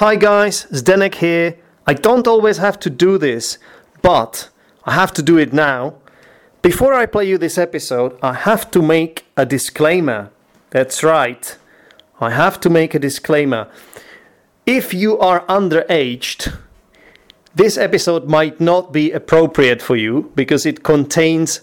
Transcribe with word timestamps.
Hi 0.00 0.14
guys, 0.14 0.66
Zdenek 0.72 1.14
here. 1.14 1.56
I 1.86 1.94
don't 1.94 2.28
always 2.28 2.58
have 2.58 2.78
to 2.80 2.90
do 2.90 3.16
this, 3.16 3.56
but 4.02 4.50
I 4.84 4.92
have 4.92 5.10
to 5.14 5.22
do 5.22 5.38
it 5.38 5.54
now. 5.54 5.94
Before 6.60 6.92
I 6.92 7.06
play 7.06 7.26
you 7.26 7.38
this 7.38 7.56
episode, 7.56 8.18
I 8.20 8.34
have 8.34 8.70
to 8.72 8.82
make 8.82 9.24
a 9.38 9.46
disclaimer. 9.46 10.28
That's 10.68 11.02
right. 11.02 11.56
I 12.20 12.32
have 12.32 12.60
to 12.60 12.68
make 12.68 12.94
a 12.94 12.98
disclaimer. 12.98 13.68
If 14.66 14.92
you 14.92 15.18
are 15.18 15.46
underaged, 15.46 16.54
this 17.54 17.78
episode 17.78 18.28
might 18.28 18.60
not 18.60 18.92
be 18.92 19.12
appropriate 19.12 19.80
for 19.80 19.96
you 19.96 20.30
because 20.34 20.66
it 20.66 20.82
contains 20.82 21.62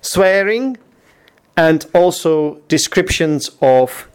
swearing 0.00 0.76
and 1.56 1.84
also 1.92 2.60
descriptions 2.68 3.50
of 3.60 4.08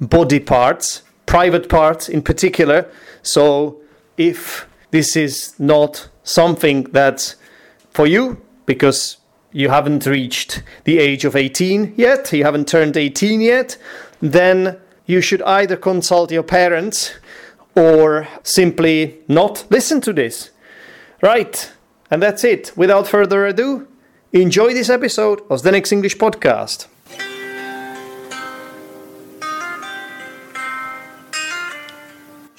body 0.00 0.40
parts, 0.40 1.02
private 1.26 1.68
parts 1.68 2.08
in 2.08 2.20
particular. 2.20 2.90
So 3.22 3.80
if 4.16 4.66
this 4.90 5.16
is 5.16 5.54
not 5.58 6.08
something 6.22 6.84
that's 6.84 7.36
for 7.90 8.06
you 8.06 8.40
because 8.66 9.18
you 9.52 9.68
haven't 9.68 10.06
reached 10.06 10.62
the 10.84 10.98
age 10.98 11.24
of 11.24 11.36
18 11.36 11.94
yet, 11.96 12.32
you 12.32 12.44
haven't 12.44 12.68
turned 12.68 12.96
18 12.96 13.40
yet, 13.40 13.76
then 14.20 14.78
you 15.06 15.20
should 15.20 15.42
either 15.42 15.76
consult 15.76 16.30
your 16.30 16.42
parents 16.42 17.12
or 17.74 18.28
simply 18.42 19.18
not 19.28 19.64
listen 19.70 20.00
to 20.00 20.12
this. 20.12 20.50
Right, 21.22 21.72
and 22.10 22.22
that's 22.22 22.44
it. 22.44 22.72
Without 22.76 23.06
further 23.06 23.46
ado, 23.46 23.86
enjoy 24.32 24.74
this 24.74 24.90
episode 24.90 25.40
of 25.50 25.62
Zdenek's 25.62 25.92
English 25.92 26.16
Podcast. 26.16 26.86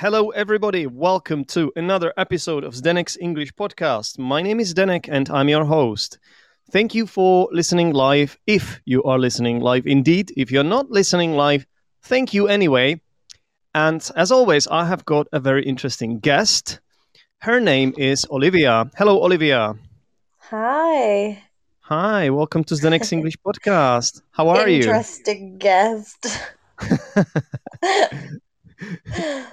Hello, 0.00 0.28
everybody. 0.28 0.86
Welcome 0.86 1.46
to 1.46 1.72
another 1.74 2.12
episode 2.18 2.64
of 2.64 2.74
Zdenek's 2.74 3.16
English 3.16 3.54
podcast. 3.54 4.18
My 4.18 4.42
name 4.42 4.60
is 4.60 4.74
Zdenek 4.74 5.08
and 5.10 5.30
I'm 5.30 5.48
your 5.48 5.64
host. 5.64 6.18
Thank 6.70 6.94
you 6.94 7.06
for 7.06 7.48
listening 7.50 7.94
live. 7.94 8.36
If 8.46 8.82
you 8.84 9.02
are 9.04 9.18
listening 9.18 9.60
live, 9.60 9.86
indeed. 9.86 10.34
If 10.36 10.52
you're 10.52 10.64
not 10.64 10.90
listening 10.90 11.32
live, 11.32 11.66
thank 12.02 12.34
you 12.34 12.46
anyway. 12.46 13.00
And 13.74 14.06
as 14.16 14.30
always, 14.30 14.66
I 14.66 14.84
have 14.84 15.06
got 15.06 15.28
a 15.32 15.40
very 15.40 15.64
interesting 15.64 16.18
guest. 16.18 16.80
Her 17.38 17.58
name 17.58 17.94
is 17.96 18.26
Olivia. 18.30 18.90
Hello, 18.98 19.24
Olivia. 19.24 19.76
Hi. 20.50 21.42
Hi. 21.80 22.28
Welcome 22.28 22.64
to 22.64 22.74
Zdenek's 22.74 23.12
English 23.16 23.38
podcast. 23.38 24.20
How 24.32 24.48
are 24.48 24.68
you? 24.68 24.82
Interesting 24.82 25.56
guest. 25.56 26.26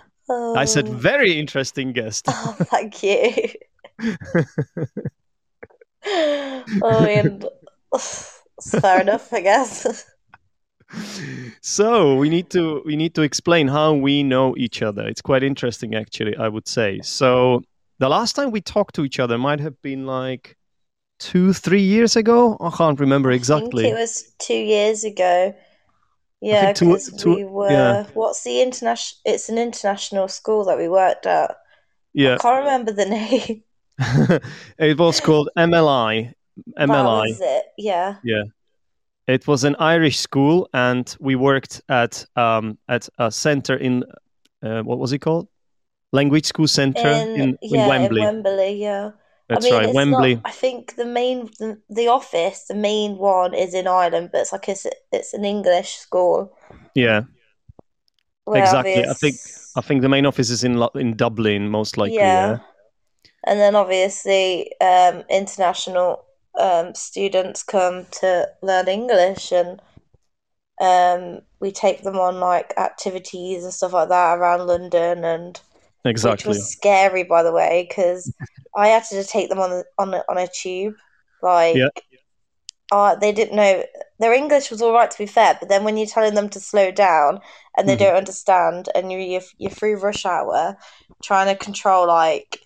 I 0.30 0.66
said 0.66 0.88
Um, 0.88 0.98
very 0.98 1.38
interesting 1.40 1.92
guest. 1.92 2.26
Oh, 2.28 2.56
thank 2.70 3.04
you. 3.04 3.50
oh, 6.82 7.06
and 7.06 7.46
it's 7.94 8.80
fair 8.80 9.02
enough, 9.02 9.34
I 9.34 9.42
guess. 9.42 10.06
so 11.62 12.16
we 12.16 12.30
need 12.30 12.50
to 12.52 12.82
we 12.86 12.96
need 12.96 13.16
to 13.16 13.24
explain 13.24 13.68
how 13.68 13.94
we 13.94 14.22
know 14.22 14.56
each 14.58 14.84
other 14.84 15.08
it's 15.08 15.22
quite 15.22 15.42
interesting 15.42 15.96
actually 15.96 16.36
i 16.38 16.48
would 16.48 16.68
say 16.68 17.00
so 17.02 17.64
the 17.98 18.08
last 18.08 18.34
time 18.34 18.52
we 18.52 18.62
talked 18.62 18.94
to 18.94 19.04
each 19.04 19.20
other 19.20 19.40
might 19.40 19.60
have 19.60 19.82
been 19.82 20.06
like 20.06 20.56
two 21.18 21.52
three 21.52 21.82
years 21.82 22.16
ago 22.16 22.58
i 22.62 22.70
can't 22.70 23.00
remember 23.00 23.32
I 23.32 23.36
exactly 23.36 23.88
it 23.88 23.96
was 23.96 24.34
two 24.38 24.54
years 24.54 25.04
ago. 25.04 25.56
Yeah, 26.44 26.74
because 26.74 27.12
we 27.26 27.46
were. 27.46 27.72
yeah. 27.72 28.04
What's 28.14 28.44
the 28.44 28.62
international? 28.62 29.20
It's 29.34 29.48
an 29.50 29.58
international 29.58 30.28
school 30.28 30.66
that 30.66 30.78
we 30.78 30.90
worked 30.90 31.26
at. 31.26 31.56
yeah 32.14 32.36
I 32.36 32.38
can't 32.38 32.64
remember 32.66 32.92
the 32.92 33.06
name. 33.20 33.64
it 34.78 34.98
was 34.98 35.20
called 35.22 35.50
MLI 35.58 36.34
That 36.76 36.90
MLI 36.90 37.28
was 37.30 37.40
it. 37.42 37.64
Yeah. 37.78 38.16
it 39.28 39.48
was 39.48 39.64
an 39.64 39.76
irish 39.80 40.20
school 40.20 40.68
and 40.74 41.16
we 41.20 41.36
worked 41.36 41.82
at 41.90 42.26
um 42.36 42.78
at 42.90 43.08
a 43.18 43.32
center 43.32 43.76
in 43.78 44.04
uh, 44.66 44.82
what 44.84 45.00
was 45.00 45.14
it 45.14 45.20
called 45.20 45.48
language 46.12 46.46
school 46.46 46.68
center 46.68 47.08
In, 47.10 47.42
in, 47.42 47.58
yeah, 47.62 47.84
in 47.84 47.90
wembley 47.90 48.22
in 48.22 48.28
Wembley. 48.28 48.74
Yeah. 48.82 49.12
That's 49.54 49.66
I 49.66 49.70
mean, 49.70 49.80
right 49.86 49.96
wembley 49.96 50.36
Not, 50.36 50.46
I 50.46 50.52
think 50.52 50.96
the 50.96 51.06
main, 51.06 51.50
the, 51.60 51.80
the 51.90 52.08
office, 52.08 52.66
the 52.68 52.76
main 52.76 53.18
one 53.18 53.54
is 53.54 53.74
in 53.74 53.88
Ireland, 53.88 54.30
but 54.32 54.42
it's 54.42 54.52
like 54.52 54.68
it's, 54.70 54.86
it's 55.12 55.34
an 55.34 55.46
English 55.46 55.96
school. 55.96 56.52
yeah 56.96 57.22
Exactly, 58.48 58.96
I 58.96 59.00
obvious- 59.00 59.20
think- 59.20 59.36
I 59.76 59.82
think 59.82 60.02
the 60.02 60.10
main 60.10 60.26
office 60.28 60.50
is 60.52 60.64
in 60.64 60.74
in 60.96 61.16
Dublin, 61.16 61.68
most 61.70 61.98
likely. 61.98 62.18
yeah. 62.18 62.50
Yeah. 62.52 62.58
And 63.46 63.60
then 63.60 63.76
obviously, 63.76 64.72
um, 64.80 65.24
international 65.30 66.24
um, 66.60 66.94
students 66.94 67.64
come 67.64 68.06
to 68.22 68.48
learn 68.62 68.88
English, 68.88 69.52
and 69.52 69.82
um, 70.80 71.42
we 71.60 71.72
take 71.72 72.04
them 72.04 72.18
on 72.20 72.40
like 72.40 72.74
activities 72.78 73.64
and 73.64 73.74
stuff 73.74 73.94
like 73.94 74.10
that 74.10 74.38
around 74.38 74.68
London, 74.68 75.26
and 75.26 75.60
which 76.22 76.46
was 76.46 76.72
scary, 76.72 77.24
by 77.24 77.44
the 77.44 77.52
way, 77.52 77.86
because 77.88 78.34
I 78.76 78.88
had 78.88 79.04
to 79.06 79.24
take 79.24 79.50
them 79.50 79.60
on 79.60 79.70
the, 79.72 79.86
on 79.98 80.14
a, 80.14 80.24
on 80.30 80.38
a 80.38 80.48
tube. 80.48 80.96
Like, 81.42 81.78
Yeah. 81.78 81.90
uh, 82.92 83.16
they 83.16 83.32
didn't 83.32 83.56
know 83.56 83.84
their 84.20 84.34
English 84.34 84.70
was 84.70 84.82
all 84.82 84.94
right, 84.94 85.10
to 85.10 85.18
be 85.18 85.26
fair, 85.26 85.58
but 85.60 85.70
then 85.70 85.84
when 85.84 85.98
you're 85.98 86.08
telling 86.08 86.36
them 86.36 86.50
to 86.50 86.60
slow 86.60 86.92
down 86.92 87.40
and 87.78 87.90
they 87.90 87.96
Mhm. 87.96 88.00
don't 88.00 88.16
understand, 88.16 88.90
and 88.96 89.12
you're, 89.12 89.22
you're 89.22 89.42
you're 89.58 89.72
through 89.72 90.00
rush 90.00 90.26
hour, 90.26 90.78
trying 91.24 91.48
to 91.48 91.64
control 91.64 92.08
like 92.08 92.60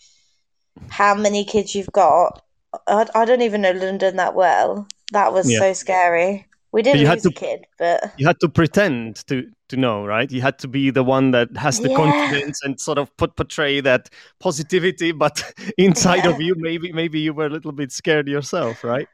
how 0.89 1.15
many 1.15 1.45
kids 1.45 1.75
you've 1.75 1.93
got. 1.93 2.43
I, 2.87 3.07
I 3.15 3.25
don't 3.25 3.43
even 3.43 3.61
know 3.61 3.71
London 3.73 4.17
that 4.17 4.35
well. 4.35 4.87
That 5.13 5.33
was 5.33 5.47
Yeah. 5.47 5.59
so 5.59 5.73
scary. 5.73 6.46
We 6.71 6.81
didn't 6.81 7.01
you 7.01 7.07
had 7.07 7.19
to- 7.23 7.29
a 7.29 7.31
kid, 7.33 7.65
but 7.79 8.11
You 8.17 8.27
had 8.27 8.39
to 8.41 8.49
pretend 8.49 9.25
to 9.27 9.49
to 9.69 9.77
know, 9.77 10.05
right? 10.05 10.31
You 10.31 10.41
had 10.41 10.59
to 10.59 10.67
be 10.67 10.91
the 10.91 11.03
one 11.03 11.31
that 11.31 11.55
has 11.57 11.79
the 11.79 11.89
Yeah. 11.89 11.95
confidence 11.97 12.61
and 12.63 12.79
sort 12.79 12.97
of 12.97 13.15
put 13.17 13.35
portray 13.35 13.81
that 13.81 14.09
positivity, 14.39 15.11
but 15.25 15.43
inside 15.77 16.25
of 16.25 16.41
you, 16.41 16.55
maybe 16.57 16.91
maybe 16.91 17.19
you 17.19 17.33
were 17.33 17.45
a 17.47 17.49
little 17.49 17.71
bit 17.73 17.91
scared 17.91 18.27
yourself, 18.27 18.83
right? 18.83 19.07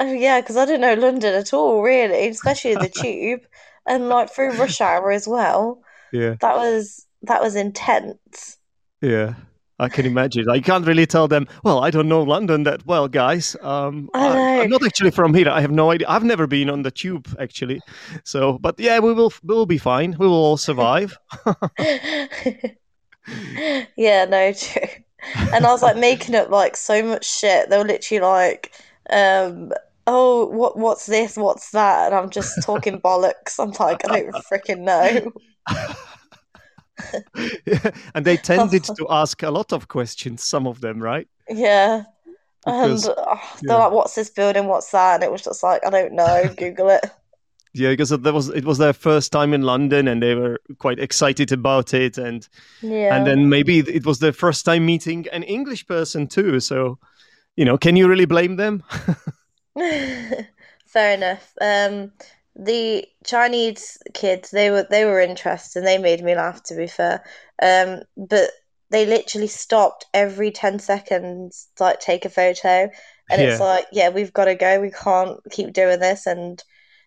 Oh 0.00 0.12
yeah, 0.12 0.40
because 0.40 0.56
I 0.56 0.64
didn't 0.64 0.80
know 0.82 0.94
London 0.94 1.34
at 1.34 1.52
all, 1.54 1.82
really, 1.82 2.28
especially 2.28 2.74
the 2.74 2.88
tube 3.02 3.40
and 3.86 4.08
like 4.08 4.30
through 4.30 4.52
rush 4.58 4.80
hour 4.80 5.10
as 5.12 5.26
well. 5.28 5.82
Yeah, 6.12 6.34
That 6.40 6.56
was 6.56 7.06
that 7.22 7.40
was 7.42 7.54
intense. 7.56 8.58
yeah. 9.00 9.34
I 9.82 9.88
can 9.88 10.06
imagine. 10.06 10.48
I 10.48 10.60
can't 10.60 10.86
really 10.86 11.06
tell 11.06 11.28
them. 11.28 11.46
Well, 11.64 11.82
I 11.82 11.90
don't 11.90 12.08
know 12.08 12.22
London 12.22 12.62
that 12.64 12.86
well, 12.86 13.08
guys. 13.08 13.56
Um, 13.60 14.08
I 14.14 14.62
am 14.64 14.70
not 14.70 14.84
actually 14.84 15.10
from 15.10 15.34
here. 15.34 15.48
I 15.48 15.60
have 15.60 15.72
no 15.72 15.90
idea. 15.90 16.06
I've 16.08 16.24
never 16.24 16.46
been 16.46 16.70
on 16.70 16.82
the 16.82 16.90
tube 16.90 17.28
actually. 17.38 17.80
So, 18.24 18.58
but 18.58 18.78
yeah, 18.78 18.98
we 19.00 19.12
will. 19.12 19.32
We 19.42 19.54
will 19.54 19.66
be 19.66 19.78
fine. 19.78 20.16
We 20.18 20.26
will 20.26 20.34
all 20.34 20.56
survive. 20.56 21.18
Yeah, 23.96 24.24
no, 24.24 24.52
true. 24.52 24.82
And 25.52 25.64
I 25.64 25.70
was 25.70 25.82
like 25.82 25.96
making 25.96 26.34
up 26.34 26.50
like 26.50 26.76
so 26.76 27.02
much 27.02 27.24
shit. 27.24 27.70
They 27.70 27.78
were 27.78 27.84
literally 27.84 28.20
like, 28.20 28.72
um, 29.10 29.72
oh, 30.06 30.46
what 30.46 30.76
what's 30.76 31.06
this? 31.06 31.36
What's 31.36 31.70
that? 31.70 32.06
And 32.06 32.14
I'm 32.14 32.30
just 32.30 32.62
talking 32.62 33.00
bollocks. 33.00 33.58
I'm 33.58 33.70
like, 33.78 34.04
I 34.08 34.20
don't 34.20 34.44
freaking 34.50 34.80
know. 34.80 35.32
and 38.14 38.24
they 38.24 38.36
tended 38.36 38.84
to 38.84 39.06
ask 39.10 39.42
a 39.42 39.50
lot 39.50 39.72
of 39.72 39.88
questions. 39.88 40.42
Some 40.42 40.66
of 40.66 40.80
them, 40.80 41.02
right? 41.02 41.28
Yeah. 41.48 42.04
Because- 42.64 43.06
and 43.06 43.14
oh, 43.18 43.40
they're 43.62 43.76
yeah. 43.76 43.84
like, 43.84 43.92
what's 43.92 44.14
this 44.14 44.30
building? 44.30 44.66
What's 44.66 44.90
that? 44.92 45.16
And 45.16 45.24
it 45.24 45.32
was 45.32 45.42
just 45.42 45.62
like, 45.62 45.84
I 45.84 45.90
don't 45.90 46.12
know. 46.12 46.48
Google 46.56 46.90
it. 46.90 47.04
Yeah, 47.74 47.90
because 47.90 48.10
that 48.10 48.34
was 48.34 48.50
it 48.50 48.66
was 48.66 48.76
their 48.76 48.92
first 48.92 49.32
time 49.32 49.54
in 49.54 49.62
London, 49.62 50.06
and 50.06 50.22
they 50.22 50.34
were 50.34 50.60
quite 50.78 50.98
excited 50.98 51.52
about 51.52 51.94
it, 51.94 52.18
and 52.18 52.46
Yeah. 52.82 53.16
and 53.16 53.26
then 53.26 53.48
maybe 53.48 53.78
it 53.78 54.04
was 54.04 54.18
their 54.18 54.32
first 54.34 54.66
time 54.66 54.84
meeting 54.84 55.26
an 55.32 55.42
English 55.42 55.86
person 55.86 56.26
too. 56.26 56.60
So, 56.60 56.98
you 57.56 57.64
know, 57.64 57.78
can 57.78 57.96
you 57.96 58.08
really 58.08 58.26
blame 58.26 58.56
them? 58.56 58.82
fair 60.86 61.14
enough. 61.14 61.54
Um, 61.62 62.12
the 62.56 63.06
Chinese 63.24 63.98
kids, 64.14 64.50
they 64.50 64.70
were 64.70 64.86
they 64.90 65.04
were 65.04 65.20
interested 65.20 65.80
and 65.80 65.86
They 65.88 65.98
made 65.98 66.22
me 66.22 66.34
laugh. 66.34 66.62
To 66.64 66.74
be 66.76 66.86
fair, 66.86 67.24
um, 67.62 68.00
but 68.16 68.50
they 68.90 69.06
literally 69.06 69.46
stopped 69.48 70.06
every 70.14 70.50
ten 70.50 70.78
seconds 70.78 71.68
to 71.76 71.84
like 71.84 72.00
take 72.00 72.24
a 72.24 72.30
photo, 72.30 72.90
and 73.30 73.40
it's 73.40 73.60
like, 73.60 73.86
yeah, 73.92 74.10
we've 74.10 74.32
got 74.32 74.46
to 74.46 74.54
go. 74.54 74.80
We 74.80 74.90
can't 74.90 75.38
keep 75.50 75.72
doing 75.72 76.00
this. 76.00 76.26
And 76.26 76.62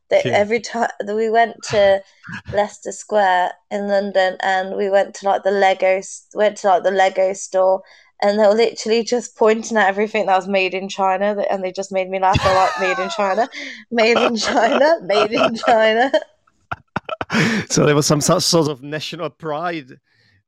they, 0.09 0.23
Yeah. 0.25 0.31
every 0.33 0.61
time 0.61 0.89
we 1.07 1.29
went 1.29 1.63
to 1.71 2.01
Leicester 2.51 2.91
Square 2.91 3.53
in 3.71 3.87
London, 3.87 4.37
and 4.41 4.75
we 4.75 4.89
went 4.89 5.15
to 5.15 5.25
like 5.25 5.43
the 5.43 5.51
Lego, 5.51 6.01
went 6.33 6.57
to 6.57 6.67
like 6.67 6.83
the 6.83 6.91
Lego 6.91 7.33
store, 7.33 7.83
and 8.21 8.39
they 8.39 8.47
were 8.47 8.53
literally 8.53 9.03
just 9.03 9.35
pointing 9.37 9.77
at 9.77 9.87
everything 9.87 10.25
that 10.25 10.35
was 10.35 10.47
made 10.47 10.73
in 10.73 10.89
China, 10.89 11.43
and 11.49 11.63
they 11.63 11.71
just 11.71 11.91
made 11.91 12.09
me 12.09 12.19
laugh. 12.19 12.41
They're 12.43 12.55
like, 12.55 12.79
made 12.79 13.03
in 13.03 13.09
China, 13.09 13.49
made 13.91 14.17
in 14.17 14.35
China, 14.37 14.97
made 15.03 15.31
in 15.31 15.55
China. 15.55 16.11
so 17.69 17.85
there 17.85 17.95
was 17.95 18.07
some 18.07 18.21
sort 18.21 18.67
of 18.69 18.81
national 18.81 19.29
pride 19.29 19.91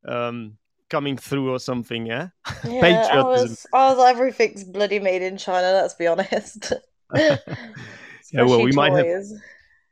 um, 0.06 0.56
coming 0.88 1.16
through 1.16 1.50
or 1.50 1.58
something, 1.58 2.06
yeah? 2.06 2.28
Yeah, 2.64 3.08
I 3.12 3.22
was, 3.22 3.66
I 3.72 3.90
was 3.90 3.98
like, 3.98 4.16
everything's 4.16 4.64
bloody 4.64 4.98
made 4.98 5.22
in 5.22 5.36
China. 5.36 5.72
Let's 5.72 5.94
be 5.94 6.06
honest. 6.06 6.72
Yeah, 8.30 8.42
well, 8.42 8.62
we 8.62 8.72
might 8.72 8.92
have- 8.92 9.06
toys. 9.06 9.32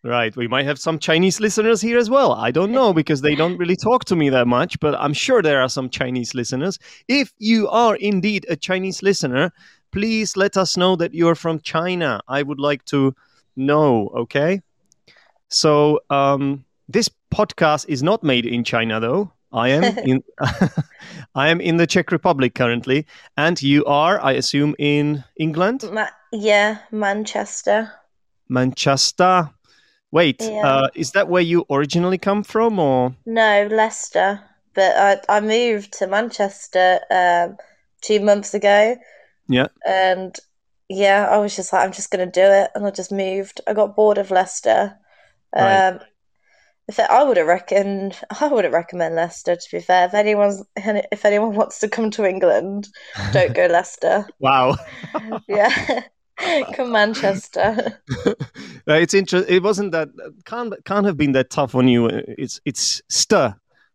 Right. 0.07 0.37
We 0.37 0.47
might 0.47 0.67
have 0.67 0.79
some 0.79 1.01
Chinese 1.01 1.41
listeners 1.41 1.81
here 1.81 1.99
as 1.99 2.09
well. 2.09 2.33
I 2.33 2.53
don't 2.53 2.71
know 2.71 2.93
because 2.93 3.23
they 3.23 3.35
don't 3.35 3.59
really 3.59 3.75
talk 3.75 4.05
to 4.05 4.15
me 4.15 4.31
that 4.31 4.47
much, 4.47 4.79
but 4.79 4.95
I'm 4.95 5.13
sure 5.13 5.43
there 5.43 5.61
are 5.61 5.69
some 5.69 5.91
Chinese 5.91 6.33
listeners. 6.33 6.79
If 7.09 7.33
you 7.39 7.69
are 7.69 7.97
indeed 7.97 8.47
a 8.49 8.55
Chinese 8.55 9.03
listener, 9.03 9.51
please 9.91 10.37
let 10.37 10.57
us 10.57 10.77
know 10.77 10.95
that 10.95 11.13
you're 11.13 11.35
from 11.35 11.59
China. 11.59 12.21
I 12.29 12.45
would 12.45 12.61
like 12.61 12.85
to 12.85 13.17
know, 13.57 14.13
okay? 14.15 14.63
So, 15.49 15.99
um, 16.09 16.65
this 16.89 17.11
podcast 17.35 17.87
is 17.89 18.01
not 18.01 18.23
made 18.23 18.47
in 18.47 18.63
China 18.63 19.01
though. 19.01 19.33
I 19.53 19.71
am 19.71 19.99
in 20.05 20.23
I 21.35 21.49
am 21.49 21.61
in 21.61 21.79
the 21.79 21.87
Czech 21.87 22.13
Republic 22.13 22.55
currently, 22.55 23.07
and 23.37 23.61
you 23.61 23.85
are, 23.87 24.21
I 24.23 24.33
assume, 24.33 24.77
in 24.79 25.25
England, 25.37 25.89
Ma- 25.93 26.15
yeah, 26.31 26.79
Manchester. 26.93 27.91
Manchester. 28.49 29.51
Wait, 30.13 30.41
Yeah. 30.41 30.67
uh, 30.67 30.89
is 30.95 31.13
that 31.13 31.29
where 31.29 31.43
you 31.43 31.65
originally 31.71 32.19
come 32.19 32.43
from, 32.43 32.79
or 32.79 33.15
No, 33.27 33.69
Leicester. 33.71 34.41
But 34.75 34.97
I, 35.29 35.37
I 35.37 35.41
moved 35.41 35.93
to 35.95 36.07
Manchester 36.07 37.01
um, 37.11 37.57
two 38.03 38.21
months 38.21 38.55
ago. 38.55 38.97
Yeah. 39.49 39.69
And 39.87 40.37
yeah, 40.89 41.27
I 41.31 41.39
was 41.39 41.57
just 41.57 41.73
like, 41.73 41.85
I'm 41.85 41.93
just 41.93 42.11
going 42.11 42.25
to 42.25 42.31
do 42.41 42.47
it. 42.47 42.71
And 42.75 42.87
I 42.87 42.91
just 42.91 43.11
moved. 43.11 43.61
I 43.67 43.73
got 43.73 43.97
bored 43.97 44.19
of 44.19 44.31
Leicester. 44.31 44.97
Right. 45.55 45.89
Um, 45.89 46.01
if 46.89 47.01
I 47.01 47.23
would 47.25 47.37
have 47.39 47.47
reckoned, 47.47 48.21
I 48.41 48.49
wouldn't 48.49 48.75
recommend 48.75 49.15
Leicester. 49.17 49.57
To 49.57 49.69
be 49.73 49.81
fair, 49.81 50.07
if 50.07 50.15
anyone's, 50.15 50.63
if 50.77 51.25
anyone 51.25 51.55
wants 51.55 51.81
to 51.81 51.89
come 51.89 52.11
to 52.13 52.25
England, 52.29 52.89
don't 53.33 53.55
go 53.55 53.67
Leicester. 53.71 54.27
wow? 54.41 54.77
Yeah, 55.49 56.03
come 56.75 56.93
Manchester. 56.93 58.01
It's 58.89 59.15
interesting. 59.15 59.53
It 59.57 59.63
wasn't 59.63 59.93
that 59.93 60.09
can't 60.45 60.73
can't 60.85 61.07
have 61.07 61.17
been 61.17 61.33
that 61.33 61.51
tough 61.51 61.75
on 61.75 61.89
you. 61.89 62.07
It's 62.07 62.61
it's 62.65 63.03
stir 63.09 63.55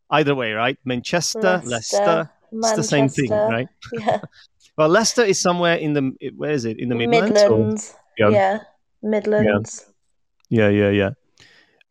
either 0.09 0.35
way, 0.35 0.51
right? 0.51 0.77
Manchester, 0.83 1.61
Leicester. 1.63 2.29
It's 2.51 2.73
the 2.73 2.83
same 2.83 3.07
thing, 3.07 3.31
right? 3.31 3.67
Yeah, 3.93 4.19
Well, 4.77 4.89
Leicester 4.89 5.23
is 5.23 5.39
somewhere 5.39 5.75
in 5.75 5.93
the 5.93 6.11
where 6.35 6.51
is 6.51 6.65
it 6.65 6.77
in 6.79 6.89
the 6.89 6.95
Midlands? 6.95 7.31
Midlands. 7.31 7.95
Yeah. 8.17 8.29
Yeah, 8.29 8.59
Midlands. 9.01 9.85
Yeah, 10.49 10.67
yeah, 10.69 10.89
yeah. 10.89 11.11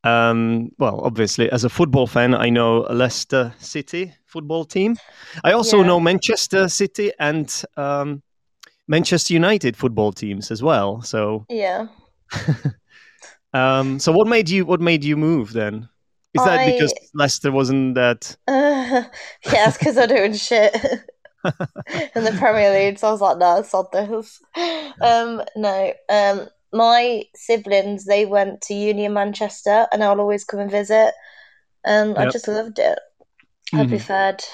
Um, 0.05 0.71
well, 0.79 1.01
obviously, 1.03 1.51
as 1.51 1.65
a 1.65 1.69
football 1.69 2.07
fan, 2.07 2.35
I 2.35 2.51
know 2.51 2.81
Leicester 2.91 3.55
City 3.59 4.13
football 4.27 4.65
team. 4.65 4.97
I 5.45 5.53
also 5.53 5.79
Yeah. 5.79 5.87
know 5.87 6.01
Manchester 6.01 6.69
City 6.69 7.13
and 7.19 7.51
um, 7.77 8.23
Manchester 8.91 9.33
United 9.35 9.77
football 9.77 10.13
teams 10.13 10.51
as 10.51 10.63
well. 10.63 11.01
So, 11.03 11.47
Yeah. 11.49 11.87
um, 13.55 13.99
so 13.99 14.13
what 14.13 14.27
made 14.27 14.49
you 14.49 14.65
what 14.67 14.81
made 14.81 15.05
you 15.05 15.17
move 15.17 15.53
then? 15.53 15.89
Is 16.35 16.45
that 16.45 16.61
I- 16.61 16.67
because 16.73 16.93
Leicester 17.15 17.51
wasn't 17.53 17.95
that? 17.95 18.37
Uh, 18.47 19.05
yeah, 19.53 19.69
it's 19.69 19.79
because 19.79 19.97
I'm 19.97 20.09
doing 20.09 20.33
shit 20.35 20.75
in 22.15 22.25
the 22.25 22.35
Premier 22.39 22.71
League. 22.73 22.99
So 22.99 23.09
I 23.09 23.13
was 23.13 23.21
like, 23.21 23.39
no, 23.39 23.63
sod 23.63 23.87
this. 23.93 24.41
Um, 25.01 25.43
no. 25.57 25.93
Um, 26.09 26.49
my 26.73 27.25
siblings 27.35 28.05
they 28.05 28.27
went 28.27 28.61
to 28.63 28.75
uni 28.75 29.05
in 29.07 29.13
Manchester, 29.13 29.87
and 29.93 30.05
I'll 30.05 30.21
always 30.21 30.45
come 30.45 30.61
and 30.61 30.71
visit. 30.71 31.13
And 31.85 32.17
I 32.19 32.27
just 32.31 32.47
loved 32.47 32.79
it. 32.79 32.99
I'd 33.73 33.91
be 33.91 33.97
Mhm. 33.97 34.03
fed. 34.03 34.45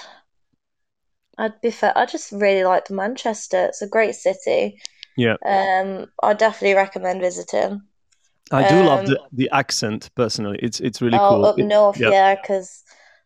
I'd 1.38 1.60
be 1.60 1.70
fair. 1.70 1.96
I 1.96 2.06
just 2.06 2.32
really 2.32 2.64
liked 2.64 2.90
Manchester. 2.90 3.66
It's 3.66 3.82
a 3.82 3.88
great 3.88 4.14
city. 4.14 4.80
Yeah. 5.16 5.36
Um, 5.44 6.06
I 6.22 6.34
definitely 6.34 6.74
recommend 6.74 7.20
visiting. 7.20 7.82
I 8.52 8.68
do 8.68 8.82
love 8.82 9.00
Um, 9.00 9.06
the, 9.06 9.20
the 9.32 9.50
accent 9.50 10.10
personally. 10.14 10.58
It's 10.62 10.80
it's 10.80 11.02
really 11.02 11.18
oh, 11.18 11.28
cool. 11.30 11.44
up 11.46 11.58
north, 11.58 11.98
yeah. 11.98 12.10
yeah, 12.10 12.34
because 12.36 12.84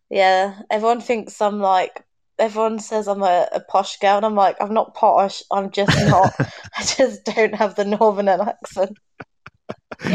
yeah, 0.08 0.60
everyone 0.70 1.00
thinks 1.00 1.40
I'm 1.40 1.60
like. 1.60 2.04
Everyone 2.38 2.78
says 2.78 3.06
I'm 3.06 3.22
a, 3.22 3.48
a 3.52 3.60
posh 3.60 3.98
girl, 3.98 4.16
and 4.16 4.24
I'm 4.24 4.34
like, 4.34 4.56
I'm 4.62 4.72
not 4.72 4.94
posh. 4.94 5.42
I'm 5.52 5.70
just 5.70 5.94
not. 6.08 6.32
I 6.38 6.82
just 6.82 7.24
don't 7.24 7.54
have 7.54 7.74
the 7.74 7.84
northern 7.84 8.28
accent. 8.28 8.96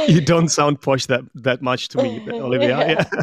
you 0.07 0.21
don't 0.21 0.49
sound 0.49 0.81
posh 0.81 1.05
that 1.05 1.21
that 1.35 1.61
much 1.61 1.89
to 1.89 2.01
me, 2.01 2.27
Olivia. 2.31 3.05
Yeah. 3.15 3.21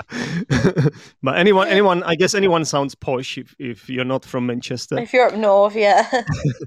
But 1.22 1.38
anyone, 1.38 1.68
anyone, 1.68 2.02
I 2.02 2.14
guess 2.14 2.34
anyone 2.34 2.64
sounds 2.64 2.94
posh 2.94 3.38
if, 3.38 3.54
if 3.58 3.88
you're 3.88 4.04
not 4.04 4.24
from 4.24 4.46
Manchester. 4.46 4.98
If 4.98 5.12
you're 5.12 5.26
up 5.28 5.34
north, 5.36 5.74
yeah, 5.76 6.06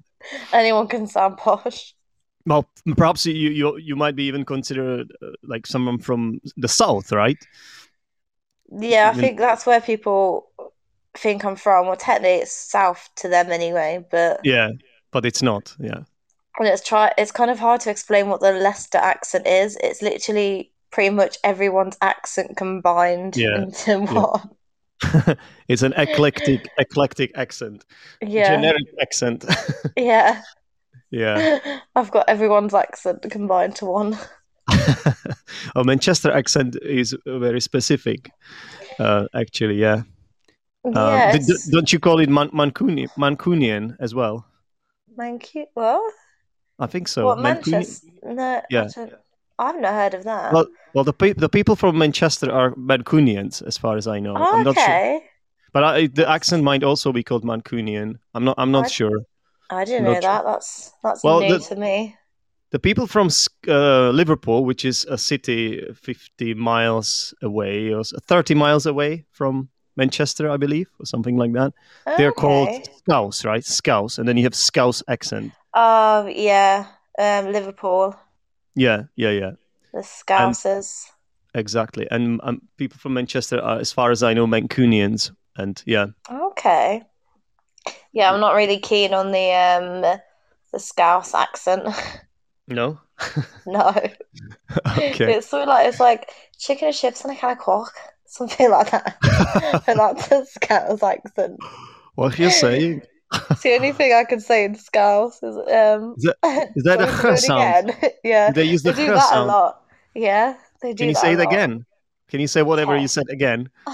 anyone 0.53 0.87
can 0.87 1.07
sound 1.07 1.37
posh. 1.37 1.93
Well, 2.45 2.67
perhaps 2.97 3.25
you 3.25 3.33
you 3.33 3.77
you 3.77 3.95
might 3.95 4.15
be 4.15 4.23
even 4.23 4.45
considered 4.45 5.11
uh, 5.21 5.31
like 5.43 5.67
someone 5.67 5.99
from 5.99 6.39
the 6.57 6.67
south, 6.67 7.11
right? 7.11 7.37
Yeah, 8.71 9.07
I 9.07 9.11
Even- 9.11 9.21
think 9.21 9.37
that's 9.39 9.65
where 9.65 9.81
people 9.81 10.47
think 11.17 11.43
I'm 11.43 11.55
from. 11.55 11.87
Well, 11.87 11.95
technically, 11.97 12.37
it's 12.41 12.51
south 12.51 13.09
to 13.17 13.27
them 13.29 13.51
anyway, 13.51 14.05
but 14.11 14.39
Yeah, 14.43 14.69
but 15.11 15.25
it's 15.25 15.41
not. 15.41 15.75
Yeah. 15.79 16.03
and 16.59 16.67
it's 16.67 16.81
try. 16.83 17.11
It's 17.17 17.31
kind 17.31 17.51
of 17.51 17.59
hard 17.59 17.81
to 17.81 17.89
explain 17.91 18.27
what 18.29 18.41
the 18.41 18.51
Leicester 18.53 18.97
accent 18.99 19.47
is. 19.47 19.77
It's 19.83 20.01
literally 20.01 20.71
pretty 20.91 21.09
much 21.09 21.37
everyone's 21.43 21.97
accent 22.01 22.57
combined 22.57 23.35
Yeah, 23.37 23.63
into 23.63 23.99
one. 24.01 24.49
it's 25.67 25.81
an 25.81 25.93
eclectic 25.93 26.67
eclectic 26.77 27.31
accent, 27.35 27.85
Yeah, 28.21 28.55
generic 28.55 28.87
accent. 29.01 29.45
yeah. 29.97 30.41
yeah. 31.11 31.59
I've 31.95 32.11
got 32.11 32.27
everyone's 32.27 32.73
accent 32.73 33.21
combined 33.29 33.75
to 33.77 33.85
one. 33.85 34.17
oh, 35.75 35.83
Manchester 35.83 36.31
accent 36.31 36.75
is 36.81 37.15
very 37.25 37.61
specific. 37.61 38.29
Uh, 38.99 39.25
actually, 39.33 39.75
yeah. 39.75 40.03
D- 40.85 40.91
yes. 40.95 41.65
don't 41.71 41.91
you 41.91 41.99
call 41.99 42.19
it 42.19 42.29
Man- 42.29 42.49
Mancunian, 42.51 43.09
Mancunian 43.17 43.95
as 43.99 44.13
well? 44.15 44.45
Mancu- 45.17 45.67
well. 45.75 46.03
I 46.77 46.87
think 46.87 47.07
so. 47.07 47.25
what, 47.25 47.37
Mancunian- 47.39 47.71
Manchester? 47.71 48.07
No, 48.23 48.61
Yeah. 48.69 48.87
I've 49.59 49.79
not 49.79 49.93
heard 49.93 50.13
of 50.15 50.23
that. 50.23 50.53
Well, 50.53 50.67
well, 50.95 51.03
the 51.03 51.13
pe- 51.13 51.33
the 51.33 51.49
people 51.49 51.75
from 51.75 51.97
Manchester 51.97 52.51
are 52.51 52.71
Mancunians, 52.75 53.61
as 53.67 53.77
far 53.77 53.97
as 53.97 54.07
I 54.07 54.19
know. 54.19 54.33
oh, 54.37 54.57
I'm 54.57 54.63
not 54.63 54.75
sure, 54.75 54.83
okay. 54.85 55.21
but 55.73 55.83
I, 55.83 56.07
the 56.07 56.27
accent 56.27 56.63
might 56.63 56.83
also 56.83 57.11
be 57.11 57.23
called 57.23 57.43
Mancunian. 57.43 58.15
I'm 58.33 58.43
not. 58.45 58.55
I'm 58.57 58.71
not 58.71 58.85
I- 58.85 58.89
sure. 58.99 59.19
I 59.71 59.85
didn't 59.85 60.05
know 60.05 60.13
sure. 60.13 60.21
that. 60.21 60.43
That's 60.45 60.91
that's 61.03 61.23
Well, 61.23 61.41
new 61.41 61.57
the- 61.59 61.65
to 61.65 61.75
me. 61.75 62.15
The 62.71 62.79
people 62.79 63.07
from 63.07 63.29
uh, 63.67 64.09
Liverpool, 64.11 64.63
which 64.63 64.85
is 64.85 65.03
a 65.09 65.17
city 65.17 65.83
50 65.95 66.53
miles 66.53 67.33
away 67.41 67.91
or 67.91 68.03
30 68.03 68.53
miles 68.53 68.85
away 68.85 69.25
from 69.31 69.69
Manchester, 69.97 70.47
I 70.47 70.57
believe, 70.57 70.87
or 70.99 71.05
something 71.07 71.35
like 71.35 71.51
that. 71.53 71.73
They're 72.17 72.31
called 72.31 72.69
Okay. 72.69 72.83
Scouse, 72.99 73.43
right? 73.43 73.65
Scouse, 73.65 74.19
and 74.19 74.27
then 74.27 74.37
you 74.37 74.43
have 74.43 74.53
Scouse 74.53 75.01
accent. 75.07 75.51
Oh, 75.73 76.27
yeah. 76.27 76.85
Um, 77.17 77.51
Liverpool, 77.51 78.15
Yeah, 78.79 79.03
yeah, 79.17 79.31
yeah. 79.31 79.51
the 79.91 79.99
Scousers. 79.99 81.05
Exactly. 81.53 82.07
And 82.09 82.39
um, 82.43 82.61
people 82.77 82.97
from 82.97 83.13
Manchester 83.13 83.59
are, 83.59 83.77
as 83.77 83.91
far 83.91 84.09
as 84.11 84.23
I 84.23 84.33
know, 84.33 84.47
Mancunians. 84.47 85.31
And 85.57 85.83
yeah, 85.85 86.07
Okay. 86.31 87.03
Yeah, 88.13 88.31
I'm 88.31 88.39
not 88.39 88.55
really 88.55 88.79
keen 88.79 89.13
on 89.13 89.31
the 89.31 89.51
um 89.51 90.19
the 90.71 90.79
Scouse 90.79 91.33
accent. 91.33 91.83
no? 92.67 93.01
no. 93.65 93.89
okay. 94.87 95.33
It's 95.33 95.49
sort 95.49 95.63
of 95.63 95.67
like 95.67 95.87
it's 95.87 95.99
like 95.99 96.29
chicken 96.57 96.87
and 96.87 96.95
chips 96.95 97.25
and 97.25 97.33
a 97.33 97.35
can 97.35 97.51
of 97.51 97.57
coke. 97.57 97.93
Something 98.27 98.71
like 98.71 98.91
that. 98.91 99.17
and 99.87 99.99
that's 99.99 100.27
the 100.29 100.45
Scouse 100.45 101.03
accent. 101.03 101.59
what 102.15 102.39
are 102.39 102.41
you're 102.41 102.51
saying? 102.51 103.01
It's 103.51 103.61
the 103.61 103.73
only 103.75 103.91
thing 103.91 104.13
I 104.13 104.23
can 104.23 104.39
say 104.39 104.63
in 104.65 104.75
Scouse 104.75 105.41
is 105.43 105.55
um. 105.55 106.15
Is 106.17 106.23
that, 106.41 106.71
is 106.75 106.83
that 106.83 107.01
a 107.05 107.07
h 107.07 107.21
do 107.21 107.37
sound? 107.37 107.89
again. 107.91 108.11
yeah, 108.23 108.51
They 108.51 108.63
use 108.63 108.81
they 108.83 108.91
the 108.91 108.95
do 108.97 109.03
h 109.03 109.09
that 109.19 109.37
a 109.37 109.43
lot. 109.45 109.81
Yeah, 110.15 110.55
they 110.81 110.93
do. 110.93 110.97
Can 111.03 111.09
you 111.09 111.15
say 111.15 111.33
it 111.33 111.39
again? 111.39 111.85
Can 112.29 112.39
you 112.39 112.47
say 112.47 112.61
whatever 112.63 112.93
Okay. 112.93 113.01
you 113.03 113.07
said 113.07 113.25
again? 113.29 113.69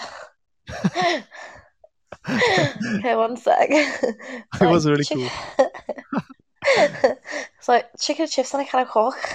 okay, 2.29 3.15
one 3.15 3.37
sec. 3.37 3.67
It 3.69 4.61
was 4.61 4.87
really 4.87 5.03
chick- 5.03 5.29
cool. 5.57 5.67
it's 7.59 7.67
like 7.67 7.87
chicken 7.99 8.23
and 8.23 8.31
chips 8.31 8.53
and 8.53 8.61
a 8.61 8.65
can 8.65 8.81
of 8.81 8.89
coke. 8.89 9.29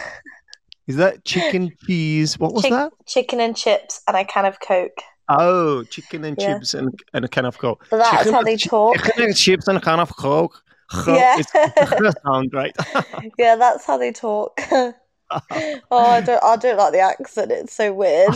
Is 0.87 0.97
that 0.97 1.25
chicken 1.25 1.71
cheese? 1.87 2.39
What 2.39 2.53
was 2.53 2.63
Chick- 2.65 2.73
that? 2.73 2.93
Chicken 3.07 3.41
and 3.41 3.57
chips 3.57 4.03
and 4.09 4.17
a 4.17 4.25
can 4.25 4.45
of 4.45 4.59
coke. 4.61 4.99
Oh, 5.31 5.85
chicken 5.85 6.25
and 6.25 6.37
Yeah. 6.41 6.55
chips 6.55 6.75
and, 6.75 6.99
and 7.15 7.25
a 7.25 7.29
can 7.29 7.45
of 7.47 7.57
coke. 7.59 7.87
So 7.89 7.99
that's 7.99 8.11
Chicken 8.19 8.33
how 8.35 8.43
they 8.43 8.57
talk. 8.57 8.97
Chicken 8.97 9.23
and 9.25 9.37
chips 9.37 9.69
and 9.69 9.79
a 9.79 9.81
can 9.81 10.01
of 10.01 10.15
coke. 10.17 10.63
Yeah. 11.07 11.39
It's 11.39 12.23
sound, 12.25 12.53
right? 12.53 12.77
Yeah, 13.39 13.57
that's 13.57 13.85
how 13.85 13.97
they 13.97 14.11
talk. 14.13 14.61
oh, 14.73 14.93
I 15.91 16.21
don't, 16.21 16.43
I 16.43 16.57
don't 16.57 16.77
like 16.77 16.93
the 16.93 16.99
accent. 17.01 17.53
It's 17.53 17.73
so 17.73 17.93
weird. 17.93 18.35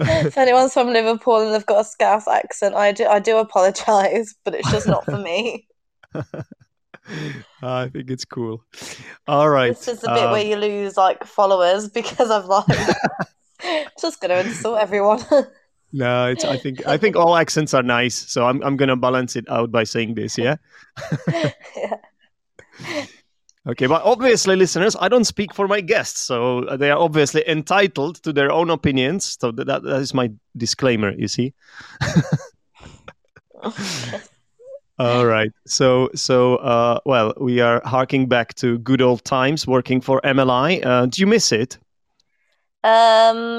if 0.00 0.36
anyone's 0.36 0.72
from 0.72 0.88
Liverpool 0.88 1.40
and 1.40 1.54
they've 1.54 1.66
got 1.66 1.82
a 1.82 1.84
Scouse 1.84 2.26
accent, 2.26 2.74
I 2.74 2.90
do, 2.92 3.06
I 3.06 3.20
do 3.20 3.38
apologise, 3.38 4.34
but 4.44 4.54
it's 4.54 4.70
just 4.70 4.88
not 4.88 5.04
for 5.04 5.18
me. 5.18 5.68
I 7.62 7.88
think 7.88 8.10
it's 8.10 8.24
cool. 8.24 8.64
All 9.28 9.48
right. 9.48 9.68
This 9.70 9.88
is 9.88 10.00
the 10.00 10.08
bit 10.08 10.24
uh, 10.24 10.30
where 10.32 10.44
you 10.44 10.56
lose 10.56 10.96
like 10.96 11.24
followers 11.24 11.88
because 11.88 12.30
I'm 12.30 12.46
like 12.46 12.66
just 14.00 14.20
gonna 14.20 14.36
insult 14.36 14.78
everyone. 14.78 15.20
no, 15.92 16.26
it's. 16.26 16.44
I 16.44 16.56
think. 16.56 16.86
I 16.86 16.96
think 16.96 17.16
all 17.16 17.36
accents 17.36 17.74
are 17.74 17.82
nice, 17.82 18.14
so 18.14 18.46
I'm. 18.46 18.62
I'm 18.62 18.76
gonna 18.76 18.96
balance 18.96 19.36
it 19.36 19.48
out 19.48 19.70
by 19.70 19.84
saying 19.84 20.14
this. 20.14 20.38
Yeah. 20.38 20.56
yeah. 21.32 21.96
Okay, 23.64 23.86
but 23.86 24.02
obviously, 24.02 24.56
listeners, 24.56 24.96
I 24.98 25.08
don't 25.08 25.22
speak 25.22 25.54
for 25.54 25.68
my 25.68 25.80
guests, 25.80 26.18
so 26.20 26.62
they 26.78 26.90
are 26.90 26.98
obviously 26.98 27.48
entitled 27.48 28.16
to 28.24 28.32
their 28.32 28.50
own 28.50 28.70
opinions. 28.70 29.36
So 29.40 29.52
that, 29.52 29.66
that 29.66 29.84
is 30.00 30.12
my 30.12 30.32
disclaimer. 30.56 31.12
You 31.12 31.28
see. 31.28 31.54
All 34.98 35.26
right. 35.26 35.50
So, 35.66 36.10
so, 36.14 36.56
uh, 36.56 37.00
well, 37.06 37.34
we 37.40 37.60
are 37.60 37.80
harking 37.84 38.28
back 38.28 38.54
to 38.56 38.78
good 38.78 39.00
old 39.00 39.24
times 39.24 39.66
working 39.66 40.00
for 40.00 40.20
MLI. 40.22 40.84
Uh, 40.84 41.06
do 41.06 41.20
you 41.20 41.26
miss 41.26 41.50
it? 41.50 41.78
Um, 42.84 43.58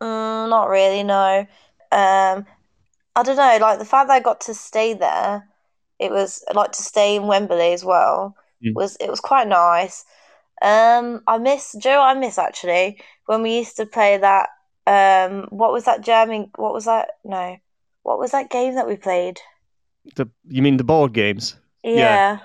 mm, 0.00 0.48
not 0.48 0.68
really, 0.68 1.02
no. 1.02 1.46
Um, 1.92 2.46
I 3.14 3.22
don't 3.22 3.36
know, 3.36 3.58
like 3.60 3.78
the 3.78 3.84
fact 3.84 4.08
that 4.08 4.14
I 4.14 4.20
got 4.20 4.40
to 4.42 4.54
stay 4.54 4.94
there, 4.94 5.48
it 5.98 6.10
was 6.10 6.44
like 6.54 6.72
to 6.72 6.82
stay 6.82 7.16
in 7.16 7.26
Wembley 7.26 7.72
as 7.72 7.84
well, 7.84 8.36
Mm. 8.64 8.74
was 8.74 8.96
it 8.96 9.10
was 9.10 9.20
quite 9.20 9.48
nice. 9.48 10.04
Um, 10.62 11.22
I 11.26 11.38
miss 11.38 11.74
Joe, 11.78 12.00
I 12.00 12.14
miss 12.14 12.38
actually 12.38 13.00
when 13.26 13.42
we 13.42 13.58
used 13.58 13.76
to 13.76 13.86
play 13.86 14.18
that 14.18 14.48
um 14.86 15.46
what 15.50 15.72
was 15.72 15.84
that 15.84 16.00
German 16.00 16.50
what 16.56 16.72
was 16.72 16.84
that 16.86 17.10
no. 17.24 17.56
What 18.02 18.18
was 18.18 18.32
that 18.32 18.50
game 18.50 18.74
that 18.74 18.88
we 18.88 18.96
played? 18.96 19.40
The 20.16 20.28
you 20.48 20.62
mean 20.62 20.76
the 20.76 20.84
board 20.84 21.12
games? 21.12 21.56
Yeah. 21.84 22.38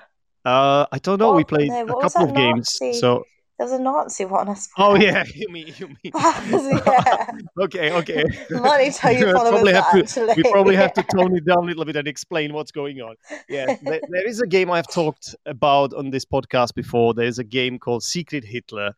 Uh, 0.44 0.86
I 0.92 0.98
don't 0.98 1.18
know. 1.18 1.32
we 1.32 1.44
played 1.44 1.70
no, 1.70 1.82
a 1.82 1.86
couple 1.86 2.22
of 2.22 2.34
that 2.34 2.36
games. 2.36 2.78
So, 3.00 3.24
There 3.58 3.66
was 3.66 3.72
a 3.72 3.82
Nazi 3.82 4.24
one, 4.24 4.48
I 4.48 4.54
swear. 4.54 4.86
oh 4.86 4.94
yeah, 4.94 5.24
you 5.34 5.48
mean 5.48 5.74
you 5.78 5.88
mean? 5.88 5.96
yeah. 6.14 7.26
okay, 7.60 7.90
okay. 7.92 8.24
Might 8.50 8.84
need 8.84 8.92
to 8.92 8.98
tell 8.98 9.12
you 9.12 9.30
probably 9.32 9.72
that, 9.72 9.82
have 9.82 9.92
to- 9.94 10.22
actually. 10.22 10.42
we 10.42 10.50
probably 10.50 10.76
have 10.76 10.92
to 10.92 11.02
tone 11.02 11.36
it 11.36 11.44
down 11.44 11.64
a 11.64 11.66
little 11.66 11.84
bit 11.84 11.96
and 11.96 12.06
explain 12.06 12.52
what's 12.52 12.70
going 12.70 13.00
on. 13.00 13.16
Yeah, 13.48 13.76
there, 13.82 14.00
there 14.08 14.28
is 14.28 14.40
a 14.40 14.46
game 14.46 14.70
I've 14.70 14.86
talked 14.86 15.34
about 15.44 15.92
on 15.92 16.10
this 16.10 16.24
podcast 16.24 16.74
before. 16.74 17.14
There's 17.14 17.40
a 17.40 17.44
game 17.44 17.80
called 17.80 18.04
Secret 18.04 18.44
Hitler. 18.44 18.94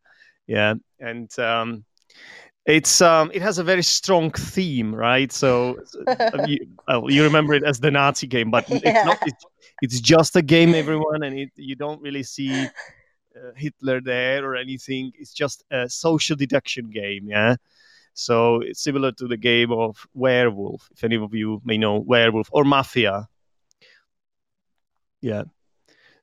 Yeah, 0.46 0.74
and 0.98 1.36
um, 1.38 1.84
it's 2.66 3.00
um, 3.00 3.30
it 3.32 3.40
has 3.40 3.58
a 3.58 3.64
very 3.64 3.82
strong 3.82 4.30
theme, 4.30 4.94
right? 4.94 5.32
So 5.32 5.78
you, 6.46 6.58
well, 6.86 7.10
you 7.10 7.22
remember 7.22 7.54
it 7.54 7.62
as 7.64 7.80
the 7.80 7.90
Nazi 7.90 8.26
game, 8.26 8.50
but 8.50 8.66
it's 8.68 8.84
not. 8.84 9.18
It's, 9.26 9.44
it's 9.80 10.00
just 10.00 10.36
a 10.36 10.42
game, 10.42 10.74
everyone, 10.74 11.22
and 11.22 11.38
it, 11.38 11.50
you 11.56 11.76
don't 11.76 12.02
really 12.02 12.22
see 12.22 12.68
Uh, 13.37 13.52
Hitler 13.56 14.00
there 14.00 14.44
or 14.44 14.56
anything. 14.56 15.12
It's 15.18 15.32
just 15.32 15.64
a 15.70 15.88
social 15.88 16.37
deduction 16.37 16.90
game. 16.90 17.28
Yeah. 17.28 17.56
So 18.14 18.60
it's 18.60 18.82
similar 18.82 19.12
to 19.12 19.28
the 19.28 19.37
game 19.37 19.70
of 19.72 20.06
Werewolf, 20.14 20.88
if 20.92 21.04
any 21.04 21.16
of 21.16 21.32
you 21.34 21.60
may 21.64 21.78
know 21.78 21.99
Werewolf 21.99 22.49
or 22.52 22.64
Mafia. 22.64 23.28
Yeah. 25.20 25.44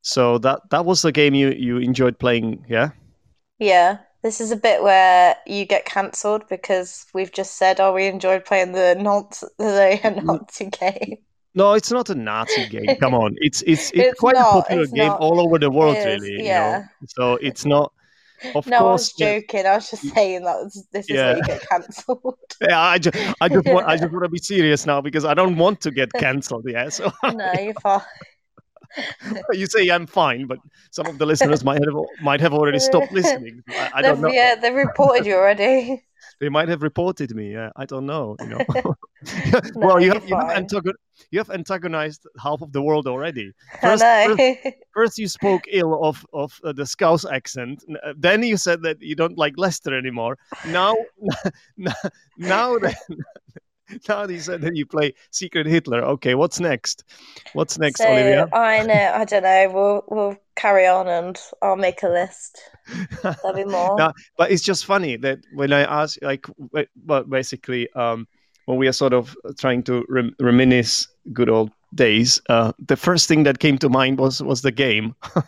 So 0.02 0.38
that 0.40 0.70
that 0.70 0.86
was 0.86 1.02
the 1.02 1.12
game 1.12 1.34
you 1.34 1.52
you 1.52 1.78
enjoyed 1.78 2.20
playing, 2.20 2.66
yeah? 2.68 2.92
Yeah, 3.60 3.98
this 4.22 4.40
is 4.40 4.52
a 4.52 4.56
bit 4.56 4.84
where 4.84 5.36
you 5.46 5.66
get 5.66 5.86
cancelled 5.86 6.48
because 6.48 7.06
we've 7.14 7.32
just 7.32 7.58
said, 7.58 7.80
"Oh, 7.80 7.94
we 7.94 8.06
enjoyed 8.06 8.46
playing 8.46 8.74
the 8.74 8.96
Nazi, 8.96 9.48
the 9.58 10.00
mm. 10.04 10.24
Nazi 10.24 10.66
game." 10.70 11.18
No, 11.58 11.74
it's 11.74 11.92
not 11.92 12.08
a 12.12 12.16
Nazi 12.16 12.70
game. 12.70 12.96
Come 13.00 13.16
on, 13.16 13.36
it's 13.42 13.64
it's 13.64 13.90
it's, 13.90 14.10
It's 14.10 14.20
quite 14.20 14.36
not, 14.36 14.48
a 14.48 14.62
popular 14.62 14.86
game 14.86 15.08
not. 15.08 15.20
all 15.20 15.42
over 15.42 15.58
the 15.58 15.72
world, 15.72 15.98
is, 15.98 16.06
really. 16.06 16.34
you 16.34 16.38
know. 16.38 16.44
yeah. 16.44 16.84
So 17.08 17.34
it's 17.38 17.66
not. 17.66 17.92
Of 18.54 18.68
no, 18.68 18.78
I 18.78 18.82
was 18.84 19.10
course, 19.10 19.14
yeah, 19.18 19.40
joking. 19.40 19.66
I 19.66 19.74
was 19.74 19.90
just 19.90 20.06
mm. 20.06 20.14
saying 20.14 20.44
that 20.44 20.58
was, 20.58 20.88
this 20.94 21.06
is 21.06 21.16
Yeah. 21.16 21.26
where 21.30 21.38
you 21.38 21.44
get 21.44 21.68
cancelled. 21.68 22.36
yeah, 22.62 22.80
I 22.80 23.00
just 23.00 23.18
I 23.42 23.50
just 23.50 23.66
want 23.66 23.88
I 23.88 23.98
just 23.98 24.12
want 24.14 24.24
to 24.26 24.30
be 24.30 24.38
serious 24.38 24.86
now 24.86 25.02
because 25.02 25.26
I 25.26 25.34
don't 25.34 25.58
want 25.58 25.82
to 25.82 25.90
get 25.90 26.14
cancelled. 26.14 26.66
Yeah, 26.68 26.90
so 26.90 27.12
no, 27.24 27.52
you're 27.60 27.74
fine. 27.82 28.02
you 29.54 29.66
say 29.66 29.90
I'm 29.90 30.06
fine, 30.06 30.46
but 30.46 30.60
some 30.92 31.08
of 31.08 31.18
the 31.18 31.26
listeners 31.26 31.64
might 31.64 31.84
have 31.84 31.96
might 32.22 32.40
have 32.42 32.54
already 32.54 32.78
stopped 32.78 33.12
listening. 33.12 33.64
I, 33.70 33.92
I 33.96 34.02
don't 34.04 34.22
know. 34.22 34.32
Yeah, 34.32 34.54
they've 34.54 34.76
reported 34.76 35.26
you 35.26 35.34
already. 35.34 36.04
They 36.40 36.50
might 36.50 36.70
have 36.70 36.84
reported 36.84 37.34
me. 37.36 37.54
Yeah, 37.54 37.72
I 37.76 37.86
don't 37.86 38.06
know. 38.06 38.36
You 38.42 38.50
know. 38.50 38.96
well, 39.76 40.00
you 40.00 40.12
have 40.12 40.28
you 40.28 40.36
have, 40.36 40.50
antagon- 40.50 40.94
you 41.32 41.40
have 41.40 41.50
antagonized 41.50 42.28
half 42.42 42.62
of 42.62 42.72
the 42.72 42.82
world 42.82 43.08
already. 43.08 43.52
I 43.82 43.98
First, 43.98 44.04
know. 44.04 44.36
first, 44.38 44.76
first 44.94 45.18
you 45.18 45.28
spoke 45.28 45.64
ill 45.72 46.04
of 46.04 46.26
of 46.34 46.60
uh, 46.64 46.74
the 46.74 46.86
Scouse 46.86 47.26
accent. 47.26 47.84
Uh, 48.04 48.14
Then 48.18 48.44
you 48.44 48.58
said 48.58 48.82
that 48.84 49.02
you 49.02 49.16
don't 49.16 49.38
like 49.38 49.54
Leicester 49.58 49.98
anymore. 49.98 50.38
Now, 50.68 50.96
n- 51.80 51.94
now 52.38 52.78
that 52.80 52.96
now 54.08 54.28
you 54.28 54.40
said 54.40 54.62
that 54.62 54.76
you 54.76 54.86
play 54.86 55.14
Secret 55.32 55.66
Hitler. 55.66 56.04
Okay, 56.04 56.36
what's 56.36 56.60
next? 56.60 57.04
What's 57.54 57.80
next, 57.80 58.00
so 58.02 58.08
Olivia? 58.10 58.48
I 58.54 58.84
know. 58.84 59.12
I 59.16 59.26
don't 59.26 59.44
know. 59.44 59.72
We'll 59.74 60.04
we'll 60.10 60.38
carry 60.56 60.88
on, 60.88 61.08
and 61.08 61.38
I'll 61.62 61.76
make 61.78 62.04
a 62.04 62.10
list. 62.10 62.62
There'll 63.24 63.56
be 63.56 63.64
more. 63.64 63.98
No, 63.98 64.12
but 64.38 64.52
it's 64.52 64.64
just 64.64 64.86
funny 64.86 65.18
that 65.18 65.40
when 65.54 65.74
I 65.74 65.82
ask, 65.82 66.18
like, 66.22 66.46
well, 67.06 67.24
basically, 67.24 67.90
um, 67.94 68.28
when 68.68 68.80
we 68.80 68.88
are 68.90 68.94
sort 68.94 69.14
of 69.14 69.38
trying 69.60 69.84
to 69.86 70.06
rem- 70.10 70.36
reminisce 70.42 71.10
good 71.34 71.50
old 71.50 71.72
days, 71.96 72.42
uh, 72.50 72.74
the 72.80 72.98
first 72.98 73.28
thing 73.30 73.44
that 73.46 73.60
came 73.60 73.80
to 73.80 73.90
mind 73.90 74.20
was 74.20 74.44
was 74.44 74.64
the 74.64 74.72
game. 74.74 75.16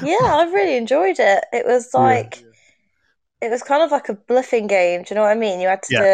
Yeah, 0.00 0.16
I 0.22 0.44
really 0.52 0.76
enjoyed 0.76 1.18
it. 1.18 1.44
It 1.52 1.66
was 1.66 1.92
Yeah. 1.96 2.22
like 2.22 2.44
it 3.40 3.50
was 3.50 3.62
kind 3.62 3.82
of 3.82 3.90
like 3.92 4.08
a 4.08 4.14
bluffing 4.14 4.66
game. 4.68 5.02
Do 5.02 5.14
you 5.14 5.16
know 5.16 5.22
what 5.22 5.32
I 5.32 5.36
mean? 5.36 5.60
You 5.60 5.68
had 5.68 5.82
to 5.94 5.94
Yeah, 5.94 6.08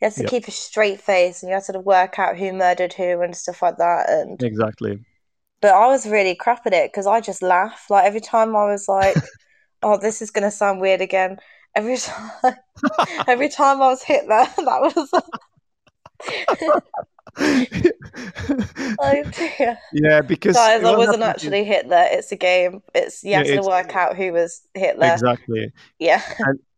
you 0.00 0.06
had 0.06 0.14
to 0.14 0.24
yeah. 0.24 0.26
keep 0.26 0.48
a 0.48 0.52
straight 0.52 1.00
face, 1.00 1.42
and 1.42 1.50
you 1.50 1.54
had 1.56 1.64
to 1.66 1.80
work 1.80 2.18
out 2.18 2.38
who 2.38 2.52
murdered 2.54 2.94
who 2.94 3.22
and 3.22 3.36
stuff 3.36 3.62
like 3.62 3.78
that. 3.78 4.10
And 4.10 4.42
exactly. 4.42 5.04
but 5.60 5.72
I 5.74 5.86
was 5.88 6.06
really 6.06 6.34
crap 6.34 6.66
at 6.66 6.72
it 6.74 6.92
because 6.92 7.06
I 7.06 7.20
just 7.20 7.42
laugh. 7.42 7.86
Like 7.90 8.04
every 8.06 8.20
time 8.20 8.54
I 8.56 8.64
was 8.66 8.88
like, 8.88 9.16
"Oh, 9.82 9.98
this 9.98 10.22
is 10.22 10.30
gonna 10.30 10.50
sound 10.50 10.80
weird 10.80 11.00
again." 11.00 11.38
Every 11.74 11.96
time, 11.98 12.56
every 13.28 13.48
time 13.48 13.82
I 13.82 13.88
was 13.88 14.02
hit 14.02 14.26
there, 14.28 14.46
that 14.46 14.94
was 14.96 15.10
like, 18.98 19.36
dear. 19.58 19.78
yeah, 19.92 20.20
because 20.22 20.56
guys, 20.56 20.82
I 20.82 20.96
wasn't 20.96 21.22
actually 21.22 21.64
Hitler. 21.64 22.04
It's 22.10 22.32
a 22.32 22.36
game. 22.36 22.82
It's 22.94 23.22
you 23.22 23.32
Yeah, 23.32 23.38
have 23.44 23.62
to 23.62 23.68
work 23.68 23.94
out 23.94 24.16
who 24.16 24.32
was 24.32 24.62
Hitler. 24.74 25.12
exactly, 25.12 25.72
Yeah. 25.98 26.22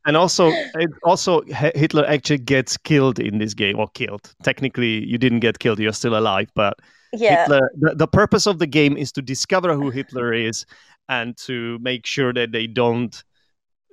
and 0.07 0.17
also, 0.17 0.51
it, 0.75 0.91
also 1.05 1.43
Hitler 1.75 2.05
actually 2.07 2.39
gets 2.39 2.77
killed 2.77 3.19
in 3.19 3.39
this 3.39 3.55
game, 3.55 3.79
or 3.79 3.89
killed. 3.95 4.35
Technically, 4.43 5.05
you 5.05 5.19
didn't 5.19 5.41
get 5.41 5.59
killed; 5.59 5.79
you're 5.79 5.93
still 5.93 6.17
alive, 6.19 6.49
but 6.55 6.75
Yeah. 7.13 7.43
Hitler, 7.43 7.71
the, 7.79 7.95
the 7.95 8.09
purpose 8.09 8.47
of 8.47 8.59
the 8.59 8.67
game 8.67 8.97
is 8.97 9.13
to 9.13 9.23
discover 9.23 9.75
who 9.75 9.91
Hitler 9.91 10.33
is 10.33 10.67
and 11.09 11.37
to 11.39 11.79
make 11.81 12.07
sure 12.07 12.33
that 12.33 12.53
they 12.53 12.67
don't. 12.67 13.23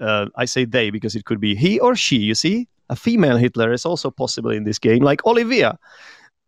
Uh, 0.01 0.25
I 0.35 0.43
say 0.45 0.65
they 0.65 0.89
because 0.89 1.15
it 1.15 1.23
could 1.23 1.39
be 1.39 1.55
he 1.55 1.79
or 1.79 1.95
she. 1.95 2.17
You 2.17 2.35
see, 2.35 2.67
a 2.89 2.95
female 2.95 3.37
Hitler 3.37 3.73
is 3.73 3.85
also 3.85 4.11
possible 4.11 4.51
in 4.51 4.63
this 4.63 4.79
game, 4.79 5.03
like 5.03 5.25
Olivia, 5.25 5.77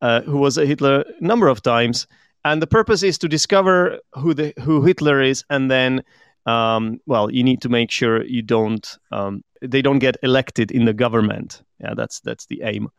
uh, 0.01 0.22
who 0.22 0.38
was 0.38 0.58
a 0.58 0.65
Hitler 0.65 1.01
a 1.01 1.24
number 1.24 1.48
of 1.48 1.62
times. 1.62 2.08
And 2.46 2.62
the 2.62 2.67
purpose 2.67 3.03
is 3.03 3.17
to 3.20 3.27
discover 3.27 4.00
who 4.13 4.34
the 4.34 4.53
who 4.62 4.84
Hitler 4.84 5.22
is, 5.22 5.44
and 5.50 5.70
then, 5.70 6.03
um, 6.46 7.00
well, 7.06 7.32
you 7.32 7.44
need 7.44 7.62
to 7.63 7.70
make 7.70 7.91
sure 7.91 8.24
you 8.24 8.41
don't 8.41 8.98
um, 9.12 9.44
they 9.62 9.82
don't 9.82 10.00
get 10.00 10.17
elected 10.24 10.72
in 10.72 10.86
the 10.86 10.94
government. 10.94 11.62
Yeah, 11.79 11.94
that's 11.96 12.22
that's 12.22 12.46
the 12.46 12.62
aim. 12.63 12.89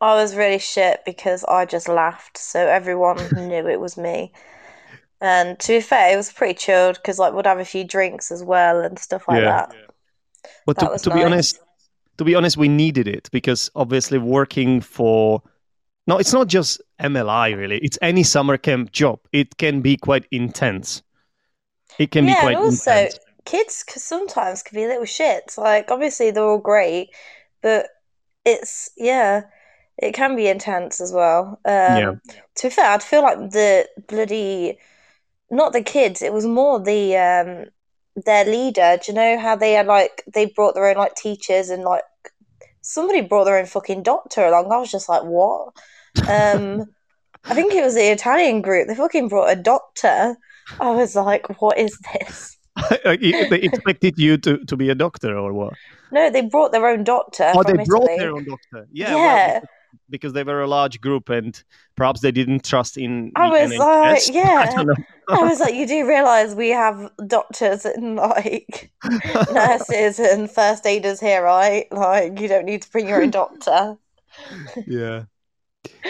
I 0.00 0.14
was 0.14 0.34
really 0.36 0.58
shit 0.58 1.04
because 1.06 1.44
I 1.44 1.64
just 1.66 1.88
laughed, 1.88 2.38
so 2.38 2.66
everyone 2.66 3.18
knew 3.48 3.66
it 3.68 3.80
was 3.80 3.96
me. 3.96 4.32
And 5.20 5.58
to 5.60 5.68
be 5.74 5.80
fair, 5.80 6.12
it 6.12 6.16
was 6.16 6.32
pretty 6.32 6.54
chilled 6.54 6.96
because 6.96 7.18
like 7.18 7.34
we'd 7.34 7.46
have 7.46 7.60
a 7.60 7.64
few 7.64 7.84
drinks 7.84 8.32
as 8.32 8.42
well 8.44 8.80
and 8.80 8.98
stuff 8.98 9.28
like 9.28 9.42
Yeah. 9.42 9.44
that. 9.44 9.74
But 10.66 10.78
That 10.78 10.92
to, 10.92 10.92
was 10.92 11.02
to 11.02 11.10
be 11.10 11.24
honest, 11.24 11.58
to 12.20 12.24
be 12.24 12.34
honest, 12.34 12.58
we 12.58 12.68
needed 12.68 13.08
it 13.08 13.30
because 13.32 13.70
obviously 13.74 14.18
working 14.18 14.82
for 14.82 15.42
no, 16.06 16.18
it's 16.18 16.34
not 16.34 16.48
just 16.48 16.82
MLI 17.00 17.56
really. 17.56 17.78
It's 17.78 17.96
any 18.02 18.24
summer 18.24 18.58
camp 18.58 18.92
job. 18.92 19.20
It 19.32 19.56
can 19.56 19.80
be 19.80 19.96
quite 19.96 20.26
intense. 20.30 21.02
It 21.98 22.10
can 22.10 22.26
yeah, 22.26 22.34
be 22.34 22.40
quite 22.40 22.58
intense. 22.58 22.86
and 22.86 22.98
also 22.98 23.06
intense. 23.06 23.18
kids 23.46 23.84
sometimes 23.88 24.62
can 24.62 24.76
be 24.76 24.84
a 24.84 24.88
little 24.88 25.04
shits. 25.04 25.56
Like 25.56 25.90
obviously 25.90 26.30
they're 26.30 26.44
all 26.44 26.58
great, 26.58 27.08
but 27.62 27.86
it's 28.44 28.90
yeah, 28.98 29.44
it 29.96 30.12
can 30.12 30.36
be 30.36 30.46
intense 30.46 31.00
as 31.00 31.14
well. 31.14 31.58
Um, 31.64 31.96
Yeah. 31.96 32.12
To 32.56 32.66
be 32.66 32.70
fair, 32.70 32.90
I'd 32.90 33.02
feel 33.02 33.22
like 33.22 33.38
the 33.50 33.88
bloody 34.08 34.76
not 35.50 35.72
the 35.72 35.82
kids. 35.82 36.20
It 36.20 36.34
was 36.34 36.44
more 36.44 36.78
the 36.78 37.16
um 37.16 37.70
their 38.14 38.44
leader. 38.44 38.98
Do 39.02 39.10
you 39.10 39.16
know 39.16 39.38
how 39.38 39.56
they 39.56 39.72
had 39.72 39.86
like 39.86 40.22
they 40.34 40.44
brought 40.44 40.74
their 40.74 40.86
own 40.86 40.96
like 40.96 41.14
teachers 41.14 41.70
and 41.70 41.82
like 41.82 42.02
somebody 42.82 43.20
brought 43.20 43.44
their 43.44 43.58
own 43.58 43.66
fucking 43.66 44.02
doctor 44.02 44.44
along. 44.44 44.72
I 44.72 44.78
was 44.78 44.90
just 44.90 45.08
like, 45.08 45.22
what? 45.22 45.74
Um, 46.28 46.84
I 47.44 47.54
think 47.54 47.72
it 47.74 47.82
was 47.82 47.94
the 47.94 48.10
Italian 48.12 48.60
group. 48.62 48.88
They 48.88 48.94
fucking 48.94 49.28
brought 49.28 49.56
a 49.56 49.60
doctor. 49.60 50.36
I 50.80 50.90
was 50.90 51.16
like, 51.16 51.60
what 51.60 51.78
is 51.78 51.98
this? 52.14 52.56
They 53.04 53.60
expected 53.62 54.18
you 54.18 54.38
to, 54.38 54.64
to 54.64 54.76
be 54.76 54.88
a 54.90 54.94
doctor 54.94 55.36
or 55.36 55.52
what? 55.52 55.74
No, 56.12 56.30
they 56.30 56.42
brought 56.42 56.72
their 56.72 56.86
own 56.86 57.04
doctor 57.04 57.50
Oh, 57.54 57.62
they 57.62 57.74
brought 57.84 58.04
Italy. 58.04 58.18
their 58.18 58.32
own 58.32 58.44
doctor. 58.44 58.88
Yeah, 58.92 59.16
Yeah. 59.16 59.60
because, 59.60 59.68
because 60.10 60.32
they 60.32 60.42
were 60.42 60.62
a 60.62 60.66
large 60.66 61.00
group 61.00 61.28
and 61.28 61.62
perhaps 61.96 62.20
they 62.20 62.32
didn't 62.32 62.64
trust 62.64 62.96
in. 62.96 63.32
I 63.36 63.48
was 63.48 63.72
uh, 63.72 63.74
NHS. 63.74 63.78
like, 63.78 64.22
I 64.22 64.32
yeah. 64.32 64.70
don't. 64.72 64.98
I 65.28 65.42
was 65.42 65.60
like, 65.60 65.74
you 65.74 65.86
do 65.86 66.06
realize 66.06 66.54
we 66.54 66.70
have 66.70 67.10
doctors 67.26 67.84
and 67.84 68.16
like 68.16 68.90
nurses 69.52 70.18
and 70.18 70.50
first 70.50 70.84
aiders 70.86 71.20
here, 71.20 71.42
right? 71.42 71.90
Like, 71.92 72.40
you 72.40 72.48
don't 72.48 72.64
need 72.64 72.82
to 72.82 72.90
bring 72.90 73.08
your 73.08 73.22
own 73.22 73.30
doctor. 73.30 73.96
yeah. 74.86 75.24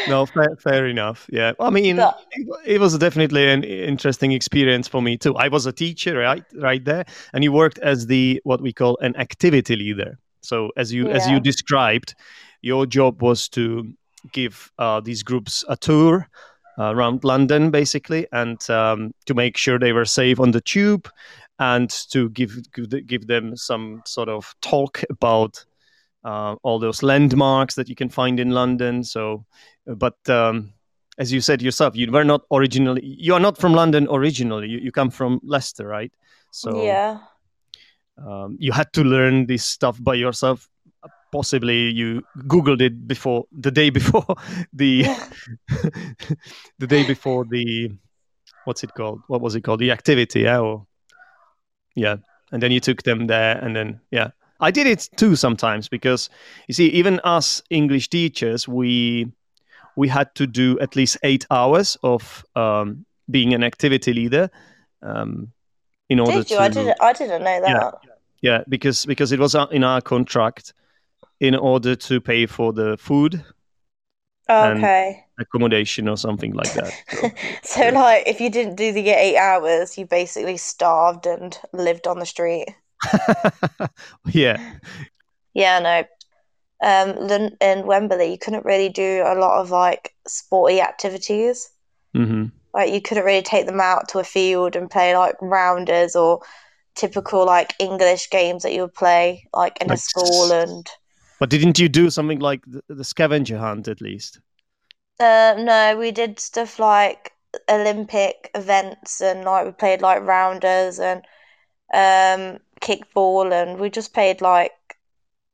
No, 0.09 0.27
fair, 0.27 0.57
fair 0.59 0.87
enough. 0.87 1.29
Yeah, 1.31 1.53
I 1.61 1.71
mean, 1.71 1.97
But- 1.97 2.21
it, 2.33 2.75
it 2.75 2.81
was 2.81 2.97
definitely 2.99 3.49
an 3.49 3.63
interesting 3.63 4.33
experience 4.33 4.89
for 4.89 5.01
me 5.01 5.17
too. 5.17 5.37
I 5.37 5.49
was 5.49 5.67
a 5.67 5.73
teacher, 5.73 6.19
right, 6.19 6.45
right 6.57 6.85
there, 6.85 7.05
and 7.33 7.45
you 7.45 7.53
worked 7.53 7.79
as 7.79 8.07
the 8.07 8.41
what 8.45 8.61
we 8.61 8.73
call 8.73 8.99
an 9.01 9.15
activity 9.17 9.77
leader. 9.77 10.19
So, 10.43 10.71
as 10.77 10.93
you 10.93 11.09
as 11.09 11.29
you 11.29 11.39
described, 11.39 12.15
your 12.63 12.87
job 12.87 13.23
was 13.23 13.49
to 13.51 13.93
give 14.33 14.71
uh, 14.79 15.01
these 15.01 15.23
groups 15.23 15.65
a 15.69 15.77
tour 15.77 16.29
uh, 16.79 16.95
around 16.95 17.25
London, 17.25 17.71
basically, 17.71 18.27
and 18.33 18.69
um, 18.71 19.13
to 19.27 19.35
make 19.35 19.57
sure 19.57 19.79
they 19.79 19.93
were 19.93 20.05
safe 20.05 20.41
on 20.41 20.51
the 20.51 20.61
tube, 20.61 21.09
and 21.59 21.91
to 22.11 22.31
give 22.31 22.59
give 23.07 23.27
them 23.27 23.57
some 23.57 24.03
sort 24.07 24.29
of 24.29 24.55
talk 24.61 25.03
about 25.11 25.65
uh, 26.25 26.55
all 26.63 26.79
those 26.79 27.03
landmarks 27.03 27.75
that 27.75 27.89
you 27.89 27.95
can 27.95 28.09
find 28.09 28.41
in 28.41 28.51
London. 28.51 29.05
So, 29.05 29.45
but 29.87 30.17
um, 30.29 30.73
as 31.19 31.33
you 31.33 31.41
said 31.41 31.63
yourself, 31.63 31.97
you 31.97 32.11
were 32.11 32.25
not 32.25 32.43
originally, 32.51 33.05
you 33.05 33.35
are 33.35 33.41
not 33.41 33.59
from 33.59 33.75
London 33.75 34.07
originally. 34.11 34.69
You, 34.69 34.79
you 34.79 34.93
come 34.93 35.11
from 35.11 35.41
Leicester, 35.43 35.87
right? 35.87 36.13
So 36.51 36.83
yeah. 36.83 37.19
um, 38.19 38.57
you 38.59 38.73
had 38.73 38.93
to 38.95 39.05
learn 39.05 39.47
this 39.47 39.65
stuff 39.65 40.03
by 40.03 40.15
yourself. 40.15 40.69
Possibly 41.33 41.91
you 41.91 42.23
googled 42.39 42.81
it 42.81 43.07
before 43.07 43.45
the 43.53 43.71
day 43.71 43.91
before 43.91 44.27
the 44.73 45.05
the 46.79 46.87
day 46.87 47.07
before 47.07 47.45
the 47.45 47.93
what's 48.65 48.85
it 48.85 48.95
called? 48.95 49.21
What 49.29 49.41
was 49.41 49.55
it 49.55 49.63
called? 49.63 49.81
The 49.81 49.91
activity, 49.91 50.41
yeah, 50.41 50.59
or 50.61 50.87
yeah. 51.95 52.17
And 52.53 52.63
then 52.63 52.73
you 52.73 52.81
took 52.81 53.05
them 53.05 53.29
there, 53.29 53.59
and 53.59 53.77
then 53.77 54.01
yeah, 54.11 54.31
I 54.61 54.71
did 54.71 54.87
it 54.87 55.09
too 55.17 55.37
sometimes 55.37 55.89
because 55.89 56.29
you 56.69 56.75
see, 56.75 56.87
even 56.89 57.21
us 57.25 57.63
English 57.71 58.09
teachers, 58.09 58.69
we 58.69 59.31
we 59.97 60.09
had 60.09 60.35
to 60.35 60.47
do 60.47 60.79
at 60.81 60.97
least 60.97 61.19
eight 61.23 61.47
hours 61.51 61.97
of 62.03 62.45
um, 62.57 63.05
being 63.31 63.55
an 63.55 63.65
activity 63.65 64.13
leader 64.13 64.51
um, 65.03 65.53
in 66.09 66.21
order 66.21 66.43
Did 66.43 66.51
you? 66.51 66.57
to 66.57 66.63
I 66.63 66.69
didn't. 66.69 66.97
I 67.01 67.13
didn't 67.13 67.45
know 67.45 67.61
that. 67.61 67.95
yeah 68.43 68.65
because 68.69 69.07
because 69.07 69.33
it 69.33 69.41
was 69.41 69.55
uh, 69.55 69.67
in 69.71 69.85
our 69.85 70.01
contract 70.01 70.73
in 71.41 71.55
order 71.55 71.97
to 71.97 72.21
pay 72.21 72.47
for 72.47 72.73
the 72.73 72.97
food 72.99 73.45
Okay. 74.51 75.27
accommodation 75.39 76.09
or 76.09 76.17
something 76.17 76.53
like 76.53 76.73
that 76.75 76.95
So, 77.63 77.63
So, 77.63 77.91
like, 77.91 78.27
if 78.27 78.41
you 78.41 78.51
didn't 78.51 78.77
do 78.77 78.93
the 78.93 79.11
eight 79.11 79.37
hours, 79.37 79.97
you 79.99 80.07
basically 80.07 80.57
starved 80.57 81.27
and 81.27 81.59
lived 81.73 82.07
on 82.07 82.19
the 82.19 82.27
street. 82.27 82.69
yeah 84.33 84.59
Yeah, 85.55 85.79
no. 85.79 86.05
Um, 86.83 87.31
in 87.61 87.87
Wembley, 87.87 88.33
you 88.33 88.39
couldn't 88.39 88.65
really 88.67 88.89
do 88.91 89.23
a 89.27 89.35
lot 89.37 89.61
of 89.61 89.71
like 89.71 90.15
sporty 90.29 90.81
activities. 90.81 91.71
hmm 92.15 92.53
Like, 92.75 92.93
you 92.93 93.01
couldn't 93.01 93.25
really 93.25 93.43
take 93.43 93.67
them 93.67 93.81
out 93.81 94.09
to 94.11 94.19
a 94.19 94.25
field 94.25 94.77
and 94.77 94.91
play 94.91 95.17
like 95.17 95.37
rounders 95.41 96.15
or 96.17 96.41
typical 96.97 97.47
like 97.47 97.75
English 97.81 98.31
games 98.31 98.63
that 98.65 98.73
you 98.75 98.83
would 98.83 98.95
play 98.95 99.47
like 99.53 99.81
in 99.83 99.91
a 99.93 99.97
Like 99.97 99.99
school. 99.99 100.53
And 100.53 100.89
but 101.41 101.51
didn't 101.51 101.81
you 101.81 101.89
do 101.89 102.11
something 102.11 102.39
like 102.41 102.65
the, 102.67 102.83
the 102.89 103.05
scavenger 103.05 103.59
hunt 103.59 103.89
at 103.89 104.01
least 104.01 104.41
uh, 105.21 105.55
no, 105.59 105.97
we 105.99 106.11
did 106.11 106.41
stuff 106.41 106.79
like 106.79 107.33
Olympic 107.69 108.51
events 108.55 109.21
and 109.21 109.45
like 109.45 109.67
we 109.67 109.73
played 109.73 110.01
like 110.03 110.23
rounders 110.23 110.99
and 110.99 111.25
um, 111.93 112.59
kickball, 112.81 113.53
and 113.53 113.81
we 113.81 113.91
just 113.91 114.15
played 114.15 114.41
like 114.41 114.73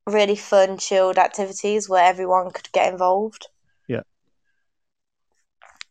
really 0.06 0.36
fun, 0.36 0.78
chilled 0.78 1.18
activities 1.18 1.88
where 1.88 2.04
everyone 2.04 2.50
could 2.52 2.70
get 2.72 2.92
involved. 2.92 3.48
Yeah. 3.88 4.02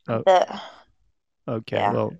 Oh. 0.07 0.23
But 0.23 0.61
Okay, 1.47 1.77
Yeah. 1.77 1.91
well, 1.91 2.13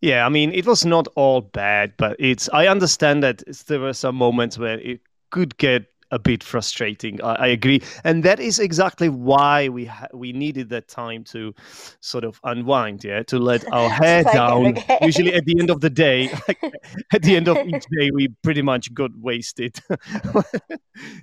yeah, 0.00 0.26
I 0.26 0.28
mean, 0.28 0.52
it 0.52 0.66
was 0.66 0.84
not 0.84 1.08
all 1.16 1.40
bad, 1.40 1.94
but 1.96 2.16
it's. 2.18 2.48
I 2.52 2.66
understand 2.66 3.22
that 3.22 3.42
there 3.66 3.80
were 3.80 3.94
some 3.94 4.16
moments 4.16 4.58
where 4.58 4.78
it 4.78 5.00
could 5.30 5.56
get 5.58 5.86
a 6.10 6.18
bit 6.18 6.42
frustrating. 6.42 7.22
I, 7.22 7.34
I 7.34 7.46
agree, 7.48 7.82
and 8.04 8.22
that 8.24 8.40
is 8.40 8.58
exactly 8.58 9.08
why 9.08 9.68
we 9.68 9.86
ha- 9.86 10.08
we 10.12 10.32
needed 10.32 10.68
that 10.70 10.88
time 10.88 11.24
to 11.24 11.54
sort 12.00 12.24
of 12.24 12.40
unwind, 12.44 13.04
yeah, 13.04 13.22
to 13.24 13.38
let 13.38 13.64
our 13.72 13.88
hair 13.88 14.24
down. 14.24 14.76
Usually, 15.02 15.34
at 15.34 15.44
the 15.44 15.58
end 15.58 15.70
of 15.70 15.80
the 15.80 15.90
day, 15.90 16.30
like, 16.48 16.60
at 17.12 17.22
the 17.22 17.36
end 17.36 17.48
of 17.48 17.56
each 17.58 17.84
day, 17.98 18.10
we 18.12 18.28
pretty 18.42 18.62
much 18.62 18.92
got 18.94 19.10
wasted. 19.18 19.78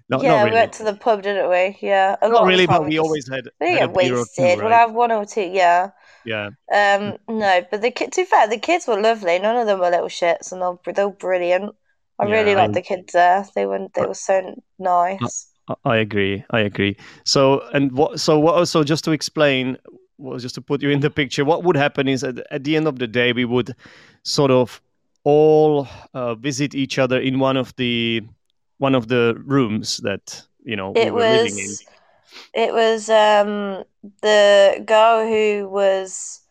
no, 0.09 0.21
yeah, 0.21 0.43
not 0.43 0.45
we 0.45 0.51
went 0.51 0.73
to 0.73 0.83
the 0.83 0.95
pub, 0.95 1.23
didn't 1.23 1.49
we? 1.49 1.77
Yeah, 1.81 2.15
a 2.21 2.29
not 2.29 2.45
really, 2.45 2.67
but 2.67 2.85
we 2.85 2.99
always 2.99 3.29
had, 3.29 3.49
we 3.59 3.71
had 3.71 3.79
get 3.79 3.93
wasted. 3.93 4.27
two, 4.35 4.63
We'll 4.63 4.69
have 4.69 4.93
one 4.93 5.11
or 5.11 5.25
two. 5.25 5.41
Yeah. 5.41 5.91
Yeah. 6.25 6.49
Um, 6.73 7.17
no, 7.29 7.65
but 7.69 7.81
the 7.81 7.91
kid. 7.91 8.11
To 8.13 8.21
be 8.21 8.25
fair, 8.25 8.47
the 8.47 8.57
kids 8.57 8.87
were 8.87 8.99
lovely. 8.99 9.37
None 9.39 9.57
of 9.57 9.67
them 9.67 9.79
were 9.79 9.91
little 9.91 10.07
shits, 10.07 10.51
and 10.51 10.61
they're 10.61 10.93
they're 10.93 11.09
brilliant. 11.09 11.75
I 12.19 12.25
Yeah, 12.25 12.31
really 12.33 12.51
I- 12.51 12.55
liked 12.55 12.73
the 12.73 12.81
kids 12.81 13.13
there. 13.13 13.45
They 13.55 13.65
were 13.65 13.87
they 13.93 14.05
were 14.05 14.13
so 14.13 14.55
nice. 14.79 15.47
I- 15.69 15.75
I 15.83 15.97
agree. 15.97 16.43
I 16.51 16.59
agree. 16.59 16.95
So 17.23 17.61
and 17.73 17.91
what? 17.91 18.19
So 18.19 18.39
what? 18.39 18.55
Also, 18.55 18.83
just 18.83 19.03
to 19.05 19.11
explain, 19.11 19.77
well, 20.17 20.37
just 20.37 20.55
to 20.55 20.61
put 20.61 20.81
you 20.83 20.89
in 20.91 20.99
the 20.99 21.09
picture, 21.09 21.43
what 21.43 21.63
would 21.63 21.75
happen 21.75 22.07
is 22.07 22.23
at, 22.23 22.37
at 22.51 22.63
the 22.63 22.75
end 22.75 22.87
of 22.87 22.99
the 22.99 23.07
day, 23.07 23.33
we 23.33 23.45
would 23.45 23.75
sort 24.23 24.51
of 24.51 24.81
all 25.23 25.87
uh, 26.13 26.35
visit 26.35 26.75
each 26.75 26.99
other 26.99 27.19
in 27.19 27.39
one 27.39 27.57
of 27.57 27.75
the 27.77 28.21
one 28.77 28.93
of 28.95 29.07
the 29.07 29.35
rooms 29.45 29.97
that 30.03 30.43
you 30.63 30.75
know 30.75 30.91
we 30.91 31.01
It 31.01 31.13
were 31.13 31.21
living 31.27 31.57
in. 31.57 31.75
it 32.53 32.73
was 32.73 33.09
um 33.09 33.83
the 34.21 34.83
girl 34.85 35.25
who 35.27 35.67
was 35.69 36.41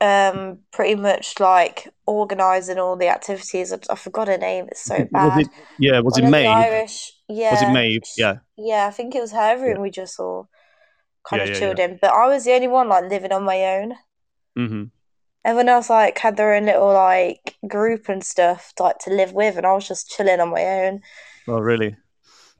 um 0.00 0.60
pretty 0.72 0.94
much 0.94 1.40
like 1.40 1.88
organizing 2.06 2.78
all 2.78 2.96
the 2.96 3.08
activities. 3.08 3.72
I, 3.72 3.78
I 3.90 3.94
forgot 3.96 4.28
her 4.28 4.38
name. 4.38 4.68
It's 4.70 4.86
so 4.86 5.06
bad. 5.12 5.12
Was 5.12 5.36
it? 5.36 5.48
Yeah. 5.78 6.00
Was 6.00 6.16
One 6.16 6.24
it 6.24 6.24
Maeve? 6.24 6.68
Irish, 6.68 7.14
yeah. 7.28 7.44
Was 7.50 7.62
it 7.62 7.68
Maeve? 7.68 8.02
Yeah. 8.16 8.36
Yeah, 8.56 8.86
I 8.88 8.90
think 8.92 9.14
it 9.14 9.20
was 9.20 9.32
her 9.32 9.58
room 9.58 9.82
we 9.82 9.90
just 9.90 10.20
all 10.20 10.48
kind 11.24 11.40
Yeah, 11.40 11.44
of 11.44 11.52
yeah, 11.52 11.58
chilled 11.58 11.78
in. 11.80 11.98
But 12.00 12.12
I 12.12 12.28
was 12.28 12.44
the 12.44 12.52
only 12.54 12.68
one 12.68 12.88
like 12.90 13.04
living 13.10 13.32
on 13.32 13.44
my 13.44 13.62
own. 13.76 13.94
hmm 14.56 14.90
Everyone 15.46 15.70
else 15.70 15.88
like 15.88 16.18
had 16.18 16.36
their 16.36 16.54
own 16.54 16.66
little 16.66 16.92
like 16.92 17.56
group 17.66 18.08
and 18.10 18.22
stuff 18.22 18.74
like 18.78 18.98
to 18.98 19.10
live 19.10 19.32
with, 19.32 19.56
and 19.56 19.64
I 19.66 19.72
was 19.72 19.88
just 19.88 20.10
chilling 20.10 20.40
on 20.40 20.50
my 20.50 20.62
own. 20.62 21.00
Oh, 21.48 21.58
really? 21.58 21.96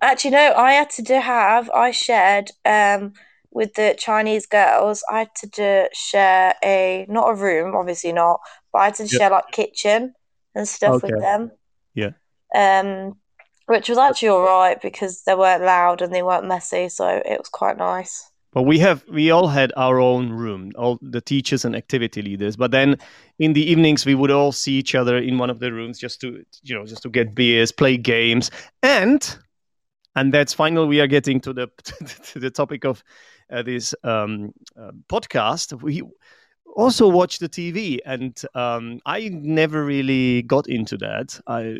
Actually, 0.00 0.30
no, 0.32 0.54
I 0.54 0.72
had 0.72 0.90
to 0.90 1.02
do 1.02 1.14
have 1.20 1.70
I 1.70 1.90
shared 1.90 2.50
um 2.64 3.12
with 3.56 3.72
the 3.72 3.96
Chinese 3.98 4.44
girls. 4.44 5.02
I 5.10 5.20
had 5.20 5.34
to 5.36 5.46
do, 5.46 5.88
share 5.94 6.54
a 6.62 7.06
not 7.08 7.30
a 7.30 7.34
room, 7.34 7.74
obviously 7.74 8.12
not, 8.12 8.40
but 8.70 8.78
I 8.80 8.84
had 8.84 8.96
to 8.96 9.04
Yeah. 9.04 9.18
share 9.18 9.30
like 9.30 9.50
kitchen 9.50 10.14
and 10.54 10.68
stuff 10.68 11.02
with 11.02 11.18
them. 11.18 11.50
Yeah. 11.94 12.10
Um, 12.54 13.16
which 13.64 13.88
was 13.88 13.96
actually 13.96 14.28
all 14.28 14.42
right 14.44 14.80
because 14.80 15.22
they 15.24 15.34
weren't 15.34 15.64
loud 15.64 16.02
and 16.02 16.14
they 16.14 16.22
weren't 16.22 16.46
messy, 16.46 16.90
so 16.90 17.08
it 17.08 17.38
was 17.38 17.48
quite 17.48 17.78
nice. 17.78 18.30
But 18.52 18.62
we 18.64 18.78
have 18.78 19.02
we 19.08 19.30
all 19.30 19.48
had 19.48 19.72
our 19.74 19.98
own 20.00 20.28
room, 20.30 20.72
all 20.76 20.98
the 21.00 21.22
teachers 21.22 21.64
and 21.64 21.74
activity 21.74 22.20
leaders. 22.20 22.56
But 22.56 22.72
then 22.72 22.98
in 23.38 23.54
the 23.54 23.70
evenings 23.70 24.04
we 24.04 24.14
would 24.14 24.30
all 24.30 24.52
see 24.52 24.74
each 24.74 24.94
other 24.94 25.16
in 25.16 25.38
one 25.38 25.48
of 25.48 25.60
the 25.60 25.72
rooms 25.72 25.98
just 25.98 26.20
to 26.20 26.44
you 26.62 26.74
know 26.74 26.84
just 26.84 27.02
to 27.04 27.08
get 27.08 27.34
beers, 27.34 27.72
play 27.72 27.96
games, 27.96 28.50
and 28.82 29.38
and 30.14 30.32
that's 30.32 30.54
finally 30.54 30.86
we 30.86 31.00
are 31.00 31.06
getting 31.06 31.40
to 31.40 31.52
the 31.54 31.68
to 32.32 32.38
the 32.38 32.50
topic 32.50 32.84
of 32.84 33.02
uh, 33.50 33.62
this 33.62 33.94
um, 34.04 34.52
uh, 34.78 34.92
podcast. 35.08 35.80
We 35.82 36.02
also 36.76 37.08
watch 37.08 37.38
the 37.38 37.48
TV, 37.48 37.98
and 38.04 38.40
um, 38.54 39.00
I 39.06 39.28
never 39.32 39.84
really 39.84 40.42
got 40.42 40.68
into 40.68 40.96
that. 40.98 41.40
I 41.46 41.76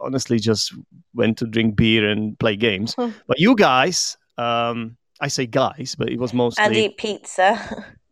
honestly 0.00 0.38
just 0.38 0.74
went 1.14 1.38
to 1.38 1.46
drink 1.46 1.76
beer 1.76 2.08
and 2.08 2.38
play 2.38 2.56
games. 2.56 2.94
Hmm. 2.94 3.10
But 3.26 3.38
you 3.38 3.54
guys. 3.54 4.16
Um, 4.36 4.96
I 5.20 5.28
say 5.28 5.46
guys, 5.46 5.96
but 5.98 6.08
it 6.10 6.18
was 6.18 6.32
mostly 6.32 6.64
And 6.64 6.76
eat 6.76 6.96
pizza. 6.96 7.58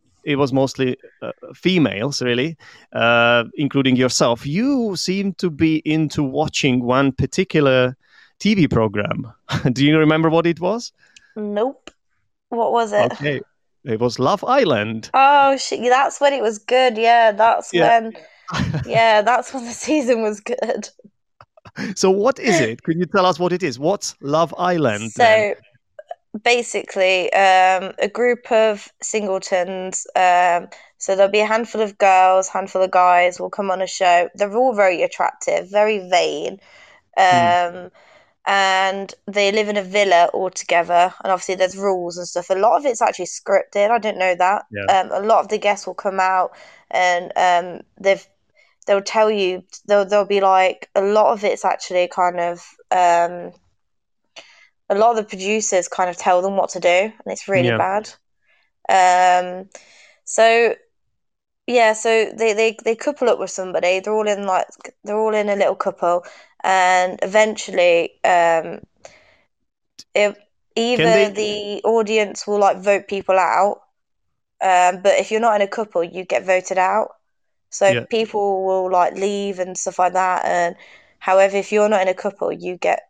it 0.24 0.36
was 0.36 0.52
mostly 0.52 0.96
uh, 1.22 1.30
females, 1.54 2.20
really, 2.20 2.56
uh, 2.92 3.44
including 3.54 3.94
yourself. 3.96 4.44
You 4.44 4.96
seem 4.96 5.32
to 5.34 5.48
be 5.48 5.82
into 5.84 6.22
watching 6.22 6.82
one 6.82 7.12
particular 7.12 7.96
TV 8.40 8.68
program. 8.68 9.32
Do 9.72 9.86
you 9.86 9.98
remember 9.98 10.28
what 10.28 10.46
it 10.46 10.60
was? 10.60 10.92
nope. 11.36 11.90
What 12.56 12.72
was 12.72 12.92
it? 12.92 13.12
Okay, 13.12 13.40
it 13.84 14.00
was 14.00 14.18
Love 14.18 14.42
Island. 14.44 15.10
Oh, 15.14 15.56
shit, 15.56 15.80
that's 15.82 16.20
when 16.20 16.32
it 16.32 16.42
was 16.42 16.58
good. 16.58 16.98
Yeah, 16.98 17.32
that's 17.32 17.72
Yeah. 17.72 18.00
when. 18.00 18.12
Yeah, 18.86 19.22
that's 19.22 19.52
when 19.52 19.64
the 19.64 19.72
season 19.72 20.22
was 20.22 20.38
good. 20.38 20.88
so, 21.96 22.10
what 22.10 22.38
is 22.38 22.60
it? 22.60 22.82
Could 22.84 22.96
you 22.96 23.06
tell 23.06 23.26
us 23.26 23.40
what 23.40 23.52
it 23.52 23.62
is? 23.64 23.78
What's 23.78 24.14
Love 24.20 24.54
Island? 24.56 25.10
then? 25.16 25.54
So 25.54 25.54
basically, 26.44 27.32
um, 27.32 27.92
a 27.98 28.08
group 28.08 28.50
of 28.52 28.88
singletons. 29.02 30.06
Um, 30.14 30.68
so 30.98 31.14
there'll 31.16 31.32
be 31.32 31.40
a 31.40 31.46
handful 31.46 31.80
of 31.80 31.98
girls, 31.98 32.48
handful 32.48 32.82
of 32.82 32.90
guys 32.90 33.40
will 33.40 33.50
come 33.50 33.70
on 33.70 33.82
a 33.82 33.86
show. 33.86 34.28
They're 34.34 34.56
all 34.56 34.74
very 34.74 35.02
attractive, 35.02 35.70
very 35.70 36.08
vain. 36.08 36.60
Um, 37.16 37.90
And 38.46 39.12
they 39.26 39.50
live 39.50 39.68
in 39.68 39.76
a 39.76 39.82
villa 39.82 40.30
all 40.32 40.50
together. 40.50 41.12
And 41.22 41.32
obviously, 41.32 41.56
there's 41.56 41.76
rules 41.76 42.16
and 42.16 42.28
stuff. 42.28 42.50
A 42.50 42.54
lot 42.54 42.76
of 42.78 42.86
it's 42.86 43.02
actually 43.02 43.26
scripted. 43.26 43.90
I 43.90 43.98
didn't 43.98 44.18
know 44.18 44.34
that. 44.36 44.66
Yeah. 44.70 45.00
Um, 45.00 45.10
a 45.12 45.26
lot 45.26 45.40
of 45.40 45.48
the 45.48 45.58
guests 45.58 45.86
will 45.86 45.94
come 45.94 46.20
out 46.20 46.52
and 46.90 47.32
um, 47.36 47.82
they've 48.00 48.24
they'll 48.86 49.02
tell 49.02 49.30
you 49.30 49.64
they'll 49.86 50.04
they'll 50.04 50.24
be 50.24 50.40
like 50.40 50.88
a 50.94 51.02
lot 51.02 51.32
of 51.32 51.44
it's 51.44 51.64
actually 51.64 52.08
kind 52.08 52.38
of 52.40 52.60
um, 52.92 53.52
a 54.88 54.94
lot 54.94 55.10
of 55.10 55.16
the 55.16 55.24
producers 55.24 55.88
kind 55.88 56.08
of 56.08 56.16
tell 56.16 56.42
them 56.42 56.56
what 56.56 56.70
to 56.70 56.80
do, 56.80 56.88
and 56.88 57.12
it's 57.26 57.48
really 57.48 57.68
Yeah. 57.68 57.78
bad. 57.78 58.08
Um, 58.88 59.68
so 60.24 60.76
yeah, 61.66 61.94
so 61.94 62.30
they, 62.36 62.52
they 62.52 62.76
they 62.84 62.94
couple 62.96 63.28
up 63.28 63.38
with 63.38 63.50
somebody. 63.50 64.00
They're 64.00 64.14
all 64.14 64.28
in 64.28 64.46
like 64.46 64.66
they're 65.04 65.18
all 65.18 65.34
in 65.34 65.48
a 65.48 65.56
little 65.56 65.74
couple, 65.76 66.24
and 66.66 67.18
eventually, 67.22 68.10
um, 68.24 68.80
if 70.14 70.36
either 70.74 71.04
they- 71.04 71.30
the 71.30 71.88
audience 71.88 72.46
will 72.46 72.58
like 72.58 72.78
vote 72.78 73.06
people 73.08 73.38
out, 73.38 73.82
um, 74.60 75.00
but 75.02 75.14
if 75.18 75.30
you're 75.30 75.40
not 75.40 75.54
in 75.56 75.62
a 75.62 75.68
couple, 75.78 76.02
you 76.02 76.24
get 76.24 76.44
voted 76.44 76.76
out. 76.78 77.08
So 77.70 77.86
Yeah. 77.86 78.04
people 78.10 78.64
will 78.66 78.90
like 78.90 79.14
leave 79.14 79.58
and 79.60 79.78
stuff 79.78 79.98
like 79.98 80.12
that. 80.14 80.44
And 80.44 80.74
however, 81.18 81.56
if 81.56 81.70
you're 81.72 81.88
not 81.88 82.02
in 82.02 82.08
a 82.08 82.14
couple, 82.14 82.52
you 82.52 82.76
get 82.76 83.00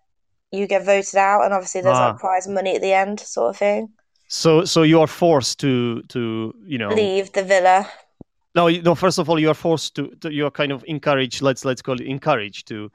you 0.52 0.66
get 0.66 0.84
voted 0.84 1.16
out, 1.16 1.42
and 1.44 1.52
obviously 1.52 1.80
there's 1.80 1.98
Ah. 1.98 2.08
like 2.10 2.18
prize 2.18 2.46
money 2.48 2.76
at 2.76 2.80
the 2.82 2.92
end, 2.92 3.20
sort 3.20 3.50
of 3.50 3.56
thing. 3.56 3.88
So, 4.28 4.64
so 4.64 4.82
you 4.82 5.00
are 5.00 5.06
forced 5.08 5.58
to 5.60 6.02
to 6.14 6.54
you 6.64 6.78
know 6.78 6.88
Leave 6.88 7.32
the 7.32 7.42
villa. 7.42 7.88
No, 8.54 8.68
you- 8.68 8.82
no. 8.82 8.94
First 8.94 9.18
of 9.18 9.28
all, 9.28 9.38
you 9.38 9.50
are 9.50 9.54
forced 9.54 9.94
to, 9.96 10.08
to. 10.20 10.32
You 10.32 10.46
are 10.46 10.50
kind 10.50 10.72
of 10.72 10.82
encouraged. 10.86 11.42
Let's 11.42 11.64
let's 11.64 11.82
call 11.82 12.00
it 12.00 12.06
encouraged 12.06 12.68
to 12.68 12.90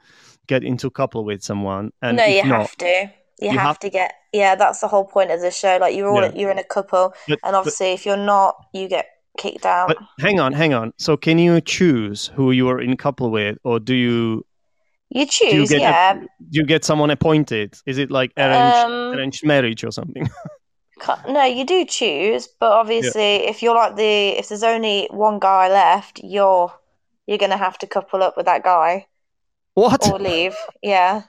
get 0.54 0.62
into 0.70 0.86
a 0.86 0.90
couple 1.00 1.24
with 1.30 1.42
someone. 1.50 1.84
And 2.02 2.16
no, 2.18 2.24
you 2.24 2.44
not, 2.44 2.60
have 2.62 2.76
to. 2.84 2.86
You, 2.86 3.50
You 3.50 3.58
have, 3.58 3.60
have- 3.60 3.78
to 3.80 3.90
get. 3.98 4.10
Yeah, 4.32 4.54
that's 4.62 4.80
the 4.80 4.88
whole 4.88 5.04
point 5.16 5.30
of 5.30 5.40
the 5.40 5.50
show. 5.50 5.74
Like 5.80 5.94
you're 5.96 6.08
all 6.12 6.22
Yeah. 6.22 6.32
you're 6.38 6.50
in 6.56 6.58
a 6.58 6.70
couple, 6.76 7.04
But- 7.28 7.38
and 7.44 7.52
but- 7.52 7.54
obviously 7.58 7.90
if 7.98 8.06
you're 8.06 8.24
not, 8.34 8.52
you 8.72 8.88
get 8.88 9.06
kicked 9.42 9.66
out. 9.66 9.88
But 9.88 9.98
hang 10.20 10.38
on, 10.44 10.52
hang 10.52 10.72
on. 10.74 10.92
So 10.98 11.16
can 11.16 11.38
you 11.38 11.60
choose 11.60 12.30
who 12.36 12.52
you 12.52 12.68
are 12.70 12.80
in 12.80 12.96
couple 12.96 13.30
with, 13.30 13.56
or 13.64 13.80
do 13.80 13.94
you 13.94 14.44
you 15.14 15.26
do 15.26 15.44
you 15.44 15.50
choose, 15.50 15.68
get 15.70 15.80
yeah. 15.80 16.14
do 16.14 16.54
you 16.60 16.64
get 16.64 16.84
someone 16.84 17.10
appointed? 17.10 17.68
Is 17.86 17.98
it 17.98 18.10
like 18.10 18.30
arranged 18.36 18.84
Um, 18.86 18.92
arranged 19.14 19.44
marriage 19.44 19.84
or 19.84 19.92
something? 19.92 20.28
No, 21.28 21.42
you 21.44 21.64
do 21.66 21.84
choose, 21.84 22.46
but 22.60 22.70
obviously, 22.70 23.30
if 23.50 23.60
you're 23.60 23.74
like 23.74 23.96
the 23.96 24.38
if 24.38 24.48
there's 24.48 24.62
only 24.62 25.08
one 25.10 25.40
guy 25.40 25.68
left, 25.68 26.20
you're 26.22 26.72
you're 27.26 27.38
gonna 27.42 27.56
have 27.66 27.76
to 27.78 27.86
couple 27.88 28.22
up 28.22 28.36
with 28.36 28.46
that 28.46 28.62
guy 28.62 29.06
what? 29.74 30.06
or 30.10 30.18
leave. 30.18 30.56
Yeah, 30.82 31.22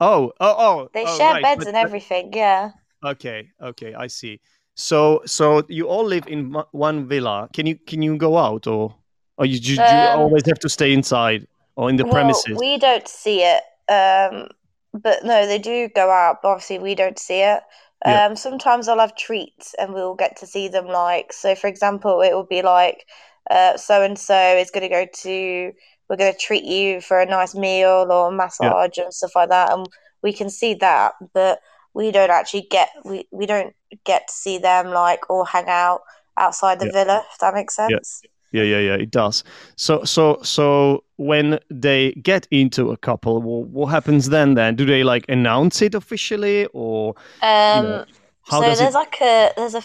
Oh, 0.00 0.32
oh, 0.40 0.54
oh. 0.58 0.88
they 0.94 1.04
oh, 1.06 1.16
share 1.18 1.34
right, 1.34 1.42
beds 1.42 1.58
but- 1.60 1.68
and 1.68 1.76
everything. 1.76 2.32
Yeah, 2.32 2.70
Okay, 3.04 3.50
okay, 3.60 3.94
I 3.94 4.06
see. 4.06 4.40
So, 4.74 5.22
so 5.26 5.62
you 5.68 5.86
all 5.88 6.04
live 6.04 6.26
in 6.28 6.54
one 6.72 7.06
villa. 7.06 7.48
Can 7.52 7.66
you 7.66 7.76
can 7.86 8.00
you 8.02 8.16
go 8.16 8.38
out, 8.38 8.66
or 8.66 8.94
or 9.36 9.44
you, 9.46 9.58
you, 9.58 9.74
you 9.74 9.82
Um, 9.82 10.20
always 10.20 10.46
have 10.46 10.58
to 10.60 10.68
stay 10.68 10.92
inside 10.92 11.46
or 11.76 11.90
in 11.90 11.96
the 11.96 12.04
well, 12.04 12.12
premises? 12.12 12.56
we 12.58 12.78
don't 12.78 13.06
see 13.06 13.42
it. 13.42 13.62
Um, 13.88 14.48
but 14.94 15.24
no, 15.24 15.46
they 15.46 15.58
do 15.58 15.88
go 15.94 16.10
out, 16.10 16.42
but 16.42 16.48
obviously 16.50 16.78
we 16.78 16.94
don't 16.94 17.18
see 17.18 17.40
it. 17.42 17.62
Yeah. 18.04 18.26
Um, 18.26 18.36
sometimes 18.36 18.88
I'll 18.88 18.98
have 18.98 19.14
treats 19.16 19.74
and 19.78 19.92
we'll 19.94 20.14
get 20.14 20.36
to 20.38 20.46
see 20.46 20.68
them. 20.68 20.86
Like, 20.86 21.32
so 21.32 21.54
for 21.54 21.66
example, 21.68 22.20
it 22.22 22.32
will 22.34 22.44
be 22.46 22.62
like, 22.62 23.06
uh, 23.50 23.76
so 23.76 24.02
and 24.02 24.18
so 24.18 24.56
is 24.56 24.70
going 24.70 24.82
to 24.82 24.88
go 24.88 25.06
to, 25.22 25.72
we're 26.12 26.18
going 26.18 26.32
to 26.32 26.38
treat 26.38 26.64
you 26.64 27.00
for 27.00 27.18
a 27.20 27.26
nice 27.26 27.54
meal 27.54 28.06
or 28.10 28.30
massage 28.30 28.98
and 28.98 29.14
stuff 29.14 29.34
like 29.34 29.48
that, 29.48 29.72
and 29.72 29.88
we 30.22 30.30
can 30.30 30.50
see 30.50 30.74
that, 30.74 31.14
but 31.32 31.58
we 31.94 32.10
don't 32.10 32.30
actually 32.30 32.66
get, 32.70 32.90
we, 33.06 33.26
we 33.32 33.46
don't 33.46 33.74
get 34.04 34.28
to 34.28 34.32
see 34.34 34.58
them 34.58 34.88
like 34.90 35.30
or 35.30 35.46
hang 35.46 35.64
out 35.68 36.02
outside 36.36 36.78
the 36.80 36.84
Yeah. 36.86 36.92
villa. 36.92 37.24
If 37.32 37.38
that 37.38 37.54
makes 37.54 37.74
sense. 37.76 38.22
Yeah, 38.52 38.62
yeah, 38.64 38.78
yeah. 38.78 38.94
It 38.94 39.10
does. 39.10 39.42
So, 39.76 40.04
so, 40.04 40.38
so 40.42 41.04
when 41.16 41.58
they 41.70 42.12
get 42.12 42.46
into 42.50 42.90
a 42.90 42.96
couple, 42.98 43.40
wh- 43.40 43.72
what 43.72 43.86
happens 43.86 44.28
then? 44.28 44.52
Then 44.54 44.76
do 44.76 44.84
they 44.84 45.02
like 45.04 45.24
announce 45.30 45.80
it 45.80 45.94
officially, 45.94 46.66
or 46.74 47.14
Um, 47.42 47.82
know, 47.82 48.04
how 48.44 48.60
so 48.60 48.74
there's 48.74 48.80
it? 48.80 48.94
like 48.94 49.20
a 49.22 49.52
there's 49.56 49.74
a 49.74 49.82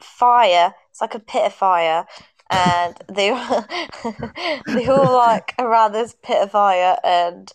fire. 0.00 0.74
It's 0.90 1.00
like 1.00 1.14
a 1.14 1.20
pit 1.20 1.44
of 1.46 1.54
fire, 1.54 2.06
and 2.50 2.96
they 3.08 3.30
they 4.74 4.88
all 4.88 5.16
like 5.16 5.54
around 5.58 5.92
this 5.92 6.14
pit 6.22 6.42
of 6.42 6.50
fire, 6.50 6.96
and 7.04 7.52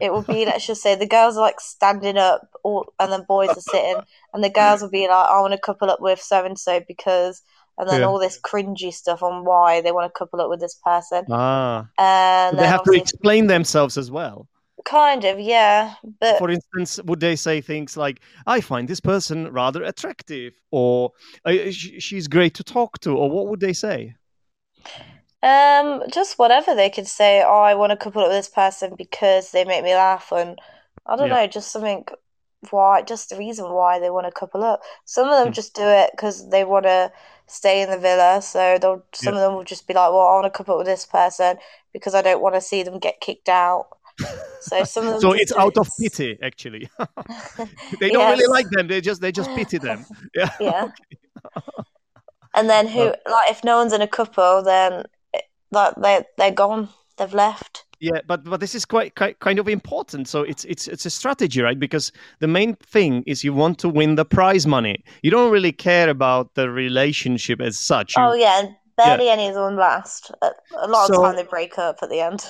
it 0.00 0.12
will 0.12 0.22
be 0.22 0.44
let's 0.46 0.66
just 0.66 0.82
say 0.82 0.94
the 0.94 1.06
girls 1.06 1.36
are 1.36 1.40
like 1.42 1.60
standing 1.60 2.18
up, 2.18 2.48
all 2.62 2.92
and 2.98 3.12
then 3.12 3.24
boys 3.28 3.56
are 3.56 3.60
sitting, 3.60 4.02
and 4.32 4.44
the 4.44 4.50
girls 4.50 4.82
will 4.82 4.90
be 4.90 5.08
like, 5.08 5.28
I 5.28 5.40
want 5.40 5.52
to 5.52 5.58
couple 5.60 5.90
up 5.90 6.00
with 6.00 6.20
so 6.20 6.44
and 6.44 6.58
so 6.58 6.80
because, 6.86 7.42
and 7.78 7.88
then 7.88 8.00
Yeah. 8.00 8.06
all 8.06 8.18
this 8.18 8.40
cringy 8.40 8.92
stuff 8.92 9.22
on 9.22 9.44
why 9.44 9.80
they 9.80 9.92
want 9.92 10.12
to 10.12 10.18
couple 10.18 10.40
up 10.40 10.50
with 10.50 10.60
this 10.60 10.74
person, 10.84 11.26
Ah, 11.30 11.88
and 11.98 12.58
they 12.58 12.66
have 12.66 12.82
to 12.84 12.92
explain 12.92 13.46
themselves 13.46 13.96
as 13.98 14.10
well. 14.10 14.48
kind 14.84 15.24
of 15.24 15.38
yeah, 15.40 15.94
but 16.20 16.36
For 16.38 16.50
instance, 16.50 17.00
would 17.04 17.20
they 17.20 17.36
say 17.36 17.60
things 17.60 17.96
like, 17.96 18.20
"I 18.46 18.60
find 18.60 18.86
this 18.88 19.00
person 19.00 19.52
rather 19.52 19.82
attractive," 19.82 20.54
or 20.70 21.12
"Uh, 21.44 21.70
"She's 21.70 22.28
great 22.28 22.54
to 22.54 22.64
talk 22.64 22.98
to," 23.00 23.16
or 23.16 23.30
what 23.30 23.48
would 23.48 23.60
they 23.60 23.72
say? 23.72 24.14
Um, 25.42 26.02
just 26.12 26.38
whatever 26.38 26.74
they 26.74 26.90
could 26.90 27.06
say. 27.06 27.42
Oh, 27.42 27.60
I 27.60 27.74
want 27.74 27.90
to 27.90 27.96
couple 27.96 28.22
up 28.22 28.28
with 28.28 28.36
this 28.36 28.48
person 28.48 28.94
because 28.96 29.50
they 29.52 29.64
make 29.64 29.84
me 29.84 29.94
laugh, 29.94 30.32
and 30.32 30.58
I 31.06 31.16
don't 31.16 31.28
Yeah. 31.28 31.36
know, 31.42 31.46
just 31.46 31.70
something. 31.72 32.04
Why? 32.70 33.02
Just 33.02 33.30
the 33.30 33.36
reason 33.36 33.70
why 33.70 33.98
they 34.00 34.10
want 34.10 34.26
to 34.26 34.32
couple 34.32 34.64
up. 34.64 34.82
Some 35.04 35.28
of 35.28 35.38
them 35.38 35.48
Hmm. 35.48 35.52
just 35.52 35.74
do 35.74 35.82
it 35.86 36.10
because 36.12 36.48
they 36.50 36.64
want 36.64 36.84
to 36.86 37.12
stay 37.46 37.82
in 37.82 37.90
the 37.90 37.98
villa. 37.98 38.42
So 38.42 38.78
they'll. 38.80 39.04
Some 39.14 39.34
of 39.34 39.40
them 39.40 39.54
will 39.54 39.64
just 39.64 39.86
be 39.86 39.94
like, 39.94 40.10
"Well, 40.10 40.20
I 40.26 40.34
want 40.40 40.46
to 40.46 40.50
couple 40.56 40.74
up 40.74 40.78
with 40.78 40.86
this 40.88 41.06
person 41.06 41.58
because 41.92 42.14
I 42.14 42.22
don't 42.22 42.40
want 42.42 42.54
to 42.56 42.60
see 42.60 42.82
them 42.82 42.98
get 42.98 43.20
kicked 43.20 43.48
out." 43.48 43.88
So 44.60 44.82
some 44.84 45.06
of 45.06 45.12
them. 45.12 45.20
So 45.20 45.32
just 45.32 45.42
it's 45.42 45.52
do 45.52 45.60
out 45.60 45.76
of 45.78 45.88
pity, 46.00 46.38
actually. 46.42 46.88
they 48.00 48.10
don't 48.10 48.28
really 48.28 48.46
Yes. 48.46 48.48
like 48.48 48.68
them. 48.70 48.88
They 48.88 49.00
just 49.00 49.20
they 49.20 49.32
just 49.32 49.54
pity 49.54 49.78
them. 49.78 50.06
Yeah. 50.34 50.50
Yeah. 50.58 50.88
And 52.56 52.68
then 52.68 52.88
who? 52.88 53.14
Like, 53.30 53.50
if 53.50 53.62
no 53.62 53.76
one's 53.78 53.92
in 53.92 54.00
a 54.02 54.08
couple, 54.08 54.62
then 54.62 55.04
like 55.70 55.94
they 55.96 56.24
they're 56.38 56.50
gone. 56.50 56.88
They've 57.18 57.32
left. 57.32 57.84
Yeah, 57.98 58.20
but 58.26 58.44
but 58.44 58.60
this 58.60 58.74
is 58.74 58.84
quite, 58.84 59.14
quite 59.14 59.38
kind 59.40 59.58
of 59.58 59.68
important. 59.68 60.28
So 60.28 60.42
it's 60.42 60.64
it's 60.66 60.86
it's 60.86 61.06
a 61.06 61.10
strategy, 61.10 61.62
right? 61.62 61.78
Because 61.78 62.12
the 62.40 62.46
main 62.48 62.74
thing 62.76 63.22
is 63.26 63.42
you 63.42 63.54
want 63.54 63.78
to 63.78 63.88
win 63.88 64.16
the 64.16 64.24
prize 64.24 64.66
money. 64.66 65.02
You 65.22 65.30
don't 65.30 65.50
really 65.50 65.72
care 65.72 66.10
about 66.10 66.54
the 66.56 66.68
relationship 66.70 67.60
as 67.60 67.78
such. 67.78 68.16
You- 68.16 68.22
Oh 68.24 68.34
yeah, 68.34 68.58
and 68.60 68.76
barely 68.96 69.28
any 69.30 69.48
of 69.48 69.54
them 69.54 69.76
last. 69.76 70.30
A, 70.42 70.50
a 70.76 70.88
lot 70.88 71.08
of 71.08 71.16
So- 71.16 71.22
time 71.22 71.36
they 71.36 71.44
break 71.44 71.78
up 71.78 71.96
at 72.02 72.10
the 72.10 72.20
end. 72.20 72.44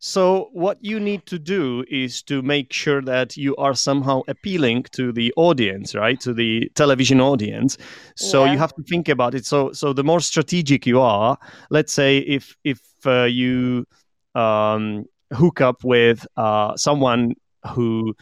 So 0.00 0.48
what 0.52 0.78
you 0.80 1.00
need 1.00 1.26
to 1.26 1.38
do 1.38 1.84
is 1.90 2.22
to 2.24 2.40
make 2.40 2.72
sure 2.72 3.02
that 3.02 3.36
you 3.36 3.56
are 3.56 3.74
somehow 3.74 4.22
appealing 4.28 4.84
to 4.92 5.12
the 5.12 5.32
audience, 5.36 5.94
right? 5.94 6.20
To 6.20 6.32
the 6.32 6.70
television 6.74 7.20
audience. 7.20 7.78
So 8.14 8.44
Yeah. 8.44 8.52
you 8.52 8.58
have 8.58 8.72
to 8.76 8.82
think 8.84 9.08
about 9.08 9.34
it. 9.34 9.44
So 9.44 9.72
so 9.72 9.92
the 9.92 10.04
more 10.04 10.20
strategic 10.20 10.86
you 10.86 11.00
are, 11.00 11.36
let's 11.70 11.92
say 11.92 12.18
if 12.18 12.56
if 12.62 12.80
uh, 13.06 13.24
you 13.24 13.86
um, 14.34 15.04
hook 15.32 15.60
up 15.60 15.82
with 15.82 16.26
uh, 16.36 16.76
someone 16.76 17.34
who 17.74 18.14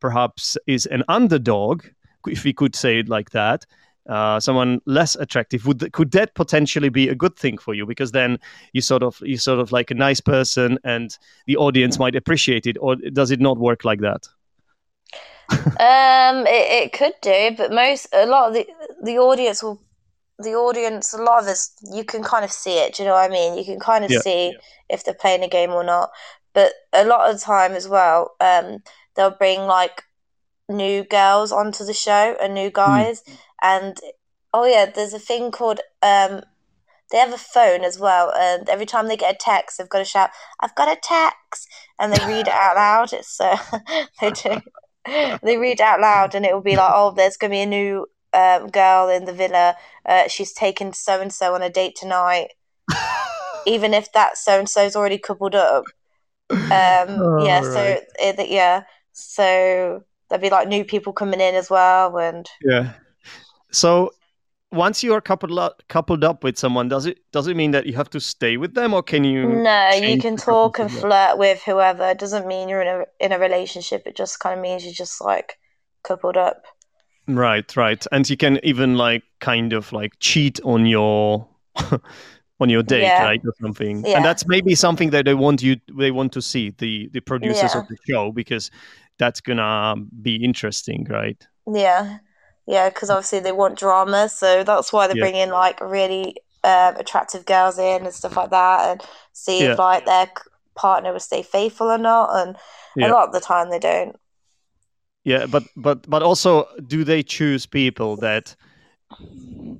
perhaps 0.00 0.58
is 0.66 0.86
an 0.86 1.02
underdog, 1.08 1.84
if 2.26 2.44
we 2.44 2.52
could 2.52 2.76
say 2.76 2.98
it 2.98 3.08
like 3.08 3.30
that, 3.30 3.64
uh, 4.08 4.40
someone 4.40 4.80
less 4.86 5.14
attractive, 5.16 5.66
would 5.66 5.92
could 5.92 6.10
that 6.12 6.34
potentially 6.34 6.88
be 6.88 7.08
a 7.08 7.14
good 7.14 7.36
thing 7.36 7.58
for 7.58 7.74
you? 7.74 7.86
Because 7.86 8.12
then 8.12 8.38
you 8.72 8.80
sort 8.80 9.02
of 9.02 9.20
you 9.22 9.38
sort 9.38 9.60
of 9.60 9.72
like 9.72 9.90
a 9.90 9.94
nice 9.94 10.20
person, 10.20 10.78
and 10.84 11.16
the 11.46 11.56
audience 11.56 11.98
might 11.98 12.16
appreciate 12.16 12.66
it, 12.66 12.76
or 12.80 12.96
does 12.96 13.30
it 13.30 13.40
not 13.40 13.58
work 13.58 13.84
like 13.84 14.00
that? 14.00 14.28
Um, 15.78 16.46
it, 16.46 16.84
it 16.84 16.92
could 16.92 17.14
do, 17.22 17.54
but 17.56 17.72
most 17.72 18.06
a 18.12 18.26
lot 18.26 18.48
of 18.48 18.54
the 18.54 18.66
the 19.02 19.18
audience 19.18 19.62
will 19.62 19.82
the 20.38 20.54
audience 20.54 21.12
a 21.14 21.22
lot 21.22 21.42
of 21.42 21.48
us 21.48 21.72
you 21.92 22.04
can 22.04 22.22
kind 22.22 22.44
of 22.44 22.52
see 22.52 22.78
it. 22.78 22.94
Do 22.94 23.02
you 23.02 23.08
know 23.08 23.14
what 23.14 23.30
I 23.30 23.32
mean? 23.32 23.56
You 23.58 23.64
can 23.64 23.80
kind 23.80 24.04
of 24.04 24.12
Yeah. 24.12 24.22
see 24.22 24.58
if 24.88 25.04
they're 25.04 25.14
playing 25.14 25.42
a 25.44 25.48
game 25.48 25.70
or 25.72 25.84
not. 25.84 26.10
But 26.54 26.72
a 26.92 27.04
lot 27.06 27.30
of 27.30 27.36
the 27.38 27.44
time 27.44 27.72
as 27.72 27.88
well, 27.88 28.32
um, 28.40 28.82
they'll 29.16 29.30
bring 29.36 29.60
like 29.62 30.04
new 30.68 31.04
girls 31.04 31.52
onto 31.52 31.84
the 31.84 31.94
show 31.94 32.36
and 32.40 32.54
new 32.54 32.70
guys, 32.70 33.22
and 33.62 33.98
oh 34.52 34.64
yeah, 34.64 34.86
there's 34.86 35.14
a 35.14 35.18
thing 35.18 35.50
called 35.50 35.80
um. 36.02 36.42
They 37.10 37.18
have 37.18 37.34
a 37.34 37.38
phone 37.38 37.84
as 37.84 37.98
well, 37.98 38.32
and 38.34 38.66
every 38.70 38.86
time 38.86 39.06
they 39.06 39.18
get 39.18 39.34
a 39.34 39.38
text, 39.38 39.76
they've 39.76 39.88
got 39.88 39.98
to 39.98 40.04
shout, 40.04 40.30
"I've 40.60 40.74
got 40.74 40.88
a 40.88 40.98
text," 41.00 41.68
and 41.98 42.10
they 42.10 42.26
read 42.26 42.48
it 42.48 42.54
out 42.54 42.76
loud. 42.76 43.12
It's 43.12 43.38
uh, 43.38 43.58
they 44.20 44.30
do 44.30 44.58
they 45.42 45.56
read 45.56 45.80
out 45.80 46.00
loud 46.00 46.34
and 46.34 46.44
it 46.46 46.54
will 46.54 46.62
be 46.62 46.76
like, 46.76 46.92
oh, 46.94 47.12
there's 47.12 47.36
going 47.36 47.50
to 47.50 47.54
be 47.54 47.60
a 47.60 47.66
new 47.66 48.06
um, 48.32 48.68
girl 48.68 49.08
in 49.08 49.24
the 49.24 49.32
villa. 49.32 49.74
Uh, 50.06 50.28
she's 50.28 50.52
taken 50.52 50.92
so 50.92 51.20
and 51.20 51.32
so 51.32 51.54
on 51.54 51.62
a 51.62 51.70
date 51.70 51.96
tonight. 51.96 52.48
Even 53.66 53.94
if 53.94 54.12
that 54.12 54.36
so 54.36 54.58
and 54.58 54.68
so's 54.68 54.96
already 54.96 55.18
coupled 55.18 55.54
up. 55.54 55.84
Um, 56.50 56.58
yeah, 56.70 57.60
Oh, 57.60 57.70
so 57.72 57.80
right. 57.80 58.02
it, 58.18 58.48
yeah, 58.48 58.84
so 59.12 60.02
there'll 60.28 60.42
be 60.42 60.50
like 60.50 60.68
new 60.68 60.84
people 60.84 61.12
coming 61.12 61.40
in 61.40 61.54
as 61.54 61.68
well, 61.68 62.18
and 62.18 62.48
Yeah. 62.64 62.94
So 63.72 64.12
once 64.70 65.02
you 65.02 65.12
are 65.14 65.20
coupled 65.20 65.58
up, 65.58 65.82
coupled 65.88 66.24
up 66.24 66.44
with 66.44 66.58
someone, 66.58 66.88
does 66.88 67.06
it 67.06 67.18
does 67.32 67.46
it 67.46 67.56
mean 67.56 67.72
that 67.72 67.86
you 67.86 67.94
have 67.94 68.10
to 68.10 68.20
stay 68.20 68.56
with 68.56 68.74
them, 68.74 68.94
or 68.94 69.02
can 69.02 69.24
you? 69.24 69.46
no, 69.48 69.90
you 69.90 70.18
can 70.18 70.36
talk 70.36 70.78
and 70.78 70.90
flirt 70.90 71.38
with 71.38 71.62
whoever. 71.64 72.10
It 72.10 72.18
doesn't 72.18 72.46
mean 72.46 72.68
you're 72.68 72.82
in 72.82 72.88
a 72.88 73.04
in 73.20 73.32
a 73.32 73.38
relationship. 73.38 74.02
It 74.06 74.16
just 74.16 74.40
kind 74.40 74.56
of 74.58 74.62
means 74.62 74.84
you're 74.84 74.94
just 74.94 75.20
like 75.20 75.58
coupled 76.02 76.36
up. 76.36 76.64
Right, 77.28 77.76
right, 77.76 78.04
and 78.10 78.28
you 78.28 78.36
can 78.36 78.58
even 78.64 78.96
like 78.96 79.22
kind 79.40 79.72
of 79.72 79.92
like 79.92 80.12
cheat 80.18 80.60
on 80.64 80.86
your 80.86 81.48
on 82.60 82.68
your 82.68 82.82
date, 82.82 83.02
Yeah. 83.02 83.24
right, 83.24 83.40
or 83.44 83.52
something. 83.60 84.04
Yeah. 84.04 84.16
And 84.16 84.24
that's 84.24 84.46
maybe 84.46 84.74
something 84.74 85.10
that 85.10 85.24
they 85.24 85.34
want 85.34 85.62
you 85.62 85.76
they 85.96 86.10
want 86.10 86.32
to 86.32 86.42
see 86.42 86.70
the 86.78 87.08
the 87.12 87.20
producers 87.20 87.74
Yeah. 87.74 87.80
of 87.80 87.88
the 87.88 87.96
show 88.08 88.32
because 88.32 88.70
that's 89.18 89.40
gonna 89.40 89.96
be 90.22 90.36
interesting, 90.36 91.06
right? 91.10 91.40
Yeah, 91.72 92.18
yeah, 92.66 92.88
because 92.88 93.10
obviously 93.10 93.40
they 93.40 93.52
want 93.52 93.78
drama, 93.78 94.28
so 94.28 94.64
that's 94.64 94.92
why 94.92 95.06
they 95.06 95.14
Yeah. 95.16 95.22
bring 95.24 95.36
in 95.36 95.50
like 95.50 95.80
really 95.80 96.36
um, 96.64 96.94
attractive 96.96 97.44
girls 97.44 97.76
in 97.78 98.04
and 98.04 98.14
stuff 98.14 98.36
like 98.36 98.50
that, 98.50 98.88
and 98.90 99.02
see 99.32 99.62
Yeah. 99.64 99.72
if 99.72 99.78
like 99.78 100.04
their 100.04 100.30
partner 100.76 101.12
will 101.12 101.20
stay 101.20 101.42
faithful 101.42 101.88
or 101.90 101.98
not. 101.98 102.30
And 102.36 102.56
Yeah. 102.96 103.08
a 103.08 103.12
lot 103.12 103.26
of 103.26 103.32
the 103.32 103.40
time 103.40 103.70
they 103.70 103.78
don't. 103.80 104.16
Yeah, 105.24 105.46
but 105.46 105.64
but 105.76 106.08
but 106.08 106.22
also, 106.22 106.66
do 106.86 107.04
they 107.04 107.22
choose 107.22 107.66
people 107.66 108.16
that 108.16 108.54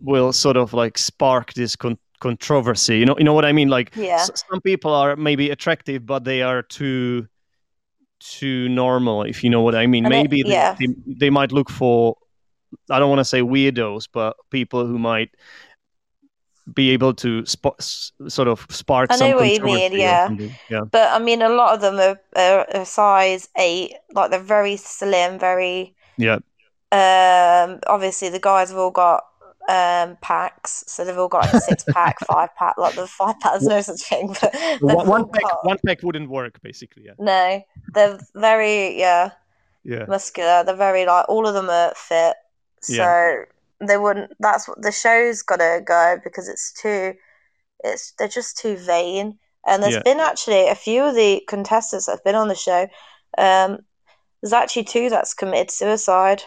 will 0.00 0.32
sort 0.32 0.56
of 0.56 0.72
like 0.72 0.98
spark 0.98 1.52
this 1.54 1.76
con- 1.76 1.98
controversy? 2.20 2.98
You 2.98 3.06
know, 3.06 3.16
you 3.18 3.24
know 3.24 3.34
what 3.34 3.44
I 3.44 3.52
mean? 3.52 3.68
Like, 3.68 3.92
Yeah. 3.96 4.24
some 4.24 4.60
people 4.60 4.92
are 4.92 5.16
maybe 5.16 5.50
attractive, 5.50 6.04
but 6.06 6.24
they 6.24 6.42
are 6.42 6.62
too 6.62 7.26
too 8.20 8.68
normal. 8.68 9.22
If 9.22 9.42
you 9.42 9.50
know 9.50 9.62
what 9.62 9.74
I 9.74 9.86
mean, 9.86 10.04
And 10.04 10.14
it- 10.14 10.16
maybe 10.16 10.42
they, 10.42 10.50
yeah. 10.50 10.76
they 10.78 10.88
they 11.18 11.30
might 11.30 11.52
look 11.52 11.70
for. 11.70 12.16
I 12.90 12.98
don't 12.98 13.08
want 13.10 13.20
to 13.20 13.24
say 13.24 13.40
weirdos, 13.40 14.08
but 14.12 14.36
people 14.50 14.86
who 14.86 14.98
might 14.98 15.30
be 16.72 16.90
able 16.90 17.12
to 17.12 17.44
sp- 17.44 17.74
sort 18.28 18.46
of 18.48 18.64
spark 18.70 19.10
I 19.10 19.16
some 19.16 19.30
know 19.30 19.36
what 19.36 19.50
you 19.52 19.60
mean, 19.64 19.92
yeah. 19.92 20.28
Yeah, 20.70 20.82
But 20.90 21.10
I 21.12 21.18
mean, 21.18 21.42
a 21.42 21.48
lot 21.48 21.74
of 21.74 21.80
them 21.80 21.96
are, 21.98 22.20
are, 22.36 22.66
are 22.76 22.84
size 22.84 23.48
eight, 23.56 23.94
like 24.14 24.30
they're 24.30 24.38
very 24.40 24.76
slim, 24.76 25.38
very. 25.40 25.94
yeah, 26.18 26.38
Um, 26.92 27.80
obviously 27.88 28.28
the 28.28 28.38
guys 28.38 28.68
have 28.70 28.78
all 28.78 28.90
got 28.92 29.24
um 29.68 30.16
packs, 30.20 30.82
so 30.88 31.04
they've 31.04 31.16
all 31.18 31.28
got 31.28 31.44
like 31.46 31.54
a 31.54 31.60
six 31.60 31.84
pack, 31.88 32.18
five 32.26 32.48
pack. 32.56 32.76
Like 32.78 32.94
the 32.94 33.06
five 33.08 33.38
pack, 33.40 33.52
there's 33.52 33.64
no 33.64 33.80
such 33.80 34.02
thing, 34.02 34.34
but 34.40 34.54
one, 34.80 35.06
one 35.08 35.28
pack 35.30 35.42
got- 35.42 35.64
one 35.64 35.78
pack 35.84 36.02
wouldn't 36.04 36.30
work, 36.30 36.60
basically. 36.62 37.04
Yeah, 37.06 37.12
No, 37.18 37.60
they're 37.94 38.18
very 38.36 38.98
yeah. 39.00 39.30
yeah. 39.84 40.04
muscular. 40.06 40.62
They're 40.64 40.76
very 40.76 41.06
like 41.06 41.28
all 41.28 41.46
of 41.46 41.54
them 41.54 41.68
are 41.70 41.92
fit, 41.96 42.34
so 42.82 43.04
Yeah. 43.04 43.86
they 43.86 43.96
wouldn't. 43.96 44.32
That's 44.40 44.68
what 44.68 44.82
the 44.82 44.92
show's 44.92 45.42
gotta 45.42 45.82
go 45.84 46.18
because 46.22 46.48
it's 46.48 46.72
too. 46.72 47.14
It's 47.84 48.12
they're 48.18 48.28
just 48.28 48.58
too 48.58 48.76
vain. 48.76 49.38
And 49.66 49.82
there's 49.82 49.94
Yeah. 49.94 50.02
been 50.04 50.20
actually 50.20 50.68
a 50.68 50.74
few 50.74 51.04
of 51.04 51.14
the 51.14 51.42
contestants 51.48 52.06
that 52.06 52.12
have 52.12 52.24
been 52.24 52.34
on 52.34 52.48
the 52.48 52.54
show. 52.54 52.88
Um, 53.38 53.80
there's 54.42 54.52
actually 54.52 54.84
two 54.84 55.10
that's 55.10 55.34
committed 55.34 55.70
suicide. 55.70 56.42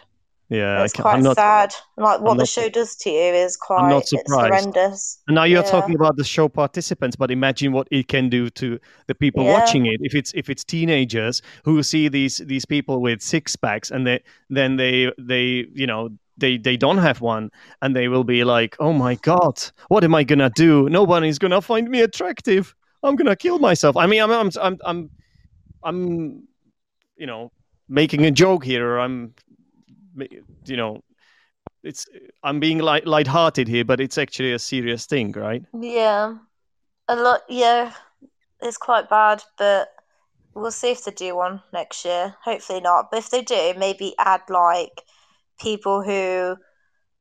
Yeah, 0.49 0.83
it's 0.83 0.93
quite 0.93 1.15
I'm 1.15 1.23
not. 1.23 1.37
sad. 1.37 1.73
Like 1.97 2.21
what 2.21 2.31
I'm 2.31 2.37
the 2.37 2.45
show 2.45 2.69
does 2.69 2.95
to 2.97 3.09
you 3.09 3.33
is 3.33 3.57
quite. 3.57 3.81
not 3.89 4.03
It's 4.11 4.35
horrendous. 4.35 5.19
And 5.27 5.35
now 5.35 5.43
you're 5.43 5.63
Yeah. 5.63 5.71
talking 5.71 5.95
about 5.95 6.17
the 6.17 6.23
show 6.23 6.47
participants, 6.47 7.15
but 7.15 7.31
imagine 7.31 7.71
what 7.71 7.87
it 7.91 8.07
can 8.07 8.29
do 8.29 8.49
to 8.51 8.79
the 9.07 9.15
people 9.15 9.43
Yeah. 9.43 9.53
watching 9.53 9.85
it. 9.87 9.99
If 10.01 10.13
it's 10.15 10.31
if 10.35 10.49
it's 10.49 10.63
teenagers 10.63 11.41
who 11.63 11.81
see 11.83 12.07
these 12.07 12.37
these 12.37 12.65
people 12.65 13.01
with 13.01 13.21
six 13.21 13.55
packs, 13.55 13.89
and 13.91 14.05
they 14.05 14.23
then 14.49 14.77
they 14.77 15.11
they 15.17 15.65
you 15.73 15.87
know 15.87 16.09
they 16.37 16.57
they 16.57 16.77
don't 16.77 16.97
have 16.97 17.21
one, 17.21 17.51
and 17.81 17.95
they 17.95 18.07
will 18.07 18.23
be 18.23 18.43
like, 18.43 18.75
oh 18.79 18.93
my 18.93 19.15
god, 19.15 19.61
what 19.87 20.03
am 20.03 20.15
I 20.15 20.23
gonna 20.23 20.49
do? 20.55 20.89
Nobody's 20.89 21.39
gonna 21.39 21.61
find 21.61 21.89
me 21.89 22.01
attractive. 22.01 22.75
I'm 23.03 23.15
gonna 23.15 23.35
kill 23.35 23.59
myself. 23.59 23.97
I 23.97 24.07
mean, 24.07 24.21
I'm 24.21 24.31
I'm 24.31 24.51
I'm 24.61 24.79
I'm, 24.85 25.09
I'm 25.83 26.47
you 27.17 27.27
know 27.27 27.51
making 27.87 28.25
a 28.25 28.31
joke 28.31 28.65
here. 28.65 28.97
I'm 28.97 29.33
you 30.65 30.77
know. 30.77 31.01
It's 31.83 32.07
I'm 32.43 32.59
being 32.59 32.79
light 32.79 33.05
lighthearted 33.05 33.67
here, 33.67 33.85
but 33.85 33.99
it's 33.99 34.17
actually 34.17 34.53
a 34.53 34.59
serious 34.59 35.05
thing, 35.05 35.33
right? 35.33 35.63
Yeah, 35.79 36.35
a 37.07 37.15
lot. 37.15 37.41
Yeah, 37.47 37.93
it's 38.59 38.77
quite 38.77 39.07
bad, 39.07 39.43
but 39.55 39.89
we'll 40.55 40.71
see 40.71 40.91
if 40.91 41.03
they 41.03 41.11
do 41.11 41.35
one 41.35 41.61
next 41.73 42.03
year. 42.03 42.35
Hopefully 42.43 42.81
not, 42.81 43.11
but 43.11 43.19
if 43.19 43.29
they 43.29 43.43
do, 43.43 43.73
maybe 43.77 44.15
add 44.17 44.41
like 44.49 45.03
people 45.59 46.03
who 46.03 46.57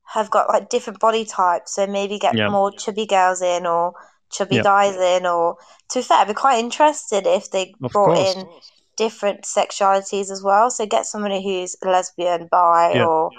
have 0.04 0.30
got 0.30 0.48
like 0.48 0.68
different 0.68 1.00
body 1.00 1.24
types. 1.24 1.74
So 1.74 1.86
maybe 1.86 2.18
get 2.18 2.36
Yeah. 2.36 2.48
more 2.48 2.70
chubby 2.72 3.06
girls 3.06 3.42
in 3.42 3.66
or 3.66 3.94
chubby 4.30 4.56
Yeah. 4.56 4.62
guys 4.62 4.96
in. 4.96 5.26
Or 5.26 5.56
to 5.90 5.98
be 5.98 6.02
fair, 6.02 6.18
I'd 6.18 6.28
be 6.28 6.34
quite 6.34 6.58
interested 6.58 7.26
if 7.26 7.50
they 7.50 7.74
Of 7.82 7.92
brought 7.92 8.14
course. 8.14 8.36
in 8.36 8.48
different 8.96 9.42
sexualities 9.44 10.30
as 10.30 10.42
well. 10.42 10.70
So 10.70 10.86
get 10.86 11.06
somebody 11.06 11.42
who's 11.42 11.76
lesbian, 11.82 12.48
bi, 12.50 12.92
Yeah. 12.94 13.06
or 13.06 13.32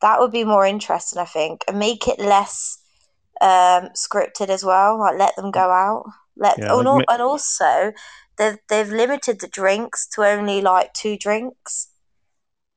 that 0.00 0.20
would 0.20 0.32
be 0.32 0.44
more 0.44 0.66
interesting, 0.66 1.18
I 1.18 1.24
think, 1.24 1.64
and 1.68 1.78
make 1.78 2.06
it 2.08 2.18
less 2.18 2.78
um, 3.40 3.90
scripted 3.94 4.48
as 4.48 4.64
well. 4.64 4.98
Like 4.98 5.18
let 5.18 5.36
them 5.36 5.50
go 5.50 5.70
out. 5.70 6.04
Let 6.36 6.58
Yeah, 6.58 6.72
oh, 6.72 6.80
like 6.80 7.04
and 7.08 7.22
also 7.22 7.92
they've 8.38 8.58
they've 8.68 8.88
limited 8.88 9.40
the 9.40 9.48
drinks 9.48 10.06
to 10.08 10.24
only 10.24 10.60
like 10.60 10.92
two 10.92 11.16
drinks, 11.16 11.88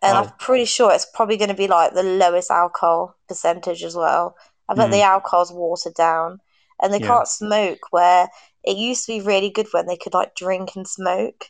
and 0.02 0.16
Wow. 0.18 0.24
I'm 0.24 0.32
pretty 0.40 0.66
sure 0.66 0.92
it's 0.92 1.08
probably 1.14 1.38
going 1.38 1.50
to 1.50 1.56
be 1.56 1.68
like 1.68 1.94
the 1.94 2.04
lowest 2.04 2.52
alcohol 2.52 3.16
percentage 3.28 3.84
as 3.84 3.96
well. 3.96 4.36
I 4.68 4.76
bet 4.76 4.92
the 4.92 5.02
alcohol's 5.02 5.52
watered 5.52 5.96
down, 5.96 6.40
and 6.82 6.94
they 6.94 7.00
Mm. 7.00 7.02
Yeah. 7.02 7.08
can't 7.08 7.28
smoke. 7.28 7.80
Where 7.92 8.30
it 8.64 8.78
used 8.78 9.06
to 9.06 9.14
be 9.14 9.22
really 9.22 9.50
good 9.50 9.68
when 9.72 9.88
they 9.88 9.98
could 9.98 10.14
like 10.14 10.36
drink 10.36 10.76
and 10.76 10.88
smoke, 10.88 11.46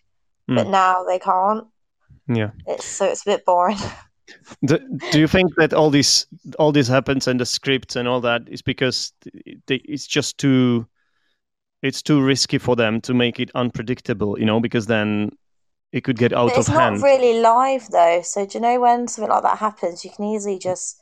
but 0.47 0.67
Mm. 0.67 0.71
now 0.71 1.03
they 1.03 1.19
can't. 1.19 1.67
Yeah. 2.27 2.51
It's 2.65 2.85
so 2.85 3.05
it's 3.05 3.21
a 3.25 3.31
bit 3.31 3.45
boring. 3.45 3.77
Do, 4.63 4.77
do 5.09 5.19
you 5.19 5.27
think 5.27 5.55
that 5.55 5.73
all 5.73 5.89
this 5.89 6.27
all 6.59 6.71
this 6.71 6.87
happens 6.87 7.27
and 7.27 7.39
the 7.39 7.45
scripts 7.45 7.95
and 7.95 8.07
all 8.07 8.21
that 8.21 8.43
is 8.47 8.61
because 8.61 9.11
they, 9.65 9.75
it's 9.85 10.05
just 10.05 10.37
too 10.37 10.85
it's 11.81 12.01
too 12.03 12.21
risky 12.21 12.57
for 12.59 12.75
them 12.75 13.01
to 13.01 13.13
make 13.13 13.39
it 13.39 13.49
unpredictable, 13.55 14.37
you 14.37 14.45
know, 14.45 14.59
because 14.59 14.85
then 14.85 15.31
it 15.91 16.03
could 16.03 16.17
get 16.17 16.33
out 16.33 16.49
But 16.49 16.57
of 16.57 16.67
hand. 16.67 16.95
it's 16.95 17.01
not 17.01 17.09
really 17.09 17.39
live 17.41 17.87
though. 17.91 18.21
So 18.23 18.45
do 18.45 18.57
you 18.57 18.61
know 18.61 18.79
when 18.79 19.07
something 19.07 19.31
like 19.31 19.43
that 19.43 19.57
happens, 19.59 20.03
you 20.05 20.11
can 20.11 20.25
easily 20.25 20.59
just 20.59 20.99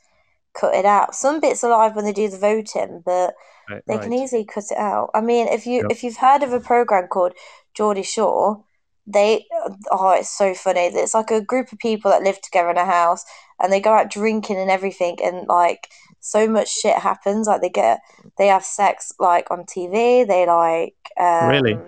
cut 0.58 0.74
it 0.74 0.84
out. 0.84 1.14
Some 1.14 1.40
bits 1.40 1.62
are 1.64 1.70
live 1.70 1.94
when 1.94 2.04
they 2.04 2.12
do 2.12 2.28
the 2.28 2.38
voting, 2.38 3.02
but 3.04 3.34
Right, 3.68 3.82
they 3.86 3.98
can 3.98 4.12
easily 4.14 4.44
cut 4.44 4.64
it 4.70 4.78
out. 4.78 5.10
I 5.14 5.20
mean, 5.20 5.46
if 5.48 5.66
you 5.66 5.82
Yep. 5.82 5.90
if 5.90 6.02
you've 6.02 6.16
heard 6.16 6.42
of 6.42 6.52
a 6.52 6.60
program 6.60 7.06
called 7.08 7.34
Geordie 7.74 8.02
Shore, 8.02 8.64
they 9.06 9.46
oh, 9.90 10.10
it's 10.12 10.30
so 10.30 10.54
funny. 10.54 10.80
It's 10.86 11.14
like 11.14 11.30
a 11.30 11.40
group 11.42 11.72
of 11.72 11.78
people 11.78 12.10
that 12.10 12.22
live 12.22 12.40
together 12.40 12.70
in 12.70 12.78
a 12.78 12.86
house, 12.86 13.24
and 13.60 13.70
they 13.72 13.80
go 13.80 13.92
out 13.92 14.10
drinking 14.10 14.56
and 14.58 14.70
everything, 14.70 15.18
and 15.22 15.46
like 15.48 15.88
so 16.20 16.48
much 16.48 16.68
shit 16.72 16.96
happens. 16.96 17.46
Like 17.46 17.60
they 17.60 17.68
get 17.68 18.00
they 18.38 18.46
have 18.48 18.64
sex 18.64 19.12
like 19.18 19.50
on 19.50 19.64
TV. 19.64 20.24
They 20.26 20.46
like 20.46 20.96
um, 21.20 21.48
Really? 21.50 21.78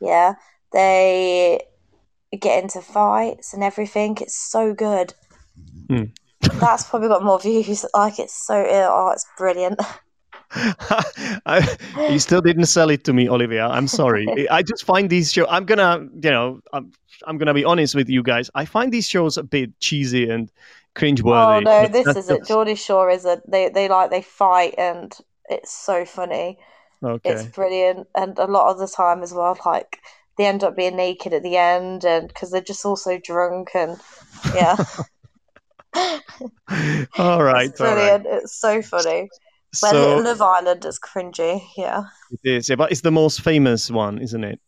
yeah. 0.00 0.34
They 0.72 1.60
get 2.36 2.62
into 2.62 2.80
fights 2.80 3.54
and 3.54 3.62
everything. 3.62 4.16
It's 4.20 4.34
so 4.36 4.74
good. 4.74 5.14
Hmm. 5.88 6.04
That's 6.60 6.84
probably 6.84 7.08
got 7.08 7.22
more 7.22 7.40
views. 7.40 7.84
Like 7.94 8.18
it's 8.18 8.34
so 8.34 8.54
oh, 8.54 9.10
it's 9.10 9.26
brilliant. 9.38 9.80
I, 11.46 11.76
you 12.10 12.18
still 12.18 12.40
didn't 12.40 12.66
sell 12.66 12.88
it 12.90 13.04
to 13.04 13.12
me, 13.12 13.28
Olivia. 13.28 13.66
I'm 13.66 13.88
sorry. 13.88 14.48
I 14.48 14.62
just 14.62 14.84
find 14.84 15.10
these 15.10 15.32
shows. 15.32 15.46
I'm 15.50 15.64
gonna, 15.64 16.06
you 16.22 16.30
know, 16.30 16.60
I'm, 16.72 16.92
I'm 17.26 17.38
gonna 17.38 17.54
be 17.54 17.64
honest 17.64 17.94
with 17.94 18.08
you 18.08 18.22
guys. 18.22 18.50
I 18.54 18.64
find 18.64 18.92
these 18.92 19.08
shows 19.08 19.36
a 19.36 19.42
bit 19.42 19.78
cheesy 19.80 20.28
and 20.30 20.50
cringeworthy. 20.94 21.56
Oh 21.56 21.60
no, 21.60 21.88
this 21.88 22.06
is 22.16 22.30
it. 22.30 22.46
Geordie 22.46 22.76
Shore 22.76 23.10
is 23.10 23.24
a 23.24 23.42
they 23.48 23.68
they 23.68 23.88
like 23.88 24.10
they 24.10 24.22
fight 24.22 24.74
and 24.78 25.16
it's 25.48 25.72
so 25.72 26.04
funny. 26.04 26.58
Okay. 27.02 27.30
It's 27.30 27.44
brilliant, 27.44 28.06
and 28.14 28.38
a 28.38 28.46
lot 28.46 28.70
of 28.70 28.78
the 28.78 28.88
time 28.88 29.22
as 29.22 29.32
well, 29.32 29.58
like 29.66 29.98
they 30.36 30.46
end 30.46 30.64
up 30.64 30.76
being 30.76 30.96
naked 30.96 31.32
at 31.32 31.42
the 31.42 31.56
end, 31.56 32.04
and 32.04 32.28
because 32.28 32.50
they're 32.50 32.60
just 32.60 32.84
all 32.84 32.96
so 32.96 33.18
drunk 33.18 33.70
and 33.74 33.98
yeah, 34.54 34.76
all 37.18 37.42
right. 37.42 37.68
it's 37.70 37.80
all 37.80 37.94
right. 37.94 38.22
It's 38.24 38.58
so 38.60 38.82
funny. 38.82 39.28
When 39.80 39.92
So 39.92 40.18
Love 40.18 40.40
Island 40.40 40.84
is 40.84 40.98
cringy, 41.00 41.60
yeah, 41.76 42.04
it 42.30 42.40
is, 42.48 42.68
yeah, 42.68 42.76
but 42.76 42.92
it's 42.92 43.00
the 43.00 43.10
most 43.10 43.40
famous 43.42 43.90
one, 43.90 44.18
isn't 44.18 44.44
it? 44.44 44.60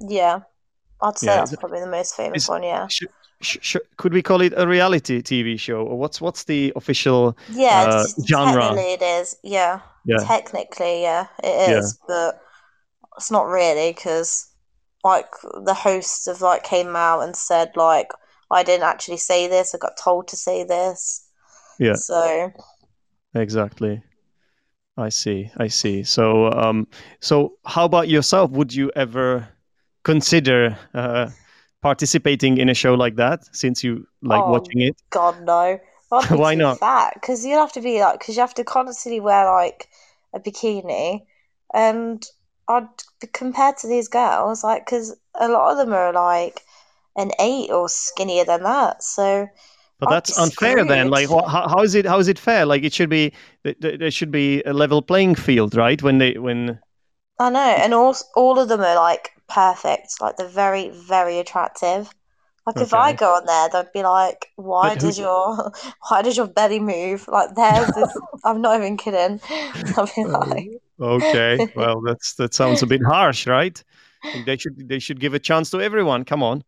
yeah. 0.00 0.40
I'd 1.02 1.18
say 1.18 1.26
Yeah, 1.26 1.36
that's 1.36 1.54
probably 1.56 1.80
the 1.80 1.86
most 1.90 2.16
famous 2.16 2.44
is- 2.44 2.48
one. 2.48 2.62
Yeah, 2.62 2.86
Sh- 2.88 3.02
sh- 3.42 3.58
sh- 3.60 3.76
could 3.98 4.14
we 4.14 4.22
call 4.22 4.40
it 4.40 4.54
a 4.56 4.66
reality 4.66 5.20
TV 5.22 5.58
show, 5.60 5.82
or 5.82 5.98
what's 5.98 6.20
what's 6.20 6.44
the 6.44 6.72
official? 6.74 7.36
yeah. 7.52 7.84
Uh, 7.88 8.04
genre. 8.26 8.62
Technically, 8.62 8.92
it 8.94 9.02
is. 9.02 9.36
Yeah, 9.44 9.80
Yeah. 10.06 10.24
technically, 10.24 11.02
yeah, 11.02 11.26
it 11.44 11.70
is, 11.70 11.98
Yeah. 12.00 12.06
but 12.08 12.40
it's 13.18 13.30
not 13.30 13.46
really 13.46 13.92
because 13.92 14.48
like 15.04 15.30
the 15.64 15.74
hosts 15.74 16.26
have 16.26 16.40
like 16.42 16.64
came 16.64 16.96
out 16.96 17.20
and 17.20 17.36
said 17.36 17.72
like 17.76 18.10
I 18.50 18.62
didn't 18.62 18.84
actually 18.84 19.18
say 19.18 19.48
this. 19.48 19.74
I 19.74 19.78
got 19.78 19.96
told 19.96 20.28
to 20.28 20.36
say 20.36 20.64
this. 20.64 21.28
Yeah. 21.78 21.94
So 21.94 22.52
Exactly. 23.34 24.02
I 24.96 25.10
see. 25.10 25.50
I 25.58 25.68
see. 25.68 26.04
So, 26.04 26.50
um, 26.52 26.88
so 27.20 27.58
how 27.66 27.84
about 27.84 28.08
yourself? 28.08 28.50
Would 28.52 28.74
you 28.74 28.90
ever 28.96 29.48
consider 30.04 30.78
uh, 30.94 31.30
participating 31.82 32.58
in 32.58 32.68
a 32.68 32.74
show 32.74 32.94
like 32.94 33.16
that? 33.16 33.44
Since 33.54 33.84
you 33.84 34.06
like 34.22 34.46
Oh, 34.46 34.50
watching 34.50 34.80
it, 34.82 34.96
God 35.10 35.42
no. 35.42 35.78
Why 36.30 36.54
not? 36.54 36.78
Fat 36.78 37.14
because 37.14 37.44
you 37.44 37.54
have 37.54 37.72
to 37.72 37.80
be 37.80 38.00
like 38.00 38.20
because 38.20 38.36
you 38.36 38.40
have 38.40 38.54
to 38.54 38.64
constantly 38.64 39.20
wear 39.20 39.50
like 39.50 39.88
a 40.32 40.40
bikini, 40.40 41.26
and 41.74 42.24
I'd 42.68 42.88
compared 43.32 43.76
to 43.78 43.86
these 43.88 44.08
girls 44.08 44.64
like 44.64 44.84
because 44.84 45.16
a 45.34 45.48
lot 45.48 45.72
of 45.72 45.78
them 45.78 45.92
are 45.92 46.12
like 46.12 46.62
an 47.16 47.30
eight 47.38 47.70
or 47.70 47.88
skinnier 47.88 48.44
than 48.44 48.62
that. 48.64 49.02
So 49.02 49.48
but 50.00 50.08
I'd 50.10 50.14
that's 50.16 50.38
unfair. 50.38 50.84
Then, 50.84 51.08
like, 51.08 51.24
screwed. 51.24 51.42
wha- 51.42 51.48
how, 51.48 51.68
how 51.68 51.82
is 51.82 51.94
it? 51.94 52.04
How 52.06 52.18
is 52.18 52.28
it 52.28 52.38
fair? 52.38 52.66
Like, 52.66 52.84
it 52.84 52.92
should 52.92 53.08
be 53.08 53.32
th- 53.64 53.80
th- 53.80 53.98
there 53.98 54.10
should 54.10 54.30
be 54.30 54.62
a 54.64 54.72
level 54.74 55.00
playing 55.00 55.36
field, 55.36 55.74
right? 55.74 56.02
When 56.02 56.18
they 56.18 56.36
when 56.36 56.78
I 57.38 57.50
know, 57.50 57.60
and 57.60 57.94
all 57.94 58.14
all 58.34 58.58
of 58.58 58.68
them 58.68 58.80
are 58.80 58.94
like 58.96 59.30
perfect. 59.48 60.20
Like 60.20 60.36
they're 60.36 60.48
very 60.48 60.90
very 60.90 61.38
attractive. 61.38 62.10
Like 62.66 62.78
if 62.78 62.92
I 62.92 63.12
go 63.12 63.36
on 63.36 63.46
there, 63.46 63.68
they'd 63.70 63.92
be 63.92 64.02
like, 64.02 64.50
"Why 64.56 64.90
But 64.90 65.02
who- 65.02 65.08
does 65.08 65.18
your 65.18 65.72
why 66.08 66.22
does 66.22 66.36
your 66.36 66.48
belly 66.48 66.80
move?" 66.80 67.26
Like 67.28 67.54
theirs 67.54 67.88
is. 67.96 68.20
I'm 68.44 68.60
not 68.60 68.76
even 68.76 68.96
kidding. 68.96 69.40
I'd 69.50 69.84
be 70.14 70.24
oh. 70.24 70.28
like, 70.28 70.68
okay, 71.00 71.68
well, 71.76 72.00
that's 72.00 72.34
that 72.34 72.54
sounds 72.54 72.82
a 72.82 72.86
bit 72.86 73.02
harsh, 73.04 73.46
right? 73.46 73.82
They 74.44 74.56
should 74.56 74.88
they 74.88 74.98
should 74.98 75.20
give 75.20 75.34
a 75.34 75.38
chance 75.38 75.70
to 75.70 75.80
everyone. 75.80 76.24
Come 76.24 76.42
on. 76.42 76.64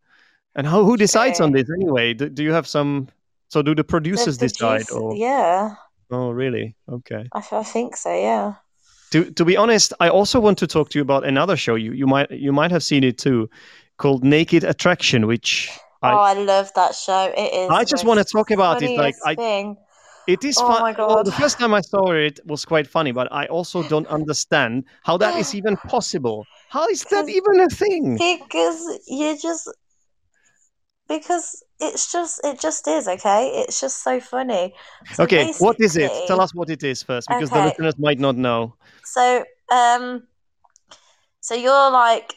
And 0.55 0.67
how 0.67 0.85
who 0.85 0.97
decides 0.97 1.41
on 1.41 1.53
this 1.53 1.69
anyway? 1.71 2.15
Do, 2.15 2.29
do 2.29 2.43
you 2.43 2.53
have 2.53 2.67
some? 2.67 3.09
So 3.49 3.63
do 3.63 3.75
the 3.75 3.83
the 3.83 3.85
producers 3.85 4.37
decide? 4.37 4.87
producer- 4.87 4.99
Or 4.99 5.15
Yeah, 5.15 5.75
oh, 6.11 6.31
really? 6.31 6.77
Okay. 6.89 7.27
I, 7.33 7.43
I 7.53 7.63
think 7.63 7.97
so. 7.97 8.15
Yeah. 8.15 8.55
To 9.11 9.31
to 9.31 9.45
be 9.45 9.57
honest, 9.57 9.93
I 10.01 10.09
also 10.09 10.41
want 10.41 10.59
to 10.59 10.67
talk 10.67 10.91
to 10.91 10.99
you 10.99 11.03
about 11.03 11.25
another 11.25 11.57
show. 11.57 11.75
You 11.75 11.93
you 11.93 12.07
might 12.07 12.31
you 12.31 12.53
might 12.53 12.71
have 12.71 12.83
seen 12.83 13.05
it 13.05 13.19
too, 13.19 13.49
called 13.97 14.25
Naked 14.25 14.65
Attraction, 14.65 15.27
which 15.27 15.71
oh, 16.03 16.09
I- 16.09 16.13
oh, 16.13 16.19
I 16.19 16.33
love 16.35 16.71
that 16.75 16.95
show. 16.95 17.33
It 17.37 17.53
is. 17.55 17.71
I 17.71 17.85
just 17.85 18.05
want 18.05 18.19
to 18.19 18.25
talk 18.25 18.51
about 18.51 18.83
it. 18.83 18.97
Like 18.99 19.17
I. 19.25 19.77
it 20.29 20.45
is 20.45 20.59
Oh 20.59 20.67
fun. 20.67 20.95
well, 20.99 21.25
the 21.25 21.33
first 21.33 21.59
time 21.59 21.75
I 21.75 21.81
saw 21.81 22.13
it 22.13 22.39
was 22.47 22.65
quite 22.65 22.87
funny, 22.87 23.13
but 23.13 23.29
I 23.33 23.47
also 23.47 23.83
don't 23.89 24.07
understand 24.07 24.85
how 25.03 25.17
that 25.19 25.35
is 25.37 25.55
even 25.55 25.77
possible. 25.89 26.47
How 26.69 26.87
is 26.89 27.05
that 27.05 27.29
even 27.29 27.61
a 27.61 27.69
thing? 27.69 28.19
because 28.19 29.01
you 29.09 29.37
just 29.41 29.69
because 31.09 31.65
it's 31.81 32.13
just 32.13 32.41
it 32.45 32.61
just 32.61 32.87
is 32.87 33.09
okay. 33.09 33.65
It's 33.67 33.81
just 33.81 34.03
so 34.05 34.21
funny. 34.21 34.75
So 35.15 35.25
Okay, 35.25 35.53
what 35.61 35.77
is 35.81 35.97
it? 35.97 36.11
Tell 36.27 36.41
us 36.41 36.55
what 36.55 36.71
it 36.71 36.83
is 36.85 37.03
first, 37.03 37.29
because 37.29 37.51
the 37.51 37.63
listeners 37.63 37.99
might 37.99 38.19
not 38.19 38.37
know. 38.37 38.75
So, 39.05 39.45
um, 39.73 40.27
so 41.41 41.55
you're 41.55 41.91
like 41.91 42.35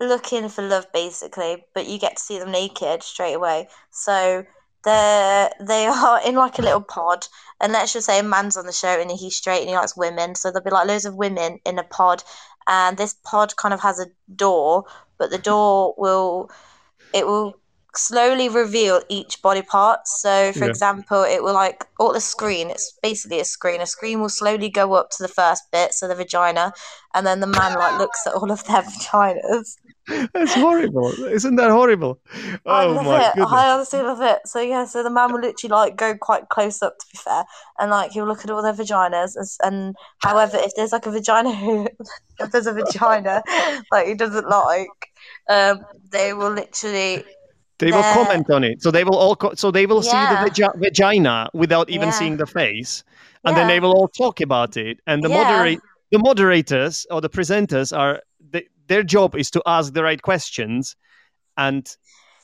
looking 0.00 0.48
for 0.48 0.62
love 0.66 0.86
basically, 0.92 1.64
but 1.74 1.86
you 1.86 1.98
get 1.98 2.16
to 2.16 2.22
see 2.22 2.38
them 2.38 2.50
naked 2.50 3.02
straight 3.02 3.34
away. 3.34 3.68
So 3.90 4.44
they 4.86 5.50
they 5.60 5.86
are 5.86 6.20
in 6.24 6.36
like 6.36 6.58
a 6.58 6.62
little 6.62 6.80
pod, 6.80 7.26
and 7.60 7.72
let's 7.72 7.92
just 7.92 8.06
say 8.06 8.20
a 8.20 8.22
man's 8.22 8.56
on 8.56 8.66
the 8.66 8.72
show 8.72 9.00
and 9.00 9.10
he's 9.10 9.36
straight 9.36 9.60
and 9.60 9.68
he 9.68 9.76
likes 9.76 9.96
women. 9.96 10.34
So 10.34 10.50
there'll 10.50 10.64
be 10.64 10.70
like 10.70 10.86
loads 10.88 11.04
of 11.04 11.16
women 11.16 11.58
in 11.66 11.78
a 11.78 11.84
pod, 11.84 12.22
and 12.66 12.96
this 12.96 13.14
pod 13.24 13.56
kind 13.56 13.74
of 13.74 13.80
has 13.80 13.98
a 14.00 14.06
door, 14.34 14.84
but 15.18 15.30
the 15.30 15.38
door 15.38 15.94
will 15.98 16.50
it 17.12 17.26
will 17.26 17.60
slowly 17.98 18.48
reveal 18.48 19.02
each 19.08 19.42
body 19.42 19.62
part. 19.62 20.06
So, 20.06 20.52
for 20.52 20.64
Yeah. 20.64 20.70
example, 20.70 21.22
it 21.22 21.42
will 21.42 21.54
like 21.54 21.84
all 21.98 22.12
the 22.12 22.20
screen. 22.20 22.70
It's 22.70 22.98
basically 23.02 23.40
a 23.40 23.44
screen. 23.44 23.80
A 23.80 23.86
screen 23.86 24.20
will 24.20 24.28
slowly 24.28 24.68
go 24.70 24.94
up 24.94 25.10
to 25.10 25.22
the 25.22 25.28
first 25.28 25.64
bit, 25.72 25.92
so 25.94 26.08
the 26.08 26.14
vagina, 26.14 26.72
and 27.14 27.26
then 27.26 27.40
the 27.40 27.46
man 27.46 27.74
like 27.74 27.94
looks 27.98 28.26
at 28.26 28.34
all 28.34 28.50
of 28.50 28.64
their 28.64 28.82
vaginas. 28.90 29.76
That's 30.34 30.54
horrible. 30.54 31.16
Isn't 31.32 31.56
that 31.56 31.70
horrible? 31.70 32.20
I 32.66 32.84
Oh 32.84 32.86
love 32.86 33.06
my 33.06 33.22
it. 33.30 33.34
goodness. 33.34 33.64
I 33.64 33.70
honestly 33.72 34.02
love 34.02 34.20
it. 34.20 34.40
So 34.46 34.60
yeah, 34.60 34.84
so 34.86 35.02
the 35.02 35.10
man 35.10 35.32
will 35.32 35.40
literally 35.40 35.70
like 35.70 35.96
go 35.96 36.16
quite 36.16 36.48
close 36.48 36.82
up, 36.82 36.98
to 36.98 37.06
be 37.12 37.18
fair, 37.18 37.44
and 37.78 37.90
like 37.92 38.10
he'll 38.10 38.26
look 38.26 38.44
at 38.44 38.50
all 38.50 38.62
their 38.62 38.72
vaginas, 38.72 39.36
and, 39.36 39.48
and 39.62 39.96
however, 40.18 40.56
if 40.58 40.72
there's 40.74 40.90
like 40.92 41.06
a 41.06 41.10
vagina 41.12 41.54
who, 41.54 41.86
if 42.40 42.50
there's 42.50 42.66
a 42.66 42.72
vagina 42.72 43.42
like 43.92 44.08
he 44.08 44.14
doesn't 44.14 44.48
like, 44.48 44.88
um, 45.48 45.78
they 46.10 46.32
will 46.32 46.50
literally 46.50 47.24
They 47.78 47.90
will 47.92 48.02
comment 48.14 48.50
on 48.50 48.64
it. 48.64 48.82
So 48.82 48.90
they 48.90 49.04
will 49.04 49.16
all 49.16 49.36
co- 49.36 49.54
so 49.54 49.70
they 49.70 49.86
will 49.86 50.02
see 50.02 50.10
the 50.32 50.36
vagi- 50.44 50.78
vagina 50.78 51.50
without 51.52 51.90
even 51.90 52.08
Yeah. 52.08 52.18
seeing 52.18 52.36
the 52.38 52.46
face. 52.46 53.04
And 53.44 53.56
then 53.56 53.68
they 53.68 53.80
will 53.80 53.92
all 53.92 54.08
talk 54.08 54.40
about 54.40 54.76
it. 54.76 54.98
And 55.06 55.22
the 55.22 55.28
Yeah. 55.28 55.42
moderate 55.42 55.80
the 56.12 56.18
moderators 56.18 57.06
or 57.10 57.20
the 57.20 57.28
presenters 57.28 57.96
are 57.96 58.22
they, 58.50 58.66
their 58.86 59.02
job 59.02 59.34
is 59.34 59.50
to 59.50 59.62
ask 59.66 59.92
the 59.92 60.02
right 60.02 60.22
questions 60.22 60.96
and 61.56 61.84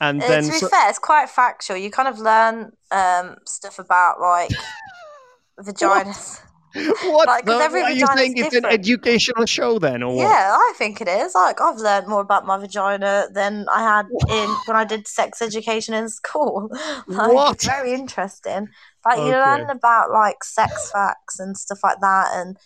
and 0.00 0.20
Uh, 0.22 0.28
then 0.28 0.42
to 0.44 0.50
be 0.50 0.58
so- 0.58 0.68
fair, 0.68 0.88
it's 0.90 0.98
quite 0.98 1.30
factual. 1.30 1.76
You 1.76 1.90
kind 1.90 2.08
of 2.08 2.18
learn 2.18 2.72
um, 2.90 3.36
stuff 3.46 3.78
about 3.78 4.20
like 4.20 4.50
vaginas. 5.60 6.40
what 6.40 6.51
like, 6.74 7.44
'cause 7.46 7.58
the- 7.58 7.64
every 7.64 7.82
are 7.82 7.90
you 7.90 8.06
saying 8.16 8.34
it's 8.36 8.54
an 8.54 8.64
educational 8.66 9.46
show 9.46 9.78
then 9.78 10.02
or 10.02 10.16
what? 10.16 10.26
Yeah, 10.28 10.56
I 10.56 10.72
think 10.76 11.00
it 11.00 11.08
is. 11.08 11.34
Like 11.34 11.60
I've 11.60 11.76
learned 11.76 12.08
more 12.08 12.20
about 12.20 12.46
my 12.46 12.58
vagina 12.58 13.28
than 13.32 13.66
I 13.72 13.82
had 13.82 14.06
in 14.30 14.50
when 14.66 14.76
I 14.76 14.84
did 14.84 15.06
sex 15.08 15.40
education 15.42 15.94
in 15.94 16.08
school. 16.08 16.68
like, 17.08 17.32
What? 17.34 17.54
It's 17.54 17.66
very 17.66 17.92
interesting. 17.94 18.68
Like 19.04 19.18
you 19.18 19.24
learn 19.32 19.70
about 19.70 20.10
like 20.10 20.44
sex 20.44 20.90
facts 20.92 21.38
and 21.40 21.56
stuff 21.56 21.78
like 21.82 22.00
that, 22.00 22.28
and 22.34 22.56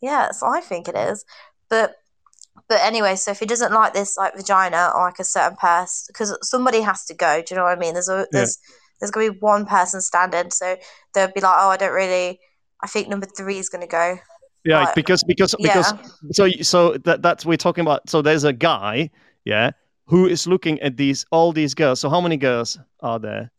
yeah, 0.00 0.30
so 0.32 0.46
I 0.46 0.60
think 0.60 0.88
it 0.88 0.96
is. 0.96 1.24
But 1.68 1.94
but 2.68 2.80
anyway, 2.82 3.16
so 3.16 3.30
if 3.30 3.38
he 3.40 3.46
doesn't 3.46 3.72
like 3.72 3.94
this 3.94 4.16
like 4.16 4.34
vagina 4.36 4.90
or 4.94 5.02
like 5.06 5.18
a 5.20 5.24
certain 5.24 5.56
person, 5.56 6.06
because 6.08 6.36
somebody 6.42 6.80
has 6.80 7.04
to 7.06 7.14
go. 7.14 7.40
Do 7.42 7.54
you 7.54 7.56
know 7.56 7.64
what 7.64 7.76
I 7.76 7.80
mean? 7.80 7.94
There's 7.94 8.08
a 8.08 8.26
there's 8.32 8.58
there's 9.00 9.10
gonna 9.10 9.30
be 9.30 9.38
one 9.40 9.66
person 9.66 10.00
standing, 10.00 10.50
so 10.50 10.76
they'll 11.14 11.32
be 11.32 11.40
like, 11.40 11.54
oh, 11.58 11.68
I 11.70 11.76
don't 11.76 11.92
really. 11.92 12.40
I 12.82 12.86
think 12.86 13.08
number 13.08 13.26
three 13.26 13.58
is 13.58 13.68
gonna 13.68 13.86
go. 13.86 14.18
Yeah, 14.64 14.90
because 14.94 15.22
because 15.24 15.54
because 15.58 15.92
Yeah. 15.92 16.08
so 16.32 16.48
so 16.62 16.96
that 17.04 17.22
that's 17.22 17.46
we're 17.46 17.56
talking 17.56 17.82
about 17.82 18.08
so 18.10 18.20
there's 18.22 18.44
a 18.44 18.52
guy, 18.52 19.10
yeah, 19.44 19.70
who 20.06 20.26
is 20.26 20.46
looking 20.46 20.80
at 20.80 20.96
these 20.96 21.24
all 21.30 21.52
these 21.52 21.74
girls. 21.74 22.00
So 22.00 22.08
how 22.10 22.20
many 22.20 22.36
girls 22.36 22.78
are 23.00 23.18
there? 23.18 23.50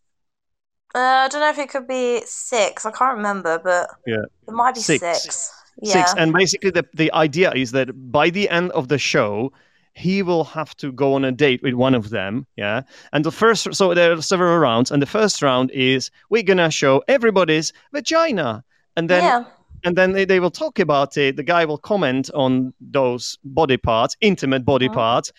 Uh, 0.96 1.00
I 1.00 1.28
don't 1.30 1.42
know 1.42 1.50
if 1.50 1.60
it 1.60 1.70
could 1.70 1.88
be 1.88 2.22
six. 2.26 2.86
I 2.86 2.92
can't 2.92 3.16
remember, 3.18 3.60
but 3.64 3.90
Yeah. 4.06 4.24
it 4.48 4.52
might 4.54 4.76
be 4.76 4.82
Six. 4.82 5.22
six. 5.22 5.52
Yeah. 5.82 5.94
Six, 5.94 6.14
and 6.18 6.34
basically 6.34 6.72
the 6.72 6.86
the 6.94 7.12
idea 7.14 7.52
is 7.54 7.72
that 7.72 7.90
by 8.12 8.30
the 8.30 8.50
end 8.50 8.72
of 8.72 8.88
the 8.88 8.98
show, 8.98 9.52
he 9.94 10.24
will 10.24 10.44
have 10.44 10.76
to 10.78 10.92
go 10.92 11.14
on 11.14 11.24
a 11.26 11.32
date 11.32 11.62
with 11.62 11.74
one 11.76 11.94
of 11.96 12.10
them. 12.10 12.48
Yeah, 12.56 12.82
and 13.14 13.24
the 13.24 13.32
first, 13.32 13.74
so 13.76 13.94
there 13.94 14.12
are 14.12 14.22
several 14.22 14.58
rounds, 14.58 14.92
and 14.92 15.02
the 15.02 15.06
first 15.20 15.42
round 15.42 15.72
is 15.72 16.10
we're 16.30 16.44
gonna 16.44 16.72
show 16.72 17.04
everybody's 17.08 17.74
vagina, 17.94 18.64
and 18.98 19.10
then 19.10 19.24
yeah. 19.24 19.46
and 19.86 19.96
then 19.96 20.12
they, 20.12 20.26
they 20.26 20.40
will 20.42 20.52
talk 20.52 20.80
about 20.80 21.16
it. 21.18 21.36
The 21.38 21.44
guy 21.44 21.64
will 21.66 21.78
comment 21.78 22.30
on 22.34 22.74
those 22.82 23.38
body 23.44 23.78
parts, 23.78 24.18
intimate 24.20 24.66
body 24.66 24.90
Mhm. 24.90 24.94
parts. 24.94 25.32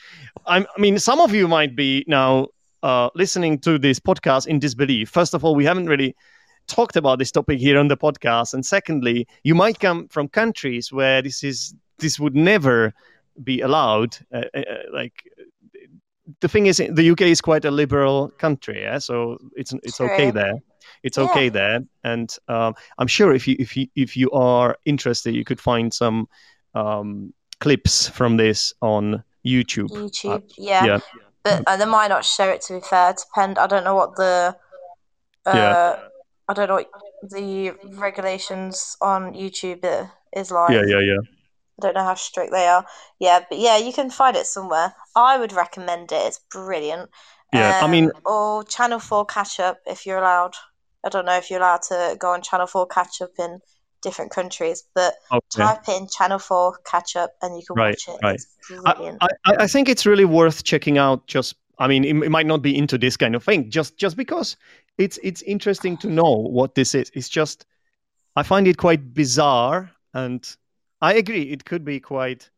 I'm, 0.47 0.65
I 0.77 0.81
mean, 0.81 0.99
some 0.99 1.21
of 1.21 1.35
you 1.35 1.49
might 1.49 1.77
be 1.77 2.05
now 2.07 2.47
uh, 2.83 3.11
listening 3.15 3.59
to 3.59 3.79
this 3.79 3.99
podcast 4.01 4.47
in 4.47 4.61
disbelief. 4.61 5.11
First 5.11 5.35
of 5.35 5.45
all, 5.45 5.55
we 5.57 5.65
haven't 5.65 5.87
really 5.87 6.15
talked 6.69 6.97
about 6.97 7.19
this 7.19 7.33
topic 7.33 7.59
here 7.59 7.79
on 7.79 7.89
the 7.89 7.97
podcast, 7.97 8.55
and 8.55 8.65
secondly, 8.65 9.27
you 9.43 9.55
might 9.55 9.81
come 9.81 10.07
from 10.09 10.29
countries 10.29 10.93
where 10.93 11.21
this 11.21 11.43
is 11.43 11.75
this 11.99 12.21
would 12.21 12.37
never 12.37 12.95
be 13.43 13.61
allowed. 13.61 14.17
Uh, 14.33 14.45
uh, 14.55 14.63
like 14.93 15.25
the 16.41 16.49
thing 16.49 16.67
is, 16.67 16.77
the 16.77 17.11
UK 17.11 17.23
is 17.23 17.41
quite 17.41 17.65
a 17.65 17.71
liberal 17.71 18.29
country, 18.39 18.83
yeah. 18.83 18.99
So 18.99 19.39
it's 19.57 19.73
it's 19.83 20.01
okay 20.01 20.31
there. 20.31 20.55
It's 21.09 21.19
Yeah. 21.19 21.25
okay 21.31 21.49
there, 21.51 21.81
and 22.05 22.29
um, 22.49 22.75
I'm 22.99 23.07
sure 23.09 23.35
if 23.35 23.49
you 23.49 23.57
if 23.59 23.77
you 23.77 23.87
if 24.05 24.17
you 24.17 24.31
are 24.33 24.77
interested, 24.85 25.35
you 25.35 25.45
could 25.45 25.61
find 25.61 25.93
some 25.93 26.29
um, 26.75 27.33
clips 27.61 28.09
from 28.09 28.37
this 28.37 28.73
on 28.81 29.25
YouTube. 29.45 29.89
YouTube. 29.91 30.43
yeah. 30.59 30.85
yeah. 30.85 31.01
But 31.45 31.63
uh, 31.67 31.77
they 31.81 31.87
might 31.87 32.09
not 32.15 32.25
show 32.25 32.49
it. 32.55 32.61
To 32.67 32.75
be 32.75 32.81
fair, 32.81 33.15
depend. 33.15 33.59
I 33.59 33.67
don't 33.67 33.85
know 33.85 33.95
what 33.95 34.17
the. 34.17 34.55
Uh, 35.47 35.55
Yeah. 35.55 35.97
I 36.51 36.55
don't 36.55 36.69
know 36.69 36.75
what 36.81 36.91
the 37.31 37.73
regulations 37.99 38.97
on 39.01 39.35
YouTube 39.35 39.85
is 40.37 40.51
like. 40.51 40.71
Yeah, 40.71 40.85
yeah, 40.87 41.01
yeah. 41.01 41.21
I 41.79 41.81
don't 41.83 41.95
know 41.95 42.05
how 42.05 42.15
strict 42.17 42.53
they 42.53 42.67
are. 42.67 42.85
Yeah, 43.19 43.41
but 43.49 43.59
yeah, 43.59 43.77
you 43.79 43.93
can 43.93 44.11
find 44.11 44.37
it 44.37 44.47
somewhere. 44.47 44.95
I 45.15 45.39
would 45.39 45.53
recommend 45.53 46.11
it. 46.13 46.23
It's 46.29 46.41
brilliant. 46.51 47.09
Yeah, 47.53 47.81
I 47.81 47.85
Um, 47.85 47.91
mean- 47.91 48.13
or 48.27 48.65
Channel 48.65 48.99
Four 48.99 49.25
catch 49.27 49.61
up 49.61 49.79
if 49.87 50.05
you're 50.07 50.19
allowed. 50.19 50.55
I 51.05 51.09
don't 51.09 51.25
know 51.25 51.37
if 51.37 51.51
you're 51.51 51.61
allowed 51.61 51.83
to 51.89 52.17
go 52.19 52.33
on 52.33 52.43
Channel 52.43 52.67
Four 52.67 52.87
catch 52.87 53.21
up 53.23 53.31
in 53.39 53.61
different 54.03 54.31
countries, 54.31 54.85
but 54.95 55.15
Okay. 55.33 55.65
type 55.65 55.89
in 55.89 56.09
Channel 56.09 56.39
Four 56.39 56.79
catch 56.85 57.17
up 57.17 57.31
and 57.43 57.57
you 57.57 57.65
can 57.67 57.77
Right, 57.77 57.91
watch 57.91 58.09
it. 58.09 58.25
right. 58.25 58.35
It's 58.35 58.57
brilliant. 58.69 59.23
I, 59.23 59.29
I, 59.45 59.55
I 59.61 59.67
think 59.67 59.89
it's 59.89 60.07
really 60.07 60.25
worth 60.25 60.65
checking 60.65 60.99
out. 60.99 61.27
Just, 61.27 61.55
I 61.79 61.87
mean, 61.89 62.05
it, 62.05 62.17
it 62.25 62.31
might 62.31 62.47
not 62.47 62.63
be 62.63 62.77
into 62.77 62.99
this 62.99 63.17
kind 63.17 63.35
of 63.35 63.45
thing, 63.45 63.71
just 63.71 63.97
just 63.97 64.17
because 64.17 64.57
it's 64.99 65.19
it's 65.23 65.43
interesting 65.43 65.97
to 65.99 66.09
know 66.09 66.37
what 66.51 66.75
this 66.75 66.95
is. 66.95 67.11
It's 67.15 67.29
just, 67.29 67.67
I 68.37 68.43
find 68.43 68.67
it 68.67 68.77
quite 68.77 69.15
bizarre, 69.15 69.91
and 70.15 70.57
I 71.01 71.15
agree 71.15 71.43
it 71.43 71.65
could 71.65 71.85
be 71.85 72.01
quite 72.01 72.51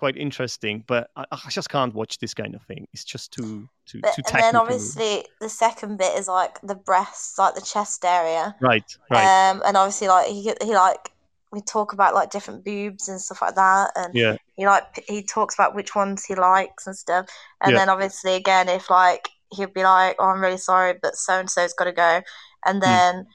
quite 0.00 0.18
interesting, 0.18 0.84
but 0.88 1.10
I, 1.16 1.26
I 1.32 1.50
just 1.50 1.70
can't 1.70 1.94
watch 1.94 2.18
this 2.18 2.34
kind 2.34 2.56
of 2.56 2.62
thing. 2.64 2.88
It's 2.94 3.04
just 3.04 3.32
too 3.32 3.68
too 3.86 4.02
But, 4.02 4.12
too 4.12 4.24
and 4.26 4.40
then 4.40 4.56
obviously 4.56 5.26
the 5.40 5.48
second 5.50 5.98
bit 5.98 6.18
is 6.18 6.26
like 6.28 6.60
the 6.62 6.74
breasts, 6.74 7.38
like 7.38 7.54
the 7.54 7.60
chest 7.60 8.04
area. 8.04 8.54
right, 8.60 8.96
right, 9.10 9.32
Um, 9.50 9.62
and 9.66 9.76
obviously 9.76 10.08
like 10.08 10.28
he 10.28 10.42
he 10.62 10.74
like 10.74 11.10
we 11.52 11.60
talk 11.62 11.92
about 11.92 12.14
like 12.14 12.30
different 12.30 12.64
boobs 12.64 13.08
and 13.08 13.20
stuff 13.20 13.42
like 13.42 13.56
that, 13.56 13.92
and 13.96 14.12
yeah, 14.12 14.36
he 14.56 14.66
like 14.66 15.04
he 15.08 15.22
talks 15.24 15.54
about 15.56 15.74
which 15.74 15.94
ones 15.94 16.24
he 16.24 16.34
likes 16.34 16.86
and 16.86 16.96
stuff. 16.96 17.26
And 17.60 17.76
Yeah. 17.76 17.78
then 17.78 17.88
obviously 17.90 18.34
again, 18.36 18.68
if 18.68 18.88
like 18.90 19.28
he'd 19.52 19.74
be 19.74 19.84
like, 19.84 20.16
"Oh, 20.18 20.26
I'm 20.26 20.40
really 20.40 20.56
sorry, 20.58 20.94
but 21.02 21.16
so 21.16 21.34
and 21.40 21.50
so's 21.50 21.74
got 21.74 21.84
to 21.86 21.92
go," 21.92 22.22
Hmm. 22.64 22.64
and 22.66 22.82
then 22.82 23.26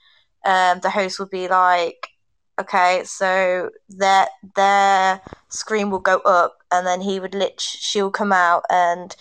um, 0.45 0.79
the 0.81 0.89
host 0.91 1.19
would 1.19 1.29
be 1.31 1.47
like, 1.47 2.07
"Okay, 2.59 3.03
so 3.05 3.69
their 3.89 4.27
their 4.55 5.21
screen 5.49 5.89
will 5.89 5.99
go 5.99 6.17
up, 6.19 6.57
and 6.71 6.85
then 6.87 7.01
he 7.01 7.19
would 7.19 7.33
lit 7.35 7.59
she'll 7.61 8.11
come 8.11 8.31
out, 8.31 8.63
and 8.69 9.15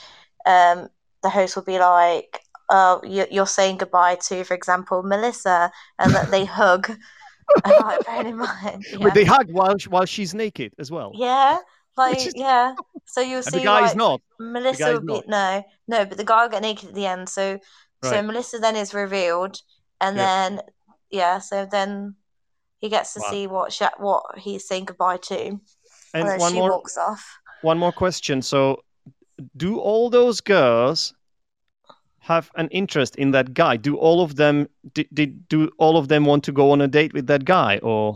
um, 0.47 0.89
the 1.23 1.31
host 1.31 1.57
will 1.57 1.65
be 1.65 1.79
like." 1.79 2.41
Oh, 2.71 3.03
you- 3.05 3.27
you're 3.31 3.47
saying 3.47 3.77
goodbye 3.77 4.15
to, 4.29 4.43
for 4.43 4.55
example, 4.55 5.03
Melissa, 5.03 5.71
and 5.99 6.15
that 6.15 6.31
they 6.31 6.45
hug. 6.61 6.89
And, 7.63 7.75
like, 7.85 8.07
bearing 8.07 8.29
in 8.29 8.37
mind, 8.39 8.85
yeah. 8.99 9.11
they 9.11 9.25
hug 9.27 9.51
while 9.53 9.77
while 9.91 10.07
she's 10.07 10.33
naked 10.33 10.73
as 10.79 10.91
well. 10.91 11.13
Yeah, 11.15 11.59
like 11.99 12.27
is- 12.27 12.33
yeah. 12.35 12.75
So 13.05 13.21
you'll 13.21 13.37
and 13.37 13.45
see 13.45 13.59
the 13.59 13.65
guy 13.65 13.83
like 13.83 13.97
not. 13.97 14.23
Melissa 14.41 14.79
guy's 14.83 14.95
will 14.95 15.01
be 15.03 15.13
not. 15.13 15.29
no, 15.29 15.63
no, 15.89 16.05
but 16.07 16.17
the 16.17 16.25
guy 16.25 16.43
will 16.43 16.51
get 16.51 16.63
naked 16.63 16.89
at 16.89 16.95
the 16.95 17.05
end. 17.05 17.29
So 17.29 17.59
so 18.03 18.23
Melissa 18.23 18.59
then 18.59 18.77
is 18.77 18.95
revealed, 18.95 19.61
and 20.01 20.17
Yeah. 20.17 20.25
then 20.25 20.61
yeah, 21.11 21.39
so 21.39 21.67
then 21.67 22.17
he 22.85 22.91
gets 22.91 23.15
to 23.15 23.21
Wow. 23.21 23.31
see 23.31 23.47
what 23.47 23.73
she, 23.73 23.85
what 23.97 24.23
he's 24.37 24.69
saying 24.69 24.85
goodbye 24.85 25.17
to, 25.17 25.39
and, 25.47 25.61
And 26.15 26.29
then 26.29 26.39
one 26.39 26.53
she 26.53 26.59
more 26.59 26.71
walks 26.71 26.99
off. 26.99 27.39
one 27.63 27.79
more 27.79 27.93
question. 27.93 28.43
So, 28.43 28.85
do 29.57 29.79
all 29.79 30.11
those 30.11 30.41
girls 30.43 31.15
have 32.21 32.51
an 32.57 32.69
interest 32.69 33.17
in 33.17 33.31
that 33.33 33.55
guy? 33.55 33.77
Do 33.77 33.97
all 33.97 34.23
of 34.23 34.37
them 34.37 34.69
did, 34.93 35.09
did 35.13 35.49
do 35.49 35.71
all 35.79 35.97
of 35.97 36.09
them 36.09 36.25
want 36.25 36.45
to 36.45 36.53
go 36.53 36.71
on 36.73 36.81
a 36.81 36.89
date 36.89 37.13
with 37.15 37.27
that 37.27 37.45
guy 37.45 37.79
or 37.79 38.15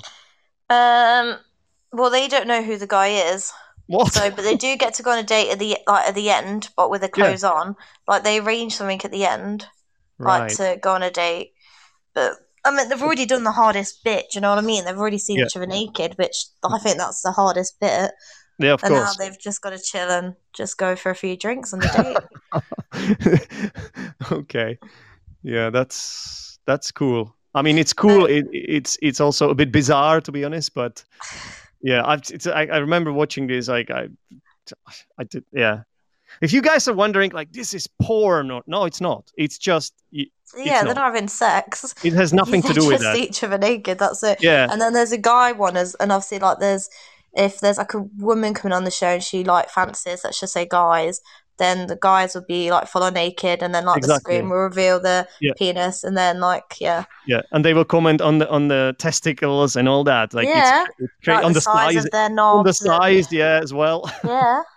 Um, 0.71 1.39
well, 1.93 2.11
they 2.11 2.29
don't 2.29 2.47
know 2.47 2.63
who 2.63 2.77
the 2.77 2.87
guy 2.87 3.09
is, 3.33 3.53
what? 3.87 4.13
so 4.13 4.31
but 4.31 4.43
they 4.43 4.57
do 4.57 4.77
get 4.77 4.95
to 4.95 5.03
go 5.03 5.13
on 5.13 5.19
a 5.19 5.23
date 5.23 5.51
at 5.51 5.59
the 5.59 5.79
like 5.87 6.09
at 6.09 6.15
the 6.15 6.31
end, 6.31 6.69
but 6.77 6.91
with 6.91 7.01
their 7.01 7.09
Yeah. 7.17 7.25
clothes 7.25 7.45
on. 7.45 7.77
Like 8.07 8.25
they 8.25 8.39
arrange 8.39 8.75
something 8.77 9.01
at 9.05 9.11
the 9.11 9.25
end. 9.27 9.67
like 10.21 10.43
right. 10.43 10.53
to 10.53 10.79
go 10.83 10.93
on 10.95 11.03
a 11.03 11.11
date. 11.11 11.55
But 12.15 12.35
I 12.65 12.71
mean, 12.75 12.89
they've 12.89 13.03
already 13.03 13.27
done 13.27 13.45
the 13.45 13.53
hardest 13.53 14.03
bit. 14.05 14.35
You 14.35 14.41
know 14.41 14.51
what 14.51 14.59
I 14.59 14.63
mean? 14.67 14.85
They've 14.85 14.99
already 14.99 15.19
seen 15.19 15.39
Yeah. 15.39 15.47
each 15.47 15.57
other 15.57 15.67
naked, 15.67 16.15
which 16.17 16.47
I 16.65 16.79
think 16.79 16.99
that's 16.99 17.23
the 17.23 17.33
hardest 17.33 17.79
bit. 17.81 18.13
yeah, 18.59 18.73
of 18.73 18.83
and 18.83 18.95
now 18.95 19.13
they've 19.19 19.39
just 19.39 19.63
got 19.63 19.71
to 19.71 19.79
chill 19.79 20.11
and 20.11 20.35
just 20.53 20.79
go 20.79 20.97
for 20.97 21.11
a 21.11 21.15
few 21.15 21.37
drinks 21.37 21.73
on 21.73 21.81
the 21.81 22.19
date. 23.23 24.33
okay. 24.33 24.79
Yeah, 25.43 25.71
that's 25.71 26.59
that's 26.67 26.91
cool. 26.91 27.35
I 27.55 27.63
mean, 27.63 27.79
it's 27.79 27.93
cool. 27.93 28.27
It, 28.27 28.47
it's 28.53 28.99
it's 29.01 29.21
also 29.21 29.51
a 29.51 29.55
bit 29.55 29.73
bizarre 29.73 30.21
to 30.21 30.33
be 30.33 30.45
honest, 30.45 30.75
but 30.75 31.05
yeah, 31.83 32.03
I've, 32.05 32.23
it's, 32.31 32.47
I, 32.47 32.67
I 32.67 32.79
remember 32.79 33.13
watching 33.13 33.47
this. 33.47 33.69
Like 33.69 33.91
I, 33.91 34.09
I 35.19 35.25
did. 35.25 35.45
Yeah. 35.53 35.83
If 36.41 36.53
you 36.53 36.63
guys 36.63 36.87
are 36.89 36.95
wondering, 36.95 37.31
like 37.33 37.53
this 37.53 37.75
is 37.75 37.87
porn 38.03 38.51
or 38.51 38.63
no, 38.67 38.85
it's 38.85 39.01
not. 39.01 39.31
It's 39.37 39.59
just 39.59 39.95
it 40.13 40.29
yeah, 40.57 40.83
they're 40.85 40.95
not. 40.95 41.05
having 41.13 41.29
sex. 41.29 41.95
it 42.05 42.13
has 42.15 42.33
nothing 42.41 42.63
to 42.63 42.73
do 42.73 42.87
with 42.87 43.01
that. 43.03 43.17
each 43.17 43.43
other 43.45 43.59
naked. 43.59 43.99
That's 43.99 44.23
it. 44.23 44.43
Yeah. 44.43 44.69
And 44.71 44.81
then 44.81 44.93
there's 44.95 45.13
a 45.13 45.19
guy 45.19 45.53
one, 45.53 45.77
as 45.77 45.95
and 45.97 46.11
obviously 46.13 46.39
like 46.39 46.59
there's 46.59 46.89
if 47.35 47.61
there's 47.61 47.79
like 47.79 47.93
a 47.95 48.01
woman 48.17 48.55
coming 48.55 48.75
on 48.75 48.85
the 48.85 48.91
show 48.91 49.09
and 49.09 49.23
she 49.23 49.45
like 49.45 49.69
fancies, 49.69 50.23
let's 50.25 50.41
just 50.41 50.53
say 50.55 50.67
guys, 50.67 51.21
then 51.59 51.87
the 51.89 51.99
guys 52.01 52.35
will 52.35 52.45
be 52.49 52.71
like 52.71 52.89
full 52.89 53.03
on 53.03 53.13
naked, 53.15 53.63
and 53.63 53.75
then 53.75 53.85
like 53.85 54.01
the 54.03 54.17
screen 54.17 54.49
will 54.49 54.57
reveal 54.59 54.99
the 55.01 55.29
Yeah. 55.41 55.53
penis, 55.59 56.03
and 56.05 56.17
then 56.17 56.41
like 56.41 56.77
yeah, 56.81 57.05
Yeah, 57.27 57.43
and 57.53 57.63
they 57.65 57.75
will 57.75 57.85
comment 57.85 58.23
on 58.23 58.39
the 58.39 58.49
on 58.49 58.69
the 58.69 58.95
testicles 58.99 59.77
and 59.77 59.87
all 59.89 60.03
that. 60.05 60.33
Like 60.33 60.49
Yeah. 60.49 60.85
it's, 60.85 60.91
it's 61.01 61.13
great 61.25 61.35
like 61.37 61.45
on 61.45 61.53
the 61.53 61.59
the 61.59 61.61
size 61.61 61.95
size, 61.95 62.05
of 62.07 62.11
their 62.13 62.25
on 62.25 62.31
the 62.31 62.35
knobs. 62.37 62.79
size, 62.79 63.31
yeah, 63.33 63.61
as 63.63 63.75
well. 63.75 64.11
yeah. 64.25 64.63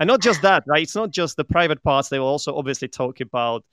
and 0.00 0.08
not 0.08 0.20
just 0.20 0.42
that, 0.42 0.64
right? 0.66 0.82
It's 0.82 0.96
not 0.96 1.12
just 1.12 1.36
the 1.36 1.44
private 1.44 1.82
parts. 1.84 2.08
They 2.08 2.18
will 2.18 2.26
also 2.26 2.56
obviously 2.56 2.88
talk 2.88 3.20
about 3.20 3.64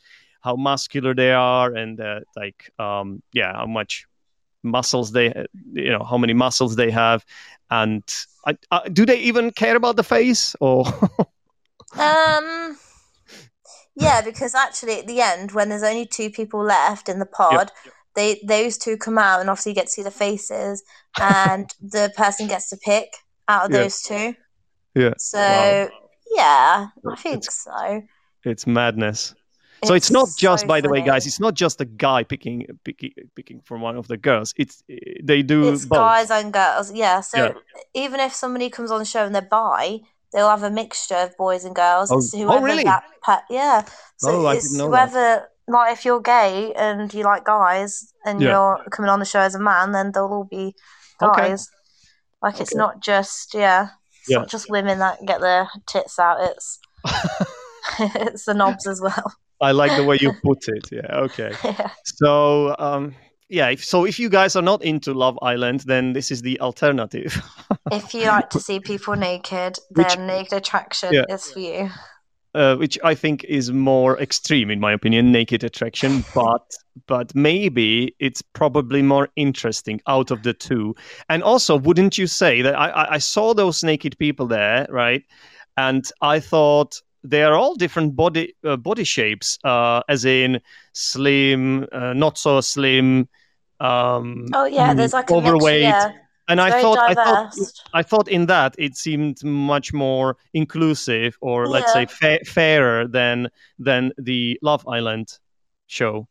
how 0.41 0.55
muscular 0.55 1.15
they 1.15 1.32
are 1.32 1.73
and 1.73 1.99
uh, 1.99 2.19
like 2.36 2.71
um 2.80 3.23
yeah, 3.34 3.53
how 3.53 3.65
much 3.65 4.05
muscles 4.63 5.11
they 5.13 5.34
you 5.73 5.89
know 5.89 6.03
how 6.03 6.17
many 6.17 6.34
muscles 6.34 6.75
they 6.75 6.91
have 6.91 7.23
and 7.71 8.03
I, 8.45 8.57
uh, 8.71 8.82
do 8.91 9.05
they 9.05 9.17
even 9.19 9.51
care 9.51 9.75
about 9.75 9.95
the 9.95 10.03
face 10.03 10.55
or 10.59 10.86
Um. 11.99 12.78
Yeah, 13.95 14.21
because 14.21 14.53
actually 14.53 14.99
at 14.99 15.07
the 15.07 15.21
end, 15.21 15.53
when 15.53 15.69
there's 15.69 15.84
only 15.84 16.05
two 16.05 16.30
people 16.30 16.63
left 16.63 17.09
in 17.09 17.19
the 17.19 17.25
pod, 17.25 17.71
they 18.15 18.39
those 18.45 18.78
two 18.78 18.97
come 18.97 19.17
out 19.17 19.39
and 19.41 19.49
obviously 19.49 19.71
you 19.71 19.75
get 19.75 19.88
to 19.88 19.91
see 19.91 20.03
the 20.03 20.11
faces, 20.11 20.84
and 21.19 21.73
the 21.82 22.11
person 22.15 22.47
gets 22.47 22.69
to 22.69 22.78
pick 22.78 23.07
out 23.47 23.65
of 23.65 23.71
Yeah. 23.71 23.84
those 23.84 24.01
two. 24.01 24.36
yeah 24.95 25.13
So 25.17 25.39
Wow. 25.39 26.07
Yeah, 26.36 26.88
I 27.05 27.13
It's- 27.13 27.21
think 27.23 27.43
so. 27.51 28.01
it's 28.43 28.65
madness 28.67 29.34
so 29.84 29.93
it's 29.93 30.09
not 30.09 30.28
just 30.38 30.61
so 30.61 30.67
by 30.67 30.82
the 30.82 30.89
way 30.89 31.01
guys 31.01 31.28
it's 31.28 31.39
not 31.39 31.53
just 31.53 31.78
the 31.78 31.86
guy 31.86 32.23
picking 32.23 32.65
picking 32.84 33.11
picking 33.36 33.59
from 33.61 33.82
one 33.82 33.95
of 33.95 34.07
the 34.07 34.17
girls 34.17 34.53
it's 34.57 34.82
they 35.23 35.41
do 35.43 35.71
It's 35.73 35.86
both 35.86 35.99
guys 35.99 36.32
and 36.32 36.51
girls. 36.51 36.91
Yeah. 36.91 37.21
So 37.21 37.38
Yeah. 37.38 37.53
even 37.93 38.19
if 38.19 38.34
somebody 38.34 38.69
comes 38.71 38.89
on 38.89 38.99
the 38.99 39.05
show 39.05 39.23
and 39.25 39.36
they're 39.36 39.41
bi, 39.59 39.99
they'll 40.34 40.49
have 40.49 40.63
a 40.63 40.71
mixture 40.71 41.15
of 41.25 41.38
boys 41.38 41.63
and 41.65 41.75
girls. 41.75 42.11
Oh- 42.11 42.17
It's 42.17 42.34
oh, 42.34 42.47
oh 42.57 42.61
really? 42.61 42.84
that 42.86 43.03
pa- 43.21 43.43
yeah. 43.51 43.84
So 44.17 44.30
Oh, 44.32 44.45
I 44.45 44.55
it's 44.55 44.63
didn't 44.65 44.78
know 44.80 44.89
that. 44.91 45.09
whoever 45.09 45.49
like 45.67 45.93
if 45.93 46.05
you're 46.05 46.21
gay 46.21 46.73
and 46.73 47.13
you 47.13 47.23
like 47.23 47.43
guys 47.45 48.13
and 48.25 48.41
Yeah. 48.41 48.49
you're 48.49 48.78
coming 48.89 49.09
on 49.13 49.19
the 49.19 49.25
show 49.25 49.41
as 49.41 49.53
a 49.53 49.59
man, 49.59 49.91
then 49.91 50.11
they'll 50.11 50.25
all 50.38 50.45
be 50.49 50.73
guys. 51.19 51.30
Okay. 51.30 51.47
guys. 51.49 51.69
Like 52.41 52.59
it's 52.61 52.73
not 52.75 52.93
just 53.11 53.53
yeah. 53.53 53.89
It's 54.28 54.34
Yeah. 54.34 54.39
not 54.39 54.49
just 54.49 54.69
women 54.69 54.99
that 54.99 55.19
get 55.25 55.39
their 55.41 55.69
tits 55.88 56.19
out. 56.19 56.38
It's 56.41 56.80
it's 57.99 58.45
the 58.45 58.53
knobs 58.53 58.86
as 58.88 59.01
well. 59.01 59.34
I 59.61 59.71
like 59.71 59.95
the 59.97 60.03
way 60.03 60.17
you 60.21 60.34
put 60.43 60.67
it. 60.67 60.89
Yeah. 60.91 61.07
Okay. 61.25 61.51
yeah. 61.63 61.89
So 62.03 62.75
um, 62.78 63.15
yeah. 63.49 63.69
If, 63.69 63.84
so 63.86 64.05
if 64.05 64.19
you 64.19 64.30
guys 64.30 64.55
are 64.55 64.61
not 64.61 64.84
into 64.84 65.13
Love 65.13 65.39
Island, 65.41 65.82
then 65.88 66.13
this 66.13 66.30
is 66.32 66.41
the 66.41 66.59
alternative. 66.59 67.41
If 67.91 68.13
you 68.13 68.25
like 68.28 68.49
to 68.51 68.59
see 68.59 68.80
people 68.80 69.15
naked, 69.15 69.78
Which- 69.91 70.07
then 70.15 70.28
Naked 70.28 70.53
Attraction 70.53 71.13
Yeah. 71.13 71.23
is 71.30 71.51
for 71.51 71.59
you. 71.59 71.89
Uh, 72.58 72.76
which 72.76 72.97
I 73.03 73.14
think 73.14 73.43
is 73.43 73.72
more 73.72 74.20
extreme 74.20 74.72
in 74.72 74.80
my 74.80 74.91
opinion, 74.91 75.32
naked 75.32 75.64
attraction. 75.64 76.24
But 76.34 76.74
but 77.05 77.36
maybe 77.36 78.16
it's 78.20 78.41
probably 78.41 79.03
more 79.03 79.30
interesting 79.36 80.01
out 80.08 80.32
of 80.32 80.41
the 80.41 80.53
two. 80.53 80.95
And 81.30 81.43
also, 81.43 81.78
wouldn't 81.78 82.18
you 82.18 82.26
say 82.26 82.64
that 82.64 82.76
I, 82.76 82.89
I, 82.89 83.14
I 83.14 83.18
saw 83.20 83.53
those 83.53 83.84
naked 83.84 84.18
people 84.18 84.47
there, 84.47 84.88
right? 84.89 85.24
And 85.78 86.03
I 86.22 86.39
thought 86.39 86.99
they 87.24 87.43
are 87.43 87.53
all 87.53 87.76
different 87.76 88.16
body 88.16 88.55
uh, 88.64 88.78
body 88.78 89.03
shapes, 89.03 89.60
uh, 89.64 90.01
as 90.10 90.26
in 90.26 90.60
slim, 90.93 91.86
uh, 91.91 92.14
not 92.14 92.38
so 92.38 92.62
slim. 92.62 93.30
Um, 93.80 94.47
Oh 94.53 94.66
yeah, 94.66 94.95
there's 94.95 95.14
like 95.14 95.30
a 95.30 95.36
overweight. 95.36 95.84
Mixture, 95.84 96.10
yeah. 96.10 96.26
And 96.48 96.62
I 96.62 96.82
thought 96.82 96.98
I 97.00 97.14
thought. 97.14 97.56
I 97.93 98.04
thought 98.04 98.28
in 98.28 98.45
that 98.48 98.76
it 98.78 98.95
seemed 98.95 99.43
much 99.43 99.93
more 99.93 100.38
inclusive, 100.54 101.38
or 101.41 101.68
let's 101.68 101.91
say 101.93 102.06
fa- 102.06 102.45
fairer 102.45 103.08
than 103.08 103.50
than 103.80 104.12
the 104.18 104.58
Love 104.62 104.88
Island 104.88 105.38
show. 105.88 106.28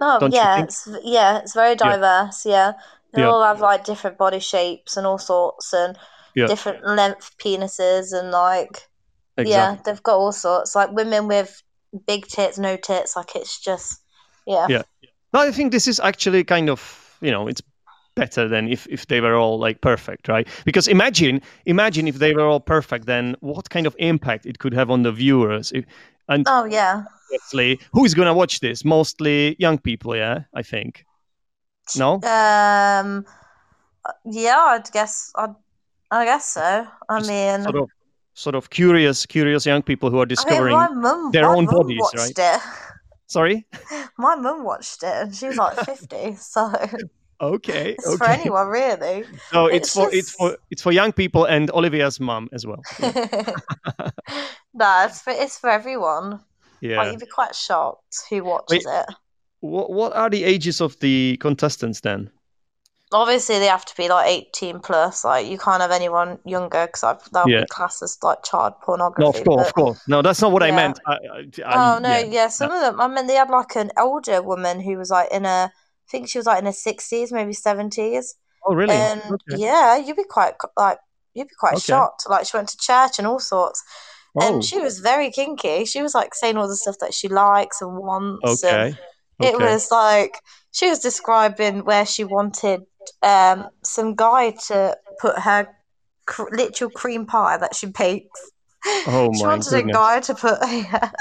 Oh 0.00 0.18
Don't 0.18 0.32
yeah, 0.32 0.62
it's 0.62 0.88
yeah, 1.02 1.38
it's 1.38 1.54
very 1.54 1.76
diverse. 1.76 2.44
Yeah, 2.46 2.72
they 3.12 3.22
Yeah. 3.22 3.28
all 3.30 3.42
have 3.44 3.60
like 3.60 3.84
different 3.84 4.18
body 4.18 4.40
shapes 4.40 4.96
and 4.96 5.06
all 5.06 5.18
sorts, 5.18 5.72
and 5.72 5.96
Yeah. 6.34 6.46
different 6.46 6.84
length 6.86 7.36
penises, 7.38 8.12
and 8.12 8.30
like 8.30 8.88
Exactly. 9.36 9.52
yeah, 9.52 9.76
they've 9.84 10.02
got 10.02 10.16
all 10.16 10.32
sorts. 10.32 10.74
Like 10.74 10.90
women 10.92 11.26
with 11.28 11.62
big 12.06 12.26
tits, 12.26 12.58
no 12.58 12.76
tits. 12.76 13.16
Like 13.16 13.34
it's 13.36 13.60
just 13.60 14.00
yeah, 14.46 14.66
Yeah. 14.68 14.82
No, 15.32 15.40
I 15.40 15.50
think 15.52 15.72
this 15.72 15.88
is 15.88 16.00
actually 16.00 16.44
kind 16.44 16.68
of 16.70 16.80
you 17.20 17.30
know 17.30 17.48
it's 17.48 17.62
better 18.14 18.48
than 18.48 18.68
if 18.68 18.86
if 18.88 19.06
they 19.06 19.20
were 19.20 19.34
all 19.34 19.58
like 19.58 19.80
perfect, 19.80 20.28
right? 20.28 20.48
Because 20.64 20.88
imagine 20.88 21.40
imagine 21.66 22.08
if 22.08 22.16
they 22.16 22.34
were 22.34 22.46
all 22.46 22.60
perfect, 22.60 23.06
then 23.06 23.36
what 23.40 23.70
kind 23.70 23.86
of 23.86 23.96
impact 23.98 24.46
it 24.46 24.58
could 24.58 24.74
have 24.74 24.90
on 24.90 25.02
the 25.02 25.12
viewers? 25.12 25.72
If, 25.72 25.84
and 26.28 26.44
Oh 26.48 26.64
yeah, 26.64 27.04
obviously, 27.26 27.80
who 27.92 28.04
is 28.04 28.14
gonna 28.14 28.34
watch 28.34 28.60
this? 28.60 28.84
Mostly 28.84 29.56
young 29.58 29.78
people, 29.78 30.16
yeah. 30.16 30.44
I 30.54 30.62
think. 30.62 31.04
No. 31.96 32.14
um, 32.14 33.26
yeah. 34.24 34.56
I'd 34.58 34.90
guess. 34.92 35.32
I, 35.36 35.48
I 36.10 36.24
guess 36.24 36.50
so. 36.50 36.86
I 37.08 37.18
Just 37.18 37.30
mean, 37.30 37.62
sort 37.62 37.76
of 37.76 37.90
sort 38.34 38.54
of 38.54 38.70
curious 38.70 39.26
curious 39.26 39.66
young 39.66 39.82
people 39.82 40.10
who 40.10 40.18
are 40.18 40.20
I 40.20 40.24
mean, 40.24 40.28
discovering 40.28 40.76
mum, 40.76 41.30
their 41.32 41.48
own 41.48 41.66
bodies, 41.66 42.10
right? 42.16 42.32
it. 42.36 42.60
sorry 43.26 43.66
My 44.18 44.34
mum 44.34 44.64
watched 44.64 45.02
it, 45.02 45.14
and 45.14 45.34
she 45.34 45.46
was 45.46 45.56
like 45.56 45.78
fifty. 45.84 46.34
So 46.36 46.72
okay 47.40 47.92
it's 47.92 48.06
okay 48.06 48.16
for 48.16 48.24
anyone 48.28 48.68
really. 48.68 49.24
so 49.50 49.66
it's, 49.66 49.88
it's 49.88 49.94
for 49.94 50.08
it's 50.12 50.30
for 50.30 50.56
it's 50.70 50.82
for 50.82 50.92
young 50.92 51.12
people 51.12 51.44
and 51.44 51.70
olivia's 51.72 52.20
mom 52.20 52.48
as 52.52 52.64
well 52.66 52.80
no, 54.74 55.04
it's 55.06 55.20
for 55.22 55.30
it's 55.32 55.58
for 55.58 55.70
everyone. 55.70 56.30
Like 56.32 56.40
yeah 56.80 57.10
you'd 57.10 57.20
be 57.20 57.26
quite 57.26 57.54
shocked 57.54 58.16
who 58.30 58.44
watches 58.44 58.84
it. 58.86 59.06
what, 59.60 59.90
what 59.90 60.12
are 60.14 60.28
the 60.30 60.44
ages 60.44 60.80
of 60.80 60.98
the 61.00 61.36
contestants 61.40 62.00
then 62.00 62.30
Obviously, 63.12 63.60
they 63.60 63.66
have 63.66 63.84
to 63.84 63.96
be 63.96 64.08
like 64.08 64.26
eighteen 64.28 64.80
plus. 64.80 65.24
Like 65.24 65.46
you 65.46 65.56
can't 65.56 65.80
have 65.80 65.92
anyone 65.92 66.38
younger 66.44 66.86
because 66.86 67.02
that'll 67.30 67.48
Yeah. 67.48 67.60
be 67.60 67.66
classed 67.66 68.02
as 68.02 68.18
like 68.24 68.42
child 68.42 68.72
pornography. 68.82 69.22
no 69.22 69.28
of 69.28 69.44
course 69.44 69.56
but- 69.56 69.66
of 69.68 69.74
course 69.74 70.00
no 70.08 70.20
that's 70.22 70.40
not 70.42 70.50
what 70.50 70.64
i 70.64 70.72
meant 70.72 70.98
I, 71.06 71.12
I, 71.12 71.16
I 71.64 71.94
Oh 71.96 71.98
no, 72.00 72.08
yeah. 72.08 72.24
yeah, 72.24 72.48
some 72.48 72.72
of 72.72 72.80
them. 72.80 73.00
I 73.00 73.06
mean, 73.06 73.28
they 73.28 73.34
had 73.34 73.50
like 73.50 73.76
an 73.76 73.92
older 73.98 74.42
woman 74.42 74.80
who 74.80 74.96
was 74.96 75.10
like 75.10 75.30
in 75.30 75.44
a, 75.46 75.70
I 76.08 76.10
think 76.10 76.28
she 76.28 76.38
was 76.38 76.46
like 76.46 76.58
in 76.60 76.66
her 76.66 76.72
sixties, 76.72 77.32
maybe 77.32 77.52
seventies, 77.52 78.36
oh 78.66 78.74
really 78.74 78.94
and 78.94 79.22
okay. 79.30 79.56
yeah, 79.56 79.96
you'd 79.96 80.16
be 80.16 80.24
quite 80.24 80.54
like 80.76 80.98
you'd 81.34 81.48
be 81.48 81.54
quite 81.58 81.78
Okay. 81.78 81.80
shocked. 81.80 82.24
Like 82.28 82.46
she 82.46 82.56
went 82.56 82.68
to 82.70 82.78
church 82.78 83.18
and 83.18 83.26
all 83.26 83.40
sorts, 83.40 83.82
oh 84.36 84.40
and 84.40 84.62
she 84.64 84.78
was 84.80 85.00
very 85.00 85.30
kinky. 85.30 85.84
She 85.84 86.02
was 86.02 86.14
like 86.14 86.34
saying 86.34 86.56
all 86.56 86.68
the 86.68 86.76
stuff 86.76 86.96
that 87.00 87.14
she 87.14 87.28
likes 87.28 87.80
and 87.80 87.96
wants, 87.96 88.62
and 88.62 88.86
okay 88.86 88.94
it 89.40 89.54
okay. 89.54 89.64
was 89.72 89.90
like 89.90 90.40
she 90.72 90.88
was 90.88 90.98
describing 91.00 91.84
where 91.84 92.06
she 92.06 92.24
wanted 92.24 92.82
um 93.22 93.68
some 93.82 94.14
guy 94.14 94.52
to 94.68 94.96
put 95.20 95.38
her 95.38 95.68
cr- 96.26 96.50
literal 96.52 96.90
cream 96.90 97.26
pie 97.26 97.56
that 97.58 97.74
she 97.74 97.86
bakes. 97.86 98.40
Oh 99.06 99.32
she 99.32 99.46
my 99.46 99.48
wanted 99.48 99.70
goodness. 99.70 99.94
a 99.94 99.98
guy 99.98 100.20
to 100.20 100.34
put 100.34 100.58
a, 100.62 101.12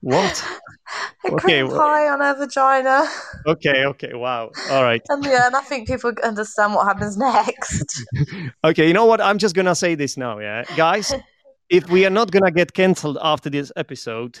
what 0.00 0.44
a 1.24 1.32
Okay, 1.32 1.38
cream 1.38 1.68
well- 1.68 1.76
pie 1.78 2.08
on 2.08 2.20
her 2.20 2.34
vagina. 2.34 3.06
okay 3.46 3.84
okay 3.84 4.12
wow 4.14 4.50
all 4.70 4.82
right 4.82 5.02
And 5.10 5.24
yeah, 5.24 5.46
and 5.46 5.56
I 5.56 5.60
think 5.62 5.88
people 5.88 6.12
understand 6.24 6.74
what 6.74 6.86
happens 6.86 7.16
next. 7.16 8.04
Okay, 8.64 8.86
you 8.88 8.94
know 8.94 9.06
what? 9.06 9.20
I'm 9.20 9.38
just 9.38 9.54
gonna 9.54 9.74
say 9.74 9.94
this 9.94 10.16
now, 10.16 10.38
yeah, 10.38 10.64
guys. 10.76 11.12
if 11.68 11.88
we 11.90 12.06
are 12.06 12.10
not 12.10 12.30
gonna 12.30 12.50
get 12.50 12.72
cancelled 12.72 13.18
after 13.22 13.50
this 13.50 13.70
episode, 13.76 14.38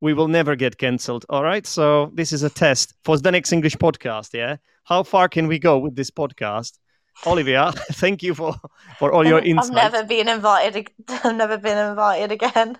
we 0.00 0.14
will 0.14 0.28
never 0.28 0.56
get 0.56 0.78
cancelled. 0.78 1.24
All 1.28 1.42
right. 1.44 1.66
So 1.66 2.10
this 2.14 2.32
is 2.32 2.42
a 2.42 2.50
test 2.50 2.94
for 3.04 3.16
the 3.18 3.30
next 3.30 3.52
English 3.52 3.76
podcast. 3.76 4.30
Yeah. 4.34 4.56
How 4.84 5.02
far 5.04 5.28
can 5.28 5.46
we 5.48 5.58
go 5.58 5.78
with 5.78 5.94
this 5.96 6.10
podcast? 6.10 6.78
Olivia, 7.26 7.72
thank 7.92 8.22
you 8.22 8.34
for 8.34 8.54
for 8.98 9.12
all 9.12 9.26
your 9.26 9.40
insights. 9.40 9.70
I've 9.70 9.92
never 9.92 10.06
been 10.06 10.28
invited. 10.28 10.88
I've 11.08 11.36
never 11.36 11.58
been 11.58 11.78
invited 11.90 12.32
again. 12.32 12.78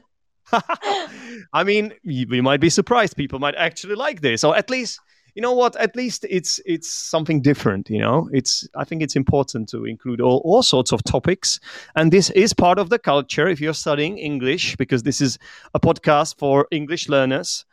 I 1.53 1.65
mean, 1.65 1.93
y- 2.05 2.27
we 2.29 2.41
might 2.41 2.61
be 2.61 2.71
surprised. 2.71 3.17
People 3.17 3.39
might 3.39 3.55
actually 3.55 3.95
like 3.95 4.21
this, 4.21 4.45
or 4.45 4.57
at 4.57 4.71
least, 4.71 5.01
you 5.35 5.43
know 5.43 5.53
what? 5.53 5.77
At 5.77 5.97
least 5.97 6.27
it's 6.29 6.61
it's 6.67 6.91
something 6.91 7.41
different. 7.41 7.89
You 7.89 8.01
know, 8.01 8.29
it's. 8.33 8.69
I 8.77 8.85
think 8.85 9.03
it's 9.03 9.17
important 9.17 9.69
to 9.71 9.85
include 9.85 10.21
all, 10.21 10.43
all 10.45 10.63
sorts 10.63 10.93
of 10.93 11.03
topics, 11.05 11.59
and 11.97 12.13
this 12.13 12.31
is 12.31 12.53
part 12.53 12.79
of 12.79 12.91
the 12.91 12.99
culture. 12.99 13.49
If 13.49 13.61
you're 13.61 13.75
studying 13.75 14.19
English, 14.19 14.77
because 14.77 15.03
this 15.03 15.21
is 15.21 15.39
a 15.75 15.81
podcast 15.81 16.39
for 16.39 16.67
English 16.71 17.09
learners, 17.09 17.65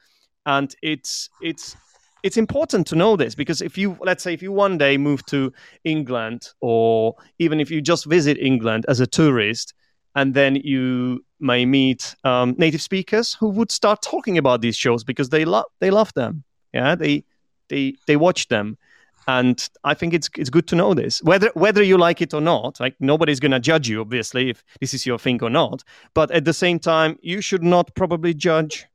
and 0.46 0.74
it's 0.82 1.30
it's 1.42 1.76
it's 2.24 2.38
important 2.38 2.86
to 2.88 2.96
know 2.96 3.16
this 3.16 3.36
because 3.36 3.62
if 3.62 3.78
you 3.78 3.98
let's 4.02 4.24
say 4.24 4.34
if 4.34 4.42
you 4.42 4.52
one 4.52 4.78
day 4.78 4.98
move 4.98 5.26
to 5.28 5.52
England, 5.84 6.50
or 6.62 7.16
even 7.40 7.60
if 7.60 7.72
you 7.72 7.82
just 7.82 8.06
visit 8.06 8.38
England 8.38 8.86
as 8.88 9.00
a 9.00 9.08
tourist, 9.08 9.74
and 10.16 10.34
then 10.34 10.56
you 10.56 11.24
may 11.40 11.66
meet 11.66 12.16
um, 12.24 12.56
native 12.58 12.82
speakers 12.82 13.34
who 13.40 13.50
would 13.50 13.72
start 13.72 14.02
talking 14.02 14.38
about 14.38 14.62
these 14.62 14.76
shows 14.76 15.04
because 15.04 15.30
they 15.30 15.46
love 15.46 15.66
they 15.80 15.92
love 15.92 16.14
them. 16.14 16.44
Yeah, 16.74 16.96
they 16.96 17.24
they 17.70 17.96
they 18.08 18.16
watch 18.16 18.48
them, 18.48 18.78
and 19.28 19.68
I 19.84 19.94
think 19.94 20.14
it's 20.14 20.30
it's 20.38 20.50
good 20.50 20.68
to 20.68 20.76
know 20.76 20.94
this. 20.94 21.22
Whether 21.24 21.52
whether 21.54 21.84
you 21.84 21.98
like 21.98 22.22
it 22.22 22.34
or 22.34 22.42
not, 22.42 22.80
like 22.80 22.96
nobody's 23.00 23.40
gonna 23.40 23.60
judge 23.60 23.88
you 23.88 24.02
obviously 24.02 24.50
if 24.50 24.64
this 24.82 24.94
is 24.94 25.06
your 25.06 25.20
thing 25.20 25.42
or 25.44 25.50
not. 25.50 25.84
But 26.14 26.32
at 26.32 26.46
the 26.46 26.54
same 26.54 26.80
time, 26.80 27.18
you 27.22 27.42
should 27.42 27.64
not 27.64 27.94
probably 27.96 28.34
judge 28.34 28.86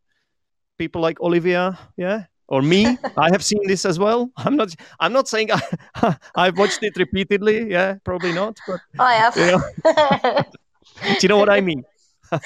people 0.79 1.01
like 1.01 1.21
Olivia. 1.21 1.79
Yeah. 1.97 2.25
Or 2.47 2.61
me, 2.61 2.99
I 3.17 3.31
have 3.33 3.43
seen 3.43 3.67
this 3.67 3.87
as 3.87 3.99
well. 3.99 4.31
I'm 4.37 4.57
not. 4.57 4.75
I'm 5.01 5.13
not 5.13 5.29
saying 5.29 5.49
I, 5.95 6.17
I've 6.35 6.59
watched 6.59 6.83
it 6.83 6.97
repeatedly. 6.97 7.71
Yeah, 7.71 7.95
probably 8.05 8.33
not. 8.33 8.59
But 8.67 8.81
I 8.99 9.15
have. 9.15 9.37
Yeah. 9.37 10.43
do 11.03 11.17
you 11.23 11.29
know 11.29 11.39
what 11.39 11.51
I 11.51 11.61
mean? 11.61 11.85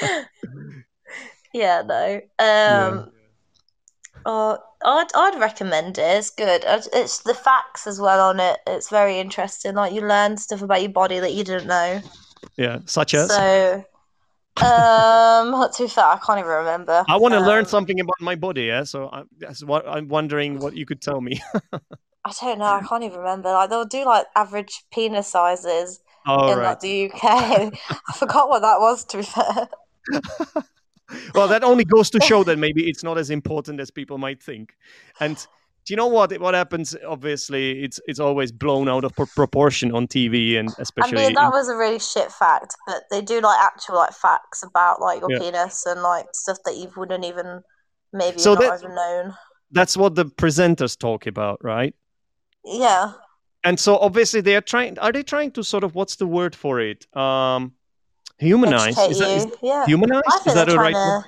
yeah, 1.53 1.83
no. 1.83 2.21
Um, 2.39 3.11
oh, 4.25 4.59
I'd 4.85 5.07
I'd 5.15 5.41
recommend 5.41 5.99
it. 5.99 6.03
It's 6.03 6.31
good. 6.31 6.65
It's- 6.65 7.19
the 7.23 7.35
facts 7.35 7.87
as 7.87 8.01
well 8.01 8.21
on 8.29 8.41
it. 8.41 8.59
It's 8.67 8.91
very 8.91 9.19
interesting. 9.19 9.75
Like 9.75 9.93
you 9.93 10.01
learn 10.01 10.37
stuff 10.37 10.63
about 10.63 10.83
your 10.83 10.93
body 10.93 11.19
that 11.21 11.33
you 11.33 11.45
didn't 11.45 11.67
know. 11.67 12.01
Yeah, 12.57 12.79
such 12.87 13.15
as 13.15 13.29
So, 13.29 13.85
um, 14.57 15.51
not 15.51 15.75
too 15.75 15.89
fair. 15.89 16.05
I 16.05 16.19
can't 16.25 16.39
even 16.39 16.51
remember. 16.51 17.05
I 17.09 17.17
want 17.17 17.35
to 17.35 17.41
learn 17.41 17.61
Um, 17.61 17.67
something 17.67 18.01
about 18.01 18.21
my 18.21 18.35
body. 18.35 18.65
Yeah, 18.65 18.85
so 18.85 19.09
I, 19.13 19.23
that's 19.39 19.65
what 19.65 19.87
I'm 19.89 20.09
wondering 20.09 20.59
what 20.59 20.77
you 20.77 20.87
could 20.87 21.01
tell 21.01 21.21
me. 21.21 21.41
I 22.25 22.33
don't 22.41 22.59
know. 22.59 22.65
I 22.67 22.83
can't 22.87 23.05
even 23.05 23.19
remember. 23.19 23.51
Like 23.53 23.71
they'll 23.71 23.85
do 23.85 24.05
like 24.05 24.27
average 24.37 24.85
penis 24.93 25.29
sizes 25.29 26.01
All 26.29 26.53
in 26.53 26.59
right. 26.59 26.79
the 26.81 27.11
UK. 27.11 27.23
I 28.09 28.13
forgot 28.15 28.49
what 28.49 28.61
that 28.61 28.79
was. 28.81 29.05
To 29.07 29.17
be 29.19 29.23
fair. 29.23 29.69
well, 31.35 31.49
that 31.49 31.65
only 31.65 31.85
goes 31.85 32.11
to 32.11 32.21
show 32.21 32.45
that 32.45 32.59
maybe 32.59 32.89
it's 32.89 33.03
not 33.03 33.19
as 33.19 33.31
important 33.31 33.81
as 33.81 33.91
people 33.91 34.19
might 34.19 34.43
think. 34.43 34.75
And 35.21 35.37
do 35.37 35.93
you 35.93 35.97
know 35.97 36.07
what? 36.07 36.39
What 36.39 36.55
happens? 36.55 36.95
Obviously, 37.07 37.83
it's 37.83 37.99
it's 38.07 38.21
always 38.21 38.53
blown 38.53 38.89
out 38.89 39.05
of 39.05 39.15
pro- 39.15 39.27
proportion 39.27 39.93
on 39.93 40.07
TV, 40.07 40.59
and 40.59 40.69
especially. 40.79 41.19
I 41.19 41.27
mean, 41.29 41.35
that 41.35 41.51
was 41.51 41.69
a 41.69 41.77
really 41.77 41.99
shit 41.99 42.31
fact, 42.31 42.77
but 42.87 43.03
they 43.11 43.23
do 43.23 43.41
like 43.41 43.59
actual 43.61 43.97
like 43.97 44.13
facts 44.13 44.63
about 44.63 45.01
like 45.01 45.21
your 45.21 45.31
Yeah. 45.33 45.39
penis 45.39 45.87
and 45.87 46.03
like 46.03 46.27
stuff 46.35 46.59
that 46.67 46.77
you 46.77 46.91
wouldn't 46.97 47.25
even 47.25 47.63
maybe 48.13 48.39
So 48.39 48.55
not 48.55 48.61
that- 48.63 48.81
even 48.83 48.95
known. 48.95 49.35
that's 49.71 49.97
what 49.97 50.15
the 50.15 50.27
presenters 50.27 50.99
talk 50.99 51.27
about, 51.27 51.63
right? 51.65 51.95
Yeah, 52.65 53.13
And 53.65 53.79
so 53.79 53.99
obviously 53.99 54.41
they 54.41 54.55
are 54.57 54.61
trying. 54.61 54.99
Are 54.99 55.13
they 55.13 55.23
trying 55.23 55.51
to 55.53 55.63
sort 55.65 55.85
of 55.85 55.95
what's 55.95 56.17
the 56.17 56.27
word 56.27 56.55
for 56.55 56.81
it? 56.81 57.07
Um, 57.17 57.73
humanize? 58.39 58.97
educate 58.99 59.11
Is 59.11 59.19
that, 59.19 59.31
is 59.31 59.47
yeah, 59.63 59.87
humanize? 59.87 60.23
Is 60.47 60.55
that 60.55 60.69
a 60.73 60.77
right? 60.77 60.95
to. 60.95 61.25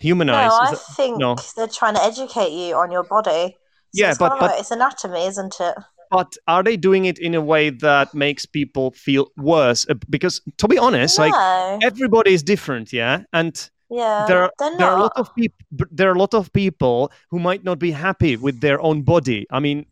humanize. 0.00 0.48
No, 0.50 0.54
I 0.56 0.70
that- 0.72 0.80
think 0.96 1.18
no. 1.18 1.36
they're 1.56 1.66
trying 1.66 1.94
to 1.94 2.02
educate 2.02 2.52
you 2.52 2.74
on 2.76 2.90
your 2.92 3.02
body. 3.04 3.56
So 3.56 4.02
Yeah, 4.02 4.10
it's 4.10 4.18
but- 4.18 4.38
but- 4.38 4.50
like- 4.50 4.60
it's 4.60 4.70
anatomy, 4.70 5.26
isn't 5.26 5.56
it? 5.60 5.74
but 6.10 6.36
are 6.46 6.62
they 6.62 6.76
doing 6.76 7.04
it 7.04 7.18
in 7.18 7.34
a 7.34 7.40
way 7.40 7.68
that 7.70 8.14
makes 8.14 8.46
people 8.46 8.90
feel 8.92 9.26
worse? 9.36 9.86
Uh, 9.90 9.94
Because 10.08 10.40
to 10.56 10.66
be 10.68 10.78
honest, 10.78 11.18
like 11.18 11.34
everybody 11.82 12.32
is 12.32 12.42
different, 12.42 12.92
yeah, 12.92 13.24
and 13.32 13.54
yeah, 13.90 14.24
there 14.28 14.42
are 14.44 14.52
there 14.78 14.88
are 14.88 14.96
a 14.98 15.02
lot 15.02 15.12
of 15.16 15.34
people 15.34 15.58
there 15.90 16.08
are 16.10 16.14
a 16.14 16.18
lot 16.18 16.32
of 16.34 16.50
people 16.52 17.10
who 17.30 17.38
might 17.38 17.62
not 17.64 17.78
be 17.78 17.90
happy 17.90 18.36
with 18.36 18.60
their 18.60 18.78
own 18.80 19.02
body 19.02 19.46
i 19.50 19.58
mean 19.60 19.84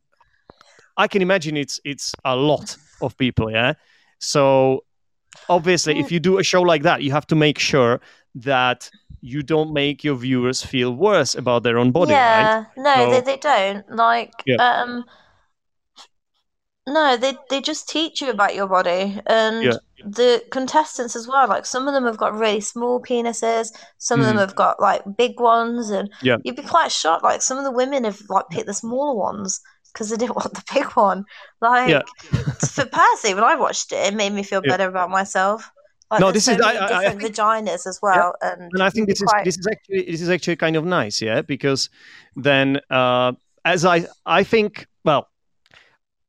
i 0.96 1.06
can 1.08 1.22
imagine 1.22 1.56
it's 1.56 1.78
it's 1.84 2.14
a 2.24 2.34
lot 2.36 2.76
of 3.02 3.16
people 3.16 3.50
yeah 3.50 3.72
so 4.18 4.82
obviously 5.48 5.98
if 5.98 6.10
you 6.12 6.18
do 6.20 6.38
a 6.38 6.42
show 6.44 6.62
like 6.62 6.82
that 6.82 7.02
you 7.02 7.10
have 7.12 7.26
to 7.26 7.34
make 7.34 7.58
sure 7.58 8.00
that 8.34 8.90
you 9.20 9.42
don't 9.42 9.72
make 9.72 10.04
your 10.04 10.14
viewers 10.14 10.62
feel 10.62 10.94
worse 10.94 11.34
about 11.34 11.62
their 11.62 11.78
own 11.78 11.90
body 11.90 12.12
right 12.12 12.40
yeah, 12.40 12.64
no, 12.76 12.94
So- 12.94 13.10
they, 13.10 13.20
they 13.22 13.36
don't. 13.38 13.84
Like, 13.90 14.32
Yeah. 14.46 14.56
um, 14.56 15.04
no, 16.86 17.16
they 17.16 17.34
they 17.50 17.60
just 17.60 17.88
teach 17.88 18.20
you 18.20 18.30
about 18.30 18.54
your 18.54 18.68
body 18.68 19.20
and 19.26 19.62
Yeah. 19.64 19.72
the 20.04 20.44
contestants 20.52 21.16
as 21.16 21.26
well. 21.26 21.48
Like, 21.48 21.66
some 21.66 21.88
of 21.88 21.94
them 21.94 22.04
have 22.04 22.16
got 22.16 22.34
really 22.38 22.60
small 22.60 23.02
penises, 23.02 23.72
some 23.98 24.20
of 24.20 24.26
them 24.26 24.36
Mhm. 24.36 24.40
have 24.40 24.54
got 24.54 24.78
like 24.80 25.02
big 25.16 25.40
ones, 25.40 25.90
and 25.90 26.08
Yeah. 26.22 26.36
you'd 26.44 26.54
be 26.56 26.62
quite 26.62 26.92
shocked. 26.92 27.24
Like, 27.24 27.42
some 27.42 27.58
of 27.58 27.64
the 27.64 27.72
women 27.72 28.04
have 28.04 28.20
like 28.28 28.48
picked 28.50 28.66
the 28.66 28.74
smaller 28.74 29.16
ones 29.16 29.60
because 29.96 30.12
I 30.12 30.16
didn't 30.16 30.36
want 30.36 30.52
the 30.52 30.62
big 30.74 30.84
one. 30.92 31.24
Like, 31.62 31.88
Yeah. 31.88 32.02
for 32.74 32.84
Percy, 32.84 33.32
when 33.32 33.44
I 33.44 33.54
watched 33.56 33.92
it, 33.92 34.12
it 34.12 34.14
made 34.14 34.32
me 34.32 34.42
feel 34.42 34.60
Yeah. 34.62 34.72
better 34.72 34.88
about 34.88 35.08
myself. 35.08 35.70
Like, 36.10 36.20
No, 36.20 36.30
this 36.30 36.44
so 36.44 36.52
is- 36.52 36.60
I- 36.60 36.72
I- 36.72 36.84
I 36.84 36.88
different 37.00 37.20
think- 37.22 37.34
vaginas 37.36 37.86
as 37.86 37.98
well, 38.02 38.34
and 38.42 38.70
and 38.74 38.82
I 38.82 38.90
think 38.90 39.08
this 39.08 39.20
be 39.20 39.24
is 39.24 39.32
this 39.44 39.58
is 39.58 39.66
actually 39.66 40.02
this 40.12 40.20
is 40.20 40.28
actually 40.28 40.56
kind 40.56 40.76
of 40.76 40.84
nice, 40.84 41.20
yeah, 41.22 41.40
because 41.42 41.88
then 42.36 42.78
uh, 42.90 43.32
as 43.64 43.84
I 43.84 44.06
I 44.26 44.44
think 44.44 44.86
well, 45.04 45.28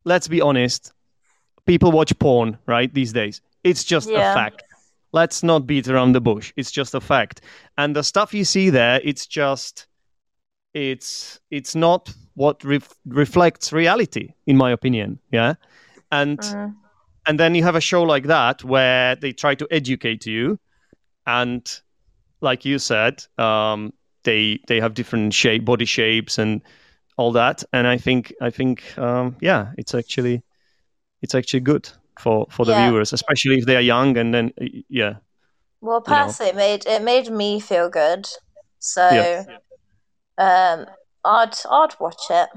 let's 0.06 0.28
be 0.30 0.42
honest, 0.42 0.94
people 1.66 1.92
watch 1.92 2.18
porn 2.20 2.58
right 2.66 2.92
these 2.94 3.12
days. 3.14 3.42
It's 3.64 3.84
just 3.84 4.10
Yeah. 4.10 4.32
a 4.32 4.34
fact. 4.34 4.64
Let's 5.12 5.44
not 5.44 5.68
beat 5.68 5.88
around 5.88 6.14
the 6.14 6.22
bush. 6.22 6.54
It's 6.56 6.72
just 6.72 6.96
a 6.96 7.02
fact, 7.02 7.42
and 7.78 7.96
the 7.96 8.04
stuff 8.04 8.34
you 8.34 8.46
see 8.46 8.70
there, 8.72 9.00
it's 9.04 9.28
just 9.28 9.88
it's 10.74 11.40
it's 11.52 11.76
not 11.76 12.14
what 12.38 12.64
ref- 12.64 12.96
reflects 13.08 13.74
reality, 13.74 14.34
in 14.48 14.58
my 14.58 14.72
opinion. 14.72 15.20
Yeah, 15.34 15.56
and 16.12 16.40
Mm. 16.40 16.76
and 17.28 17.40
then 17.40 17.56
you 17.56 17.64
have 17.64 17.76
a 17.76 17.82
show 17.82 18.04
like 18.04 18.28
that 18.28 18.64
where 18.64 19.16
they 19.16 19.34
try 19.34 19.56
to 19.56 19.68
educate 19.72 20.26
you 20.26 20.60
and 21.28 21.82
like 22.42 22.66
you 22.66 22.80
said 22.80 23.24
um, 23.38 23.94
they 24.24 24.60
they 24.68 24.80
have 24.82 24.94
different 24.94 25.34
shape 25.34 25.66
body 25.66 25.86
shapes 25.86 26.38
and 26.40 26.62
all 27.18 27.32
that 27.34 27.64
and 27.74 27.88
i 27.88 27.98
think 27.98 28.34
i 28.42 28.50
think 28.52 28.98
um, 29.00 29.36
yeah 29.42 29.72
it's 29.78 29.96
actually 29.96 30.44
it's 31.22 31.36
actually 31.36 31.62
good 31.62 31.90
for 32.20 32.48
for 32.50 32.66
the 32.66 32.74
Yeah. 32.74 32.92
viewers 32.92 33.14
especially 33.14 33.58
if 33.58 33.66
they 33.66 33.76
are 33.76 33.82
young 33.82 34.18
and 34.18 34.34
then 34.34 34.52
yeah 34.90 35.16
Well, 35.82 36.02
you 36.08 36.16
know. 36.16 36.36
personally, 36.36 36.52
it 36.52 36.56
made 36.56 36.86
it 36.88 37.02
made 37.04 37.30
me 37.32 37.60
feel 37.60 37.90
good, 37.90 38.28
so 38.80 39.02
Yeah. 39.10 39.46
um, 40.38 40.86
I'd 41.28 41.56
I'd 41.70 41.94
watch 42.00 42.24
it. 42.30 42.50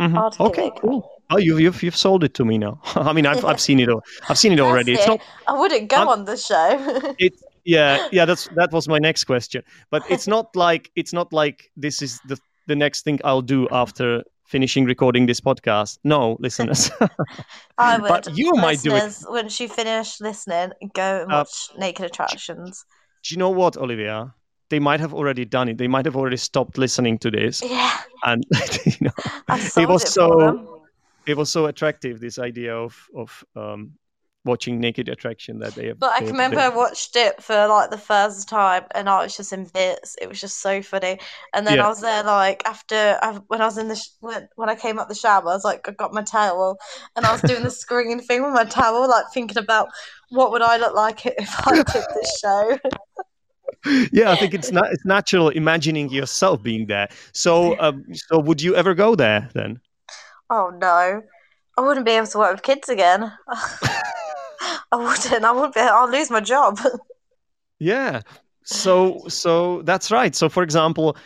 Mhm. 0.00 0.16
I'll 0.18 0.30
give 0.30 0.40
okay 0.48 0.66
it 0.68 0.72
cool. 0.80 1.08
Oh 1.30 1.36
you've, 1.38 1.60
you've 1.60 1.82
you've 1.82 1.96
sold 1.96 2.24
it 2.24 2.34
to 2.34 2.44
me 2.44 2.58
now. 2.58 2.80
I 3.08 3.12
mean 3.12 3.26
i've, 3.26 3.44
I've 3.44 3.60
seen 3.60 3.78
it 3.80 3.88
all 3.88 4.02
i've 4.28 4.38
seen 4.38 4.52
it 4.52 4.60
already. 4.60 4.92
It's 4.94 5.06
not 5.06 5.20
I 5.46 5.52
wouldn't 5.60 5.88
go 5.88 5.96
I'm- 5.98 6.08
on 6.08 6.24
the 6.24 6.36
show. 6.36 7.14
it 7.26 7.34
yeah 7.64 8.08
yeah 8.10 8.24
that's 8.24 8.48
that 8.56 8.70
was 8.72 8.88
my 8.88 8.98
next 8.98 9.24
question. 9.24 9.62
But 9.90 10.02
it's 10.10 10.26
not 10.26 10.46
like 10.56 10.90
it's 10.96 11.12
not 11.12 11.32
like 11.32 11.70
this 11.76 12.02
is 12.02 12.20
the 12.28 12.36
the 12.68 12.76
next 12.76 13.02
thing 13.04 13.18
i'll 13.24 13.42
do 13.56 13.68
after 13.70 14.22
finishing 14.46 14.84
recording 14.84 15.26
this 15.26 15.40
podcast. 15.40 15.98
No 16.04 16.36
listeners. 16.40 16.90
I 17.78 17.98
would. 17.98 18.08
but 18.08 18.36
you 18.36 18.52
might 18.54 18.80
do 18.82 18.94
it. 18.94 19.14
Once 19.28 19.60
you 19.60 19.68
finish 19.68 20.20
listening, 20.20 20.72
go 20.94 21.22
and 21.22 21.32
Uh, 21.32 21.36
watch 21.44 21.70
Naked 21.78 22.06
Attractions. 22.06 22.84
do 23.24 23.34
you 23.34 23.38
know 23.38 23.50
what 23.60 23.76
olivia 23.76 24.34
they 24.72 24.80
might 24.80 25.00
have 25.00 25.14
already 25.14 25.44
done 25.44 25.68
it 25.68 25.76
they 25.78 25.88
might 25.88 26.06
have 26.06 26.16
already 26.16 26.36
stopped 26.36 26.78
listening 26.78 27.18
to 27.18 27.30
this 27.30 27.62
Yeah, 27.62 27.92
and 28.24 28.44
you 28.86 28.92
know 29.02 29.12
it 29.76 29.88
was 29.88 30.02
it 30.02 30.08
so 30.08 30.78
it 31.26 31.36
was 31.36 31.50
so 31.50 31.66
attractive 31.66 32.20
this 32.20 32.38
idea 32.38 32.74
of 32.74 32.96
of 33.14 33.44
um 33.54 33.92
watching 34.44 34.80
naked 34.80 35.08
attraction 35.08 35.58
that 35.60 35.74
they 35.76 35.92
But 35.92 36.12
I 36.14 36.18
can 36.18 36.32
remember 36.32 36.58
I 36.58 36.68
watched 36.68 37.14
it 37.14 37.40
for 37.42 37.68
like 37.68 37.90
the 37.90 37.98
first 37.98 38.48
time, 38.48 38.84
and 38.94 39.08
I 39.08 39.22
was 39.22 39.36
just 39.36 39.52
in 39.52 39.66
bits. 39.66 40.16
It 40.20 40.28
was 40.28 40.40
just 40.40 40.58
so 40.60 40.82
funny. 40.82 41.20
And 41.54 41.64
then 41.66 41.78
Yeah. 41.78 41.84
I 41.84 41.88
was 41.88 42.00
there 42.00 42.24
like 42.24 42.62
after 42.66 43.18
I, 43.22 43.38
when 43.46 43.60
I 43.60 43.66
was 43.66 43.78
in 43.78 43.86
the 43.88 43.94
sh- 43.94 44.10
when, 44.20 44.48
when 44.56 44.68
I 44.68 44.74
came 44.74 44.98
up 44.98 45.08
the 45.08 45.14
shower, 45.14 45.42
I 45.42 45.54
was 45.54 45.64
like 45.64 45.88
I 45.88 45.92
got 45.92 46.12
my 46.12 46.22
towel, 46.22 46.78
and 47.14 47.24
I 47.24 47.32
was 47.32 47.42
doing 47.42 47.62
the 47.62 47.70
screening 47.82 48.20
thing 48.20 48.42
with 48.42 48.52
my 48.52 48.64
towel, 48.64 49.08
like 49.08 49.26
thinking 49.32 49.58
about 49.58 49.88
what 50.30 50.50
would 50.50 50.62
I 50.62 50.76
look 50.76 50.94
like 50.94 51.24
if 51.26 51.68
I 51.68 51.76
did 51.76 52.04
this 52.14 52.40
show. 52.40 52.78
yeah 54.12 54.30
i 54.30 54.36
think 54.36 54.54
it's 54.54 54.70
not 54.70 54.86
it's 54.92 55.04
natural 55.04 55.48
imagining 55.48 56.08
yourself 56.10 56.62
being 56.62 56.86
there 56.86 57.08
so 57.32 57.78
um 57.80 58.04
so 58.12 58.38
would 58.38 58.60
you 58.62 58.74
ever 58.76 58.94
go 58.94 59.14
there 59.14 59.48
then 59.54 59.80
oh 60.52 60.70
no, 60.78 61.22
I 61.78 61.80
wouldn't 61.80 62.04
be 62.06 62.12
able 62.12 62.26
to 62.26 62.38
work 62.38 62.52
with 62.52 62.62
kids 62.62 62.88
again. 62.88 63.32
I 63.48 64.96
wouldn't. 64.96 65.44
I 65.44 65.50
wouldn't 65.50 65.74
be. 65.74 65.80
I'll 65.80 66.10
lose 66.10 66.30
my 66.30 66.40
job. 66.40 66.78
Yeah. 67.78 68.20
So 68.64 69.24
so 69.28 69.82
that's 69.82 70.10
right. 70.10 70.36
So 70.36 70.48
for 70.48 70.62
example, 70.62 71.16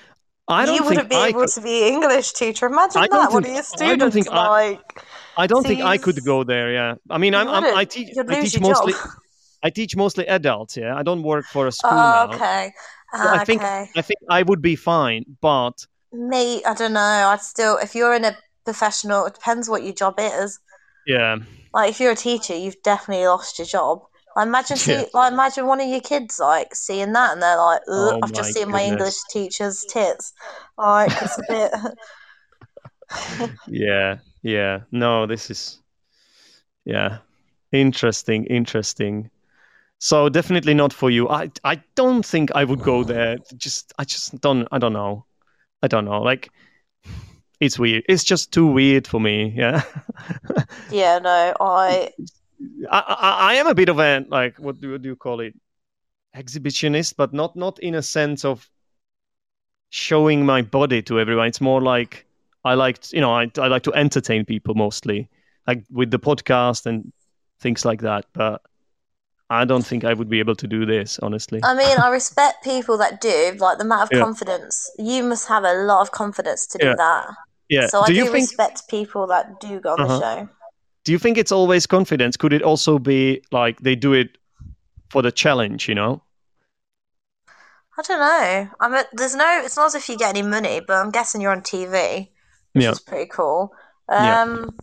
I 0.48 0.64
don't 0.64 0.76
you 0.76 0.80
think 0.82 0.90
wouldn't 0.90 1.10
be 1.10 1.16
I 1.16 1.28
able 1.28 1.40
could, 1.40 1.50
to 1.50 1.60
be 1.60 1.88
English 1.88 2.32
teacher. 2.32 2.66
Imagine 2.66 3.02
I 3.02 3.08
that. 3.08 3.32
One 3.32 3.44
of 3.44 3.44
think- 3.44 3.56
your 3.56 3.56
I 3.56 3.96
don't 3.96 4.12
students 4.12 4.14
think 4.14 4.30
like. 4.30 5.02
I 5.36 5.46
don't 5.46 5.66
think 5.66 5.82
I 5.82 5.98
could 5.98 6.24
go 6.24 6.44
there. 6.44 6.72
Yeah. 6.72 6.94
I 7.10 7.18
mean, 7.18 7.34
I'm, 7.34 7.48
I'm 7.48 7.76
I 7.76 7.84
teach 7.84 8.16
I 8.16 8.40
teach 8.40 8.58
mostly 8.60 8.94
job. 8.94 9.02
I 9.62 9.70
teach 9.70 9.96
mostly 9.96 10.26
adults. 10.26 10.76
Yeah. 10.76 10.96
I 10.96 11.02
don't 11.02 11.22
work 11.22 11.46
for 11.48 11.66
a 11.66 11.68
oh, 11.68 11.70
school 11.70 11.98
Oh, 11.98 12.24
okay. 12.34 12.72
So 13.14 13.28
I 13.28 13.38
ah, 13.38 13.44
think- 13.44 13.62
okay. 13.62 13.90
I 13.96 14.02
think 14.02 14.20
I 14.28 14.42
would 14.42 14.62
be 14.62 14.76
fine, 14.76 15.24
but 15.40 15.86
Me, 16.12 16.64
I 16.64 16.74
don't 16.74 16.92
know. 16.94 17.00
I'd 17.00 17.40
still, 17.42 17.76
if 17.78 17.94
you're 17.94 18.14
in 18.14 18.24
a 18.24 18.36
professional, 18.64 19.26
it 19.26 19.34
depends 19.34 19.68
what 19.68 19.82
your 19.84 19.92
job 19.94 20.14
is. 20.18 20.58
yeah, 21.06 21.36
Like, 21.72 21.90
if 21.90 22.00
you're 22.00 22.12
a 22.12 22.16
teacher, 22.16 22.54
you've 22.56 22.82
definitely 22.82 23.26
lost 23.26 23.58
your 23.58 23.66
job. 23.66 24.02
Like, 24.34 24.46
imagine, 24.46 24.76
see, 24.76 24.92
Yeah. 24.92 25.04
like, 25.14 25.32
imagine 25.32 25.66
one 25.66 25.80
of 25.80 25.88
your 25.88 26.00
kids 26.00 26.38
like 26.38 26.74
seeing 26.74 27.12
that, 27.12 27.32
and 27.32 27.42
they're 27.42 27.56
like, 27.56 27.80
Oh 27.88 28.18
"I've 28.22 28.32
just 28.32 28.52
seen 28.52 28.70
my. 28.70 28.82
English 28.84 29.14
teacher's 29.30 29.84
tits." 29.84 30.32
Like, 30.76 31.12
it's 31.22 31.38
a 31.38 31.42
bit. 31.48 31.72
yeah, 33.66 34.18
yeah. 34.42 34.80
No, 34.90 35.26
this 35.26 35.50
is 35.50 35.80
yeah, 36.84 37.18
interesting, 37.72 38.46
interesting. 38.46 39.30
So 39.98 40.28
definitely 40.28 40.74
not 40.74 40.92
for 40.92 41.10
you. 41.10 41.28
I 41.28 41.50
I 41.64 41.82
don't 41.94 42.24
think 42.24 42.50
I 42.54 42.64
would 42.64 42.82
go 42.82 43.04
there. 43.04 43.38
Just 43.56 43.92
I 43.98 44.04
just 44.04 44.40
don't 44.40 44.68
I 44.70 44.78
don't 44.78 44.92
know. 44.92 45.24
I 45.82 45.88
don't 45.88 46.04
know. 46.04 46.20
Like 46.22 46.50
it's 47.60 47.78
weird. 47.78 48.04
It's 48.08 48.24
just 48.24 48.52
too 48.52 48.66
weird 48.66 49.06
for 49.06 49.20
me. 49.20 49.52
Yeah. 49.56 49.82
yeah, 50.90 51.18
no, 51.18 51.54
I. 51.60 52.12
I, 52.90 52.98
I, 53.00 53.52
I 53.52 53.54
am 53.54 53.66
a 53.66 53.74
bit 53.74 53.90
of 53.90 53.98
a 53.98 54.24
like 54.28 54.58
what 54.58 54.80
do, 54.80 54.92
what 54.92 55.02
do 55.02 55.10
you 55.10 55.16
call 55.16 55.40
it 55.40 55.54
exhibitionist 56.34 57.14
but 57.16 57.32
not 57.34 57.54
not 57.54 57.78
in 57.80 57.94
a 57.94 58.02
sense 58.02 58.46
of 58.46 58.68
showing 59.90 60.44
my 60.44 60.62
body 60.62 61.02
to 61.02 61.20
everyone 61.20 61.48
it's 61.48 61.60
more 61.60 61.82
like 61.82 62.26
i 62.64 62.72
like 62.72 63.12
you 63.12 63.20
know 63.20 63.32
I, 63.32 63.50
I 63.58 63.68
like 63.68 63.82
to 63.84 63.94
entertain 63.94 64.44
people 64.46 64.74
mostly 64.74 65.28
like 65.66 65.84
with 65.90 66.10
the 66.10 66.18
podcast 66.18 66.86
and 66.86 67.12
things 67.60 67.84
like 67.84 68.00
that 68.02 68.24
but 68.32 68.62
i 69.50 69.64
don't 69.64 69.86
think 69.86 70.04
i 70.04 70.12
would 70.12 70.28
be 70.28 70.38
able 70.40 70.54
to 70.56 70.66
do 70.66 70.84
this 70.86 71.18
honestly 71.20 71.60
I 71.62 71.74
mean, 71.74 71.98
I 71.98 72.08
respect 72.10 72.62
people 72.64 72.98
that 72.98 73.20
do. 73.20 73.54
Like 73.58 73.78
the 73.78 73.84
amount 73.84 74.02
of 74.02 74.10
Yeah. 74.12 74.20
confidence. 74.20 74.90
You 74.98 75.22
must 75.22 75.48
have 75.48 75.64
a 75.64 75.72
lot 75.72 76.00
of 76.02 76.10
confidence 76.12 76.66
to 76.68 76.78
do 76.78 76.86
Yeah. 76.86 76.94
that. 76.96 77.30
yeah 77.68 77.88
So 77.88 78.00
I 78.00 78.06
do 78.06 78.12
do, 78.14 78.18
you 78.20 78.24
think 78.26 78.50
respect 78.50 78.88
people 78.88 79.26
that 79.28 79.60
do 79.60 79.80
go 79.80 79.94
on 79.94 80.00
Uh-huh. 80.00 80.18
the 80.18 80.20
show. 80.20 80.48
do 81.04 81.12
you 81.12 81.18
think 81.18 81.38
it's 81.38 81.52
always 81.52 81.86
confidence 81.86 82.36
could 82.36 82.52
it 82.52 82.62
also 82.62 82.98
be 82.98 83.42
like 83.52 83.80
they 83.80 83.94
do 83.94 84.12
it 84.12 84.38
for 85.10 85.22
the 85.22 85.32
challenge 85.32 85.88
you 85.88 85.94
know 85.94 86.22
I 87.98 88.02
don't 88.02 88.20
know. 88.20 88.70
I 88.80 88.88
mean, 88.88 89.04
there's 89.14 89.34
no. 89.34 89.62
It's 89.64 89.76
not 89.76 89.86
as 89.86 89.94
if 89.94 90.08
you 90.08 90.18
get 90.18 90.28
any 90.36 90.42
money, 90.42 90.80
but 90.86 90.94
I'm 90.98 91.10
guessing 91.10 91.40
you're 91.40 91.52
on 91.52 91.62
TV, 91.62 92.30
which 92.74 92.84
Yeah. 92.84 92.90
is 92.90 93.00
pretty 93.00 93.26
cool. 93.30 93.72
Yeah. 94.18 94.42
Um, 94.42 94.78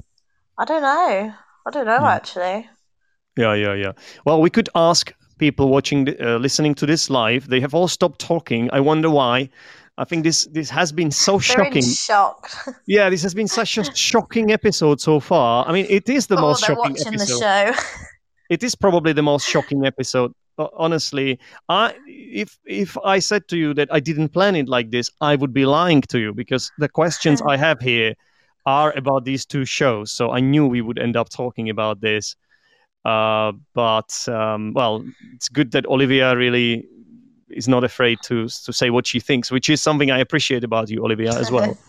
I 0.57 0.65
don't 0.65 0.81
know. 0.81 1.33
I 1.65 1.71
don't 1.71 1.85
know 1.85 1.99
Hmm. 1.99 2.05
actually. 2.07 2.69
Yeah, 3.37 3.53
yeah, 3.53 3.73
yeah. 3.73 3.91
Well, 4.25 4.41
we 4.41 4.49
could 4.49 4.69
ask 4.75 5.13
people 5.37 5.69
watching, 5.69 6.09
uh, 6.21 6.37
listening 6.37 6.75
to 6.75 6.85
this 6.85 7.09
live. 7.09 7.47
They 7.49 7.59
have 7.59 7.73
all 7.73 7.87
stopped 7.87 8.19
talking. 8.19 8.69
I 8.71 8.79
wonder 8.79 9.09
why. 9.09 9.49
I 9.97 10.05
think 10.05 10.23
this 10.23 10.45
this 10.45 10.71
has 10.71 10.91
been 10.91 11.11
so 11.11 11.33
They're 11.33 11.41
shocking. 11.41 11.83
in 11.83 11.93
shock. 11.93 12.49
Yeah, 12.87 13.11
this 13.11 13.21
has 13.21 13.35
been 13.35 13.47
such 13.47 13.77
a 13.77 13.83
shocking 13.95 14.51
episode 14.51 14.99
so 14.99 15.19
far. 15.19 15.67
I 15.67 15.71
mean, 15.71 15.85
it 15.87 16.09
is 16.09 16.27
the 16.27 16.37
oh, 16.37 16.41
most 16.41 16.65
they're 16.65 16.75
shocking 16.75 16.93
watching 16.93 17.13
episode. 17.13 17.39
the 17.39 17.73
show. 17.73 17.83
It 18.49 18.63
is 18.63 18.75
probably 18.75 19.13
the 19.13 19.21
most 19.21 19.47
shocking 19.47 19.85
episode 19.85 20.33
honestly, 20.57 21.39
I 21.69 21.93
if 22.07 22.59
if 22.65 22.97
I 23.03 23.19
said 23.19 23.47
to 23.49 23.57
you 23.57 23.73
that 23.75 23.89
I 23.91 23.99
didn't 23.99 24.29
plan 24.29 24.55
it 24.55 24.67
like 24.67 24.91
this, 24.91 25.09
I 25.21 25.35
would 25.35 25.53
be 25.53 25.65
lying 25.65 26.01
to 26.01 26.19
you 26.19 26.33
because 26.33 26.71
the 26.77 26.89
questions 26.89 27.41
I 27.41 27.57
have 27.57 27.79
here 27.79 28.13
are 28.65 28.93
about 28.95 29.25
these 29.25 29.45
two 29.45 29.65
shows. 29.65 30.11
So 30.11 30.31
I 30.31 30.39
knew 30.39 30.67
we 30.67 30.81
would 30.81 30.99
end 30.99 31.17
up 31.17 31.29
talking 31.29 31.69
about 31.69 32.01
this. 32.01 32.35
Uh, 33.05 33.51
but 33.73 34.27
um, 34.29 34.73
well, 34.73 35.05
it's 35.35 35.49
good 35.49 35.71
that 35.71 35.85
Olivia 35.87 36.35
really 36.35 36.85
is 37.49 37.67
not 37.67 37.83
afraid 37.83 38.21
to 38.23 38.47
to 38.47 38.73
say 38.73 38.89
what 38.89 39.05
she 39.05 39.19
thinks, 39.19 39.51
which 39.51 39.69
is 39.69 39.81
something 39.81 40.11
I 40.11 40.19
appreciate 40.19 40.63
about 40.63 40.89
you, 40.89 41.03
Olivia, 41.03 41.37
as 41.37 41.51
well. 41.51 41.77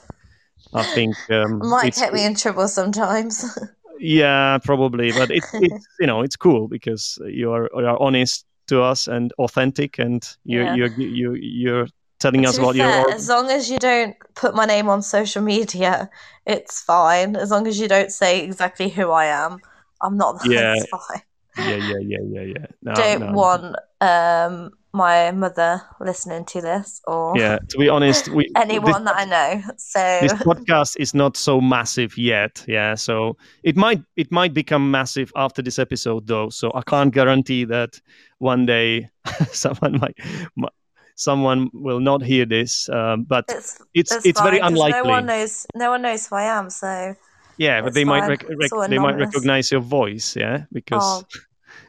I 0.74 0.82
think 0.94 1.16
um, 1.30 1.58
Might 1.60 1.94
get 1.94 2.12
me 2.12 2.24
in 2.24 2.34
trouble 2.34 2.66
sometimes. 2.68 3.44
yeah, 3.98 4.58
probably, 4.58 5.12
but 5.12 5.30
it's 5.30 5.48
it's 5.54 5.86
you 6.00 6.06
know 6.06 6.22
it's 6.22 6.36
cool 6.36 6.68
because 6.68 7.18
you 7.26 7.52
are 7.52 7.70
you 7.76 7.86
are 7.86 8.00
honest 8.02 8.44
to 8.66 8.82
us 8.82 9.06
and 9.06 9.32
authentic, 9.38 9.98
and 9.98 10.26
you 10.44 10.62
Yeah. 10.62 10.74
you're 10.74 10.90
you 10.96 11.34
you're 11.34 11.86
telling 12.18 12.46
us 12.46 12.58
what 12.58 12.74
fair, 12.76 13.04
you're. 13.04 13.10
as 13.10 13.28
long 13.28 13.50
as 13.50 13.70
you 13.70 13.78
don't 13.78 14.16
put 14.34 14.54
my 14.54 14.64
name 14.64 14.88
on 14.88 15.02
social 15.02 15.42
media, 15.42 16.10
it's 16.46 16.80
fine. 16.80 17.36
As 17.36 17.50
long 17.50 17.66
as 17.66 17.78
you 17.78 17.86
don't 17.88 18.10
say 18.10 18.42
exactly 18.42 18.88
who 18.88 19.10
I 19.10 19.26
am, 19.26 19.60
I'm 20.02 20.16
not. 20.16 20.40
Yeah. 20.44 20.74
That's 20.74 20.86
fine. 20.90 21.22
Yeah, 21.56 21.76
yeah, 21.76 21.98
yeah, 22.00 22.18
yeah, 22.26 22.40
yeah. 22.42 22.66
No, 22.82 22.94
don't 22.94 23.20
no. 23.20 23.32
want 23.32 23.76
um 24.00 24.70
my 24.92 25.32
mother 25.32 25.82
listening 26.00 26.44
to 26.44 26.60
this 26.60 27.00
or 27.06 27.36
Yeah, 27.36 27.58
to 27.68 27.78
be 27.78 27.88
honest, 27.88 28.28
we 28.28 28.50
anyone 28.56 29.04
that 29.04 29.16
I 29.16 29.24
know. 29.24 29.62
So 29.76 30.18
this 30.20 30.32
podcast 30.34 30.96
is 30.98 31.14
not 31.14 31.36
so 31.36 31.60
massive 31.60 32.16
yet 32.18 32.64
yeah 32.68 32.94
so 32.94 33.36
it 33.62 33.76
might 33.76 34.02
it 34.16 34.30
might 34.30 34.54
become 34.54 34.90
massive 34.90 35.32
after 35.36 35.62
this 35.62 35.78
episode 35.78 36.26
though 36.26 36.48
so 36.48 36.70
i 36.74 36.82
can't 36.82 37.12
guarantee 37.12 37.64
that 37.64 38.00
one 38.38 38.66
day 38.66 39.08
someone 39.52 39.98
might, 40.00 40.16
mi- 40.56 40.68
someone 41.16 41.70
will 41.72 42.00
not 42.00 42.22
hear 42.22 42.44
this 42.44 42.88
um, 42.90 43.24
but 43.24 43.44
it's 43.48 43.80
it's 43.94 44.12
it's, 44.12 44.26
it's, 44.26 44.40
very 44.40 44.58
unlikely 44.58 45.00
No 45.02 45.10
one 45.10 45.26
knows. 45.26 45.66
No 45.74 45.90
one 45.90 46.02
knows 46.02 46.26
who 46.26 46.36
I 46.36 46.44
am. 46.44 46.70
So 46.70 47.14
yeah 47.56 47.80
but 47.80 47.94
they 47.94 48.04
might 48.04 48.26
rec- 48.26 48.44
rec- 48.56 48.72
all 48.72 48.88
they 48.88 48.98
might 48.98 49.16
recognize 49.16 49.70
your 49.70 49.80
voice 49.80 50.36
yeah 50.36 50.64
because 50.72 51.22
oh, 51.22 51.24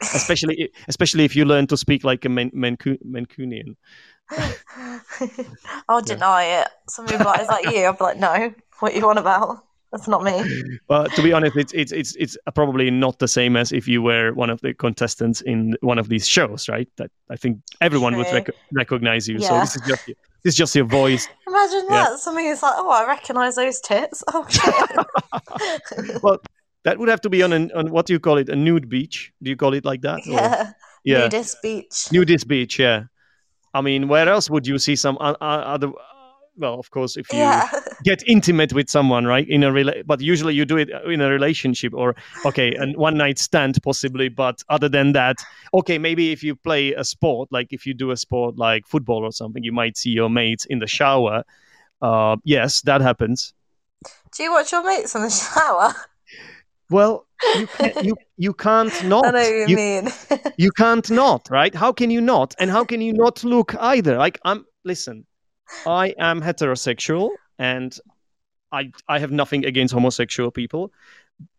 especially 0.14 0.70
especially 0.88 1.24
if 1.24 1.34
you 1.34 1.44
learn 1.44 1.66
to 1.66 1.76
speak 1.76 2.04
like 2.04 2.24
a 2.24 2.28
Man- 2.28 2.50
Mancu- 2.50 3.02
mancunian 3.04 3.76
I'll 5.88 6.02
deny 6.02 6.44
it. 6.44 6.68
Will 6.98 7.06
be 7.06 7.16
like, 7.16 7.42
"Is 7.42 7.48
that 7.48 7.64
you?" 7.72 7.84
I'll 7.84 7.92
be 7.92 8.04
like, 8.04 8.18
"No, 8.18 8.52
what 8.80 8.94
you 8.94 9.08
on 9.08 9.18
about? 9.18 9.64
That's 9.92 10.08
not 10.08 10.24
me." 10.24 10.42
But 10.88 11.14
to 11.14 11.22
be 11.22 11.32
honest, 11.32 11.56
it's 11.56 11.72
it's 11.72 11.92
it's 11.92 12.16
it's 12.16 12.36
probably 12.54 12.90
not 12.90 13.18
the 13.18 13.28
same 13.28 13.56
as 13.56 13.72
if 13.72 13.88
you 13.88 14.02
were 14.02 14.32
one 14.32 14.50
of 14.50 14.60
the 14.60 14.74
contestants 14.74 15.40
in 15.40 15.76
one 15.80 15.98
of 15.98 16.08
these 16.08 16.26
shows, 16.26 16.68
right? 16.68 16.88
That 16.96 17.10
I 17.30 17.36
think 17.36 17.60
everyone 17.80 18.16
would 18.16 18.30
rec- 18.32 18.50
recognize 18.72 19.28
you. 19.28 19.40
So 19.40 19.58
this 19.60 19.76
is 19.76 19.82
just 19.82 20.02
this 20.46 20.52
is 20.54 20.58
just 20.58 20.76
your 20.76 20.84
voice. 20.84 21.26
Imagine 21.48 21.86
Yeah. 21.90 22.04
that. 22.10 22.20
Somebody 22.20 22.46
is 22.46 22.62
like, 22.62 22.74
"Oh, 22.76 22.88
I 22.88 23.04
recognise 23.04 23.56
those 23.56 23.80
tits." 23.80 24.22
Oh 24.32 24.46
shit. 24.48 26.22
Well, 26.22 26.38
that 26.84 26.98
would 26.98 27.08
have 27.08 27.20
to 27.22 27.28
be 27.30 27.42
on 27.42 27.52
an, 27.52 27.72
on 27.74 27.90
what 27.90 28.06
do 28.06 28.12
you 28.12 28.20
call 28.20 28.38
it? 28.38 28.48
A 28.48 28.54
nude 28.54 28.88
beach? 28.88 29.32
Do 29.42 29.50
you 29.50 29.56
call 29.56 29.74
it 29.74 29.84
like 29.84 30.02
that? 30.02 30.20
Or- 30.28 30.32
yeah. 30.32 30.72
yeah. 31.04 31.18
Nudist 31.28 31.56
beach. 31.62 32.06
Nudist 32.12 32.46
beach. 32.46 32.78
Yeah. 32.78 33.04
I 33.74 33.80
mean, 33.80 34.06
where 34.06 34.28
else 34.28 34.48
would 34.48 34.68
you 34.68 34.78
see 34.78 34.94
some 34.94 35.18
other? 35.20 35.90
Well, 36.56 36.78
of 36.78 36.90
course, 36.92 37.16
if 37.16 37.26
you 37.32 37.40
Yeah. 37.40 37.68
Get 38.04 38.22
intimate 38.26 38.72
with 38.72 38.88
someone, 38.90 39.24
right? 39.26 39.48
In 39.48 39.62
a 39.62 39.70
rela- 39.70 40.02
but 40.06 40.20
usually 40.20 40.54
you 40.54 40.64
do 40.64 40.76
it 40.76 40.90
in 41.06 41.20
a 41.20 41.30
relationship 41.30 41.92
or 41.94 42.14
okay, 42.44 42.74
and 42.74 42.96
one 42.96 43.16
night 43.16 43.38
stand 43.38 43.78
possibly. 43.82 44.28
But 44.28 44.62
other 44.68 44.88
than 44.88 45.12
that, 45.12 45.36
okay, 45.74 45.98
maybe 45.98 46.32
if 46.32 46.42
you 46.42 46.54
play 46.56 46.92
a 46.92 47.04
sport, 47.04 47.50
like 47.50 47.68
if 47.72 47.86
you 47.86 47.94
do 47.94 48.10
a 48.10 48.16
sport 48.16 48.58
like 48.58 48.86
football 48.86 49.24
or 49.24 49.32
something, 49.32 49.62
you 49.62 49.72
might 49.72 49.96
see 49.96 50.10
your 50.10 50.28
mates 50.30 50.64
in 50.66 50.78
the 50.78 50.86
shower. 50.86 51.44
Uh, 52.02 52.36
yes, 52.44 52.82
that 52.82 53.00
happens. 53.00 53.54
Do 54.36 54.42
you 54.42 54.52
watch 54.52 54.72
your 54.72 54.84
mates 54.84 55.14
in 55.14 55.22
the 55.22 55.30
shower? 55.30 55.94
Well, 56.88 57.26
you 57.56 57.66
can't, 57.66 58.04
you 58.04 58.16
you 58.36 58.54
can't 58.54 59.04
not. 59.04 59.26
I 59.26 59.30
know 59.30 59.38
what 59.40 59.50
you, 59.50 59.66
You- 59.68 59.76
mean. 59.76 60.08
you 60.58 60.70
can't 60.70 61.10
not 61.10 61.48
right 61.50 61.74
how 61.74 61.92
can 61.92 62.10
you 62.10 62.20
not 62.20 62.54
and 62.58 62.70
how 62.70 62.84
can 62.84 63.00
you 63.00 63.12
not 63.12 63.42
look 63.44 63.74
either 63.78 64.16
like 64.16 64.38
i'm 64.44 64.64
listen 64.84 65.26
i 65.86 66.14
am 66.18 66.40
heterosexual 66.40 67.28
and 67.58 67.98
i 68.72 68.90
i 69.08 69.18
have 69.18 69.30
nothing 69.30 69.64
against 69.64 69.94
homosexual 69.94 70.50
people 70.50 70.92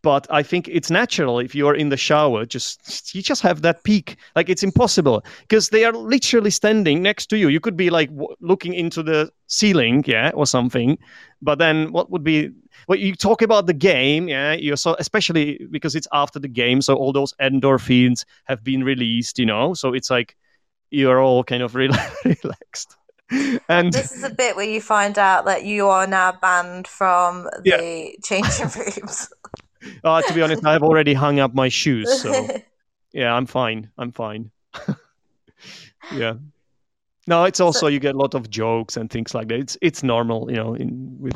but 0.02 0.26
i 0.30 0.42
think 0.42 0.68
it's 0.68 0.90
natural 0.90 1.40
if 1.40 1.54
you're 1.54 1.76
in 1.76 1.90
the 1.90 1.98
shower 1.98 2.46
just 2.46 3.14
you 3.14 3.22
just 3.22 3.42
have 3.42 3.62
that 3.62 3.84
peak. 3.84 4.18
Like 4.36 4.50
it's 4.50 4.64
impossible 4.64 5.24
because 5.42 5.70
they 5.70 5.86
are 5.86 5.94
literally 5.94 6.50
standing 6.50 7.02
next 7.02 7.28
to 7.28 7.38
you. 7.38 7.48
You 7.50 7.60
could 7.60 7.78
be 7.78 7.90
like 7.90 8.10
w- 8.10 8.36
looking 8.40 8.74
into 8.74 9.04
the 9.04 9.32
ceiling 9.48 10.04
yeah 10.08 10.32
or 10.34 10.46
something 10.46 10.98
but 11.42 11.58
then 11.60 11.92
what 11.92 12.10
would 12.10 12.24
be 12.24 12.50
well 12.88 12.98
you 12.98 13.16
talk 13.16 13.42
about 13.42 13.66
the 13.66 13.74
game 13.74 14.28
yeah 14.28 14.54
you're 14.54 14.76
so 14.76 14.96
especially 15.00 15.66
because 15.72 15.96
it's 15.96 16.08
after 16.12 16.40
the 16.40 16.48
game 16.48 16.82
so 16.82 16.96
all 16.96 17.14
those 17.14 17.34
endorphins 17.42 18.26
have 18.46 18.64
been 18.64 18.84
released 18.84 19.40
you 19.40 19.46
know 19.46 19.74
so 19.74 19.94
it's 19.94 20.10
like 20.10 20.36
you're 20.90 21.22
all 21.22 21.44
kind 21.44 21.64
of 21.64 21.74
rela- 21.74 22.14
relaxed 22.44 22.98
and 23.70 23.92
this 23.94 24.12
is 24.12 24.24
a 24.24 24.30
bit 24.30 24.56
where 24.56 24.66
you 24.70 24.80
find 24.82 25.18
out 25.20 25.46
that 25.46 25.66
you 25.66 25.88
are 25.88 26.08
now 26.08 26.32
banned 26.42 26.88
from 26.88 27.50
Yeah. 27.66 27.78
the 27.78 28.18
changing 28.24 28.68
rooms. 28.76 29.30
uh, 30.04 30.22
to 30.22 30.34
be 30.34 30.42
honest 30.42 30.66
i 30.66 30.72
have 30.74 30.84
already 30.84 31.14
hung 31.14 31.40
up 31.40 31.54
my 31.54 31.70
shoes 31.70 32.22
so 32.22 32.48
yeah 33.14 33.34
i'm 33.34 33.46
fine 33.46 33.90
i'm 33.98 34.12
fine 34.12 34.52
yeah 36.16 36.34
no 37.28 37.44
it's 37.44 37.60
also 37.60 37.88
you 37.88 38.00
get 38.00 38.16
a 38.16 38.18
lot 38.18 38.34
of 38.34 38.50
jokes 38.50 38.98
and 38.98 39.10
things 39.10 39.34
like 39.36 39.48
that 39.50 39.60
it's 39.60 39.78
it's 39.82 40.04
normal 40.04 40.50
you 40.50 40.56
know 40.58 40.74
in 40.74 41.16
with 41.20 41.36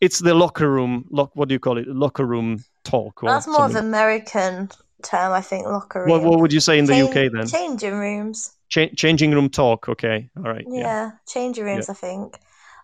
it's 0.00 0.18
the 0.20 0.34
locker 0.34 0.70
room 0.70 1.04
lock 1.10 1.30
what 1.34 1.48
do 1.48 1.54
you 1.54 1.58
call 1.58 1.78
it 1.78 1.88
locker 1.88 2.26
room 2.26 2.62
talk 2.84 3.22
or 3.22 3.30
That's 3.30 3.46
more 3.46 3.64
of 3.66 3.72
something. 3.72 3.78
an 3.78 3.86
American 3.88 4.70
term, 5.02 5.32
I 5.32 5.40
think. 5.40 5.66
Locker 5.66 6.00
room. 6.00 6.10
what, 6.10 6.22
what 6.22 6.40
would 6.40 6.52
you 6.52 6.60
say 6.60 6.78
in 6.78 6.84
the 6.86 7.00
uk 7.02 7.14
then 7.14 7.46
Changing 7.46 7.94
rooms. 7.94 8.52
Cha- 8.68 8.94
changing 8.96 9.32
room 9.32 9.48
talk 9.48 9.88
okay 9.88 10.30
all 10.36 10.44
right 10.44 10.64
Yeah, 10.68 10.80
yeah 10.80 11.10
changing 11.26 11.64
rooms. 11.64 11.88
I 11.88 11.94
think. 11.94 12.38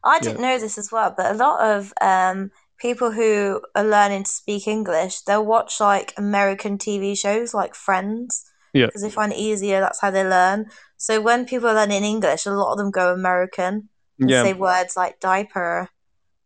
I 0.05 0.21
didn't 0.21 0.41
know 0.41 0.59
this 0.59 0.79
as 0.79 0.93
well, 0.93 1.13
but 1.17 1.33
a 1.35 1.39
lot 1.39 1.61
of 1.61 1.93
um, 2.01 2.53
people 2.79 3.11
who 3.11 3.61
are 3.75 3.85
learning 3.85 4.23
to 4.25 4.31
speak 4.31 4.69
English, 4.69 5.23
they'll 5.23 5.45
watch 5.45 5.81
like 5.81 6.13
American 6.17 6.79
TV 6.79 7.19
shows 7.19 7.53
like 7.55 7.75
Friends. 7.75 8.45
Yeah. 8.73 8.87
Because 8.87 9.03
they 9.03 9.11
find 9.11 9.33
it 9.33 9.39
easier. 9.39 9.81
That's 9.81 10.01
how 10.01 10.11
they 10.11 10.23
learn. 10.23 10.67
So 10.97 11.21
when 11.21 11.45
people 11.47 11.69
are 11.69 11.75
learning 11.75 12.05
English, 12.05 12.47
a 12.47 12.51
lot 12.53 12.73
of 12.73 12.79
them 12.79 12.91
go 12.91 13.13
American 13.13 13.89
and 14.21 14.31
yeah 14.31 14.43
say 14.45 14.53
words 14.53 14.97
like 14.97 15.19
diaper 15.19 15.89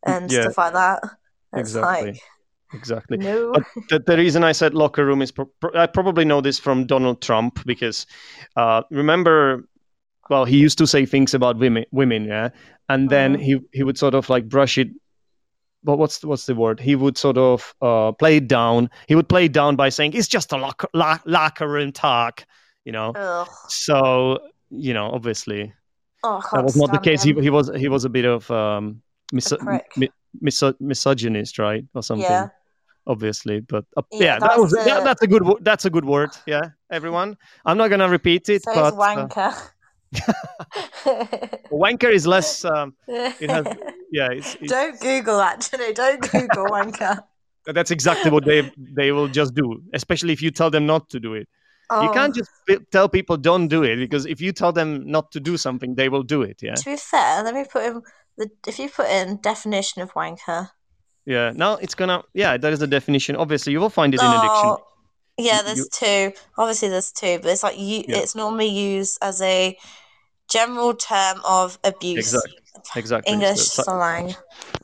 and 0.06 0.30
Yeah. 0.30 0.42
stuff 0.42 0.58
like 0.58 0.72
that. 0.74 1.02
It's 1.54 1.70
Exactly. 1.74 2.12
like 2.12 2.20
exactly 2.72 3.16
no. 3.18 3.52
The, 3.88 3.98
the 4.06 4.16
reason 4.16 4.44
I 4.44 4.52
said 4.52 4.74
locker 4.74 5.04
room 5.04 5.22
is 5.22 5.30
pro- 5.32 5.50
I 5.74 5.86
probably 5.86 6.24
know 6.24 6.40
this 6.40 6.58
from 6.58 6.86
Donald 6.86 7.20
Trump 7.22 7.64
because 7.66 8.06
uh, 8.56 8.82
remember, 8.90 9.68
well, 10.28 10.44
he 10.44 10.58
used 10.58 10.78
to 10.78 10.86
say 10.86 11.06
things 11.06 11.34
about 11.34 11.58
women, 11.58 11.84
women, 11.92 12.24
yeah, 12.24 12.50
and 12.88 13.10
then 13.10 13.36
Mhm. 13.36 13.42
he 13.42 13.60
he 13.72 13.82
would 13.82 13.98
sort 13.98 14.14
of 14.14 14.28
like 14.30 14.48
brush 14.48 14.78
it. 14.78 14.88
But 15.82 15.96
what's 15.96 16.18
the, 16.18 16.28
what's 16.28 16.44
the 16.44 16.54
word? 16.54 16.78
He 16.78 16.94
would 16.94 17.16
sort 17.16 17.38
of 17.38 17.74
uh, 17.80 18.12
play 18.12 18.36
it 18.36 18.48
down. 18.48 18.90
He 19.08 19.14
would 19.14 19.28
play 19.30 19.46
it 19.46 19.52
down 19.52 19.76
by 19.76 19.88
saying 19.88 20.12
it's 20.12 20.28
just 20.28 20.52
a 20.52 20.58
locker 20.58 20.88
la- 20.92 21.20
locker 21.24 21.66
room 21.66 21.90
talk, 21.90 22.44
you 22.84 22.92
know. 22.92 23.12
Ugh. 23.16 23.48
So 23.68 24.38
you 24.70 24.92
know, 24.94 25.10
obviously, 25.10 25.72
Oh, 26.22 26.40
that 26.52 26.62
was 26.62 26.76
not 26.76 26.92
the 26.92 26.98
case. 26.98 27.22
He, 27.22 27.30
him. 27.30 27.42
he 27.42 27.50
was 27.50 27.70
he 27.76 27.88
was 27.88 28.04
a 28.04 28.10
bit 28.10 28.26
of 28.26 28.48
um, 28.50 29.00
mis- 29.32 29.52
A 29.52 29.80
mi- 29.96 30.10
miso- 30.44 30.78
misogynist, 30.80 31.58
right, 31.58 31.82
or 31.94 32.02
something 32.02 32.30
Yeah. 32.30 32.48
Obviously 33.10 33.60
but 33.60 33.84
uh, 33.96 34.02
Yeah, 34.12 34.24
yeah, 34.24 34.38
that 34.38 34.48
that 34.48 34.58
was 34.62 34.70
that, 34.72 35.04
that's 35.04 35.22
a 35.22 35.26
good 35.26 35.42
that's 35.68 35.84
a 35.84 35.90
good 35.90 36.04
word 36.04 36.30
yeah 36.46 36.62
everyone 36.90 37.36
i'm 37.66 37.76
not 37.76 37.88
gonna 37.92 38.08
repeat 38.08 38.48
it 38.48 38.62
So 38.62 38.74
but 38.74 38.94
uh, 38.94 38.96
wanker. 39.04 39.52
wanker 41.84 42.10
is 42.18 42.26
less 42.26 42.64
um, 42.64 42.94
it 43.08 43.50
has 43.50 43.66
yeah 44.18 44.28
it's, 44.38 44.56
it's, 44.60 44.72
don't 44.72 44.98
Google 45.00 45.40
actually. 45.40 45.92
Don't 45.92 46.20
Google 46.32 46.66
wanker. 46.76 47.14
that's 47.66 47.92
exactly 47.92 48.30
what 48.30 48.44
they 48.44 48.60
they 49.00 49.12
will 49.12 49.28
just 49.28 49.54
do 49.54 49.66
especially 49.94 50.32
if 50.32 50.42
you 50.42 50.50
tell 50.50 50.70
them 50.70 50.86
not 50.86 51.08
to 51.10 51.20
do 51.20 51.34
it 51.34 51.48
Oh, 51.92 52.02
you 52.04 52.10
can't 52.12 52.32
just 52.32 52.50
tell 52.92 53.08
people 53.08 53.36
don't 53.36 53.66
do 53.66 53.82
it 53.82 53.96
because 53.96 54.24
if 54.24 54.40
you 54.40 54.52
tell 54.52 54.72
them 54.72 55.10
not 55.10 55.32
to 55.32 55.40
do 55.40 55.56
something 55.56 55.96
they 55.96 56.08
will 56.08 56.22
do 56.22 56.42
it 56.42 56.58
yeah 56.62 56.74
To 56.74 56.84
be 56.84 56.96
fair, 56.96 57.42
let 57.42 57.52
me 57.52 57.64
put 57.70 57.82
in 57.84 58.02
the 58.38 58.48
if 58.66 58.78
you 58.78 58.88
put 58.88 59.08
in 59.08 59.40
definition 59.42 60.00
of 60.02 60.12
wanker. 60.14 60.70
Yeah 61.26 61.52
now 61.54 61.74
it's 61.74 61.94
gonna 61.94 62.22
yeah 62.34 62.56
that 62.56 62.72
is 62.72 62.78
the 62.78 62.86
definition 62.86 63.36
obviously 63.36 63.72
you 63.72 63.80
will 63.80 63.90
find 63.90 64.14
it 64.14 64.20
in 64.20 64.26
addiction 64.26 64.70
Oh, 64.70 64.86
yeah, 65.38 65.62
there's 65.62 65.78
you- 65.78 65.88
two. 65.90 66.32
Obviously, 66.58 66.88
there's 66.90 67.12
two, 67.12 67.38
but 67.40 67.50
it's 67.50 67.62
like 67.62 67.78
you. 67.78 68.04
Yeah. 68.06 68.18
It's 68.18 68.34
normally 68.34 68.66
used 68.68 69.16
as 69.22 69.40
a 69.40 69.74
general 70.50 70.92
term 70.92 71.40
of 71.48 71.78
abuse. 71.82 72.34
Exactly. 72.34 72.58
exactly 72.96 73.32
English 73.32 73.60
So- 73.60 73.82
slang. 73.84 74.34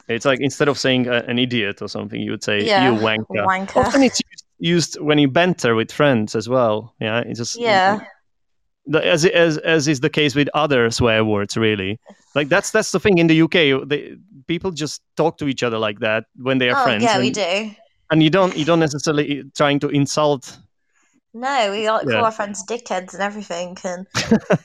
it's 0.09 0.25
like 0.25 0.41
instead 0.41 0.69
of 0.69 0.79
saying 0.79 1.09
uh, 1.09 1.23
an 1.29 1.39
idiot 1.39 1.83
or 1.83 1.89
something 1.89 2.21
you 2.23 2.31
would 2.31 2.43
say 2.45 2.65
Yeah, 2.65 2.91
you 2.91 2.99
wanker 2.99 3.45
Wanker. 3.45 3.85
Often 3.85 4.03
it's 4.05 4.21
used, 4.31 4.45
used 4.59 5.01
when 5.01 5.19
you 5.19 5.29
banter 5.29 5.75
with 5.75 5.93
friends 5.93 6.35
as 6.35 6.49
well. 6.49 6.95
Yeah, 7.01 7.21
it's 7.27 7.39
just 7.39 7.61
Yeah. 7.61 8.01
As 8.95 9.25
as 9.27 9.59
as 9.59 9.89
is 9.89 10.01
the 10.01 10.11
case 10.11 10.35
with 10.35 10.49
other 10.55 10.91
swear 10.91 11.25
words 11.25 11.57
really 11.57 11.99
like 12.35 12.49
that's 12.49 12.71
that's 12.71 12.93
the 12.93 13.01
thing 13.01 13.19
in 13.19 13.27
the 13.27 13.43
uk 13.43 13.53
they, 13.89 14.17
people 14.47 14.71
just 14.71 15.03
talk 15.17 15.39
to 15.39 15.49
each 15.49 15.63
other 15.63 15.79
like 15.79 15.99
that 16.01 16.25
when 16.37 16.59
they 16.59 16.71
are 16.71 16.81
oh, 16.81 16.85
friends 16.85 17.03
yeah, 17.03 17.15
and, 17.15 17.23
we 17.23 17.31
do. 17.31 17.71
and 18.11 18.23
you 18.23 18.31
don't 18.31 18.57
you 18.57 18.65
don't 18.65 18.79
necessarily 18.81 19.43
trying 19.57 19.81
to 19.81 19.89
insult 19.89 20.59
No, 21.35 21.71
we 21.71 21.91
like 21.91 22.07
Yeah. 22.07 22.15
call 22.15 22.25
our 22.25 22.33
friends 22.33 22.65
dickheads 22.65 23.13
and 23.13 23.23
everything, 23.23 23.77
and 23.85 24.07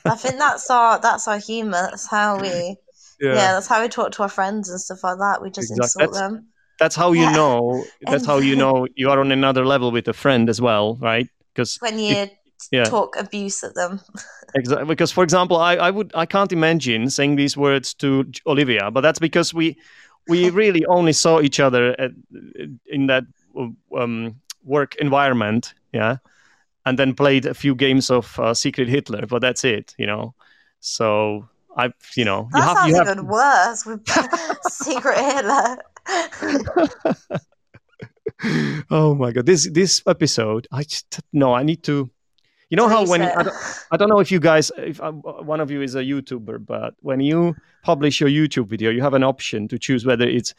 I 0.06 0.14
think 0.16 0.36
that's 0.38 0.70
our 0.70 0.98
that's 1.00 1.28
our 1.28 1.38
humour. 1.38 1.88
That's 1.90 2.08
how 2.08 2.40
we 2.40 2.76
yeah. 3.20 3.52
that's 3.54 3.66
how 3.66 3.82
we 3.82 3.88
talk 3.88 4.12
to 4.12 4.22
our 4.22 4.28
friends 4.30 4.70
and 4.70 4.80
stuff 4.80 5.04
like 5.04 5.18
that. 5.18 5.42
We 5.42 5.50
just 5.50 5.70
Exact- 5.70 5.96
insult 5.96 6.12
that's- 6.14 6.20
them. 6.32 6.46
that's 6.78 6.96
how 6.96 7.12
you 7.12 7.26
Yeah. 7.28 7.32
know 7.40 7.84
that's 8.10 8.24
how 8.24 8.38
you 8.38 8.56
know 8.56 8.86
you 8.96 9.10
are 9.10 9.20
on 9.20 9.32
another 9.32 9.64
level 9.66 9.90
with 9.92 10.08
a 10.08 10.14
friend 10.14 10.48
as 10.48 10.60
well 10.60 10.96
right 11.10 11.28
because 11.52 11.76
when 11.84 11.98
you 11.98 12.28
yeah. 12.70 12.84
talk 12.84 13.16
abuse 13.18 13.62
at 13.64 13.74
them. 13.74 14.00
Exactly. 14.54 14.84
Because, 14.86 15.10
for 15.10 15.24
example, 15.24 15.56
I, 15.56 15.76
I 15.76 15.90
would 15.90 16.12
I 16.14 16.26
can't 16.26 16.52
imagine 16.52 17.08
saying 17.08 17.36
these 17.36 17.56
words 17.56 17.94
to 17.94 18.30
Olivia, 18.46 18.90
but 18.90 19.00
that's 19.00 19.18
because 19.18 19.54
we 19.54 19.78
we 20.28 20.50
really 20.62 20.84
only 20.86 21.14
saw 21.14 21.40
each 21.40 21.58
other 21.58 21.98
at, 21.98 22.10
in 22.84 23.06
that 23.06 23.24
um, 23.96 24.36
work 24.62 24.94
environment, 24.96 25.72
yeah, 25.94 26.18
and 26.84 26.98
then 26.98 27.14
played 27.14 27.46
a 27.46 27.54
few 27.54 27.74
games 27.74 28.10
of 28.10 28.38
uh, 28.38 28.52
Secret 28.52 28.88
Hitler, 28.88 29.26
but 29.26 29.40
that's 29.40 29.64
it, 29.64 29.94
you 29.96 30.06
know. 30.06 30.34
So 30.80 31.48
I, 31.74 31.92
you 32.14 32.26
know, 32.26 32.42
you 32.52 32.60
That 32.60 32.64
have 32.64 32.76
sounds 32.76 32.90
you 32.90 32.96
have 32.96 33.08
even 33.08 33.26
worse 33.26 33.86
with 33.86 34.06
Secret 34.70 35.18
Hitler. 35.18 35.78
oh 38.90 39.14
my 39.14 39.30
god 39.30 39.46
this 39.46 39.70
this 39.70 40.02
episode 40.06 40.66
i 40.72 40.82
just 40.82 41.20
no 41.32 41.54
i 41.54 41.62
need 41.62 41.80
to 41.82 42.10
you 42.72 42.76
know 42.76 42.88
how 42.88 43.06
when. 43.06 43.20
I 43.20 43.42
don't, 43.42 43.56
I 43.90 43.96
don't 43.98 44.08
know 44.08 44.18
if 44.18 44.32
you 44.32 44.40
guys 44.40 44.72
if 44.78 44.98
uh, 45.00 45.12
one 45.12 45.60
of 45.60 45.70
you 45.70 45.82
is 45.82 45.94
a 45.94 46.02
youtuber 46.02 46.64
but 46.64 46.94
when 47.00 47.20
you 47.20 47.54
publish 47.82 48.18
your 48.18 48.30
youtube 48.30 48.66
video 48.66 48.90
you 48.90 49.02
have 49.02 49.12
an 49.12 49.22
option 49.22 49.68
to 49.68 49.78
choose 49.78 50.06
whether 50.06 50.26
it's 50.26 50.54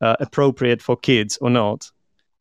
uh, 0.00 0.14
appropriate 0.20 0.80
for 0.80 0.96
kids 0.96 1.36
or 1.40 1.50
not 1.50 1.90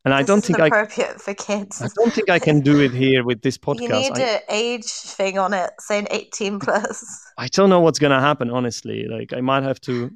and 0.03 0.13
i 0.13 0.21
don't 0.21 0.43
think 0.45 0.59
i 0.59 0.67
appropriate 0.67 1.19
for 1.19 1.33
kids. 1.33 1.81
i 1.81 1.87
don't 1.95 2.13
think 2.13 2.29
i 2.29 2.37
can 2.37 2.61
do 2.61 2.79
it 2.79 2.91
here 2.91 3.23
with 3.23 3.41
this 3.41 3.57
podcast. 3.67 3.81
You 3.81 3.89
need 3.89 4.19
I, 4.19 4.21
an 4.21 4.39
age 4.49 4.91
thing 4.91 5.39
on 5.39 5.53
it 5.53 5.71
saying 5.79 6.07
18 6.11 6.59
plus. 6.59 7.31
I 7.37 7.47
don't 7.47 7.71
know 7.71 7.79
what's 7.79 7.97
gonna 7.97 8.21
happen 8.21 8.51
honestly 8.51 9.07
like 9.07 9.33
i 9.33 9.41
might 9.41 9.63
have 9.63 9.81
to 9.81 10.11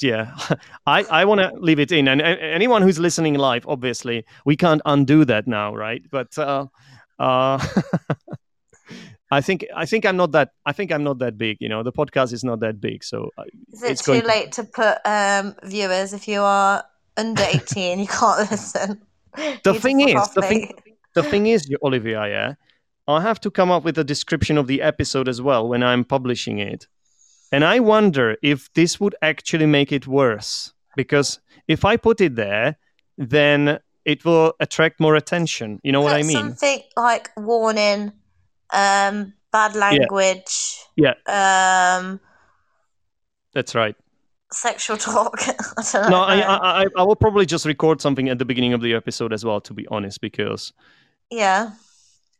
yeah 0.00 0.34
i 0.86 1.02
i 1.04 1.24
want 1.26 1.40
to 1.42 1.52
leave 1.60 1.80
it 1.80 1.92
in 1.92 2.08
and 2.08 2.22
anyone 2.22 2.80
who's 2.80 2.98
listening 2.98 3.34
live 3.34 3.66
obviously 3.68 4.24
we 4.46 4.56
can't 4.56 4.80
undo 4.86 5.26
that 5.26 5.46
now 5.46 5.74
right 5.74 6.02
but 6.10 6.38
uh 6.38 6.66
uh 7.18 7.58
i 9.30 9.40
think 9.40 9.64
i 9.76 9.84
think 9.86 10.04
i'm 10.06 10.16
not 10.16 10.32
that 10.32 10.52
i 10.66 10.72
think 10.72 10.90
i'm 10.92 11.04
not 11.04 11.18
that 11.18 11.36
big 11.38 11.56
you 11.60 11.68
know 11.68 11.82
the 11.82 11.92
podcast 11.92 12.32
is 12.32 12.42
not 12.44 12.60
that 12.60 12.80
big 12.80 13.02
so 13.04 13.30
uh, 13.38 13.44
Is 13.72 13.82
it 13.82 13.90
It's 13.92 14.02
too 14.04 14.20
to- 14.20 14.26
late 14.26 14.52
to 14.52 14.64
put 14.64 14.98
um, 15.04 15.54
viewers 15.64 16.12
if 16.12 16.26
you 16.28 16.40
are 16.42 16.84
under 17.16 17.42
18? 17.48 17.98
you 18.00 18.06
can't 18.06 18.50
listen. 18.50 19.00
The 19.64 19.72
You 19.74 19.80
thing 19.80 20.00
is, 20.00 20.28
the 20.34 20.42
thing- 20.42 20.72
the 21.14 21.22
thing 21.22 21.46
is 21.46 21.68
olivia 21.82 22.26
yeah 22.28 22.54
i 23.08 23.20
have 23.20 23.40
to 23.40 23.50
come 23.50 23.70
up 23.70 23.82
with 23.84 23.96
a 23.98 24.04
description 24.04 24.56
of 24.58 24.66
the 24.66 24.80
episode 24.82 25.28
as 25.28 25.40
well 25.42 25.68
when 25.68 25.82
i'm 25.82 26.04
publishing 26.04 26.58
it 26.58 26.86
and 27.52 27.64
i 27.64 27.80
wonder 27.80 28.36
if 28.42 28.72
this 28.74 29.00
would 29.00 29.14
actually 29.22 29.66
make 29.66 29.90
it 29.98 30.06
worse 30.06 30.72
because 30.96 31.40
if 31.66 31.84
i 31.84 31.96
put 31.96 32.20
it 32.20 32.34
there 32.36 32.76
then 33.16 33.78
it 34.04 34.24
will 34.24 34.52
attract 34.60 35.00
more 35.00 35.16
attention 35.16 35.80
you 35.82 35.92
know 35.92 36.00
what 36.02 36.14
i 36.14 36.22
mean 36.22 36.36
Something 36.36 36.80
like 36.96 37.30
warning, 37.36 38.12
um, 38.72 39.32
bad 39.52 39.74
language, 39.74 40.78
Yeah. 40.96 41.14
um, 41.26 42.20
that's 43.54 43.74
right 43.74 43.96
sexual 44.50 44.96
talk. 44.96 45.42
I 45.46 45.84
don't 45.92 46.10
no 46.10 46.22
I 46.22 46.40
i 46.80 46.86
i 46.96 47.02
will 47.02 47.16
probably 47.16 47.44
just 47.44 47.66
record 47.66 48.00
something 48.00 48.30
at 48.30 48.38
the 48.38 48.46
beginning 48.46 48.72
of 48.72 48.80
the 48.80 48.94
episode 48.94 49.30
as 49.30 49.44
well 49.44 49.60
to 49.60 49.74
be 49.74 49.86
honest 49.88 50.22
because 50.22 50.72
yeah. 51.30 51.72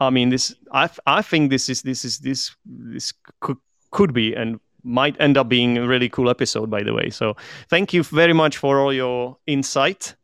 I 0.00 0.10
mean, 0.10 0.28
this. 0.30 0.54
I 0.72 0.88
I 1.06 1.22
think 1.22 1.50
this 1.50 1.68
is 1.68 1.82
this 1.82 2.04
is 2.04 2.18
this 2.18 2.54
this 2.64 3.12
could 3.40 3.58
could 3.90 4.12
be 4.12 4.34
and 4.34 4.60
might 4.84 5.20
end 5.20 5.36
up 5.36 5.48
being 5.48 5.76
a 5.76 5.86
really 5.86 6.08
cool 6.08 6.30
episode. 6.30 6.70
By 6.70 6.82
the 6.82 6.94
way, 6.94 7.10
so 7.10 7.36
thank 7.68 7.92
you 7.92 8.02
very 8.04 8.32
much 8.32 8.56
for 8.56 8.78
all 8.78 8.92
your 8.92 9.38
insight. 9.46 10.14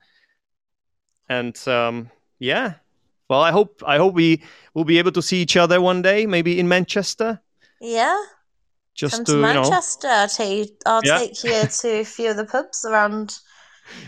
And 1.29 1.57
um, 1.67 2.11
yeah, 2.39 2.75
well, 3.29 3.41
I 3.41 3.51
hope 3.51 3.83
I 3.87 3.97
hope 3.99 4.15
we 4.15 4.43
will 4.75 4.85
be 4.85 4.99
able 4.99 5.13
to 5.13 5.23
see 5.23 5.41
each 5.43 5.57
other 5.57 5.81
one 5.81 6.03
day, 6.03 6.27
maybe 6.27 6.59
in 6.59 6.69
Manchester. 6.69 7.41
Yeah. 7.81 8.21
Just 8.95 9.17
Come 9.17 9.25
to 9.25 9.33
to 9.33 9.37
you 9.39 9.43
know, 9.43 9.55
Manchester. 9.55 10.09
I'll, 10.09 10.29
take 10.29 10.69
you, 10.69 10.77
I'll 10.87 11.01
Yeah. 11.05 11.19
take 11.19 11.43
you 11.45 11.63
to 11.81 11.89
a 12.01 12.05
few 12.05 12.31
of 12.31 12.37
the 12.37 12.45
pubs 12.45 12.85
around. 12.85 13.39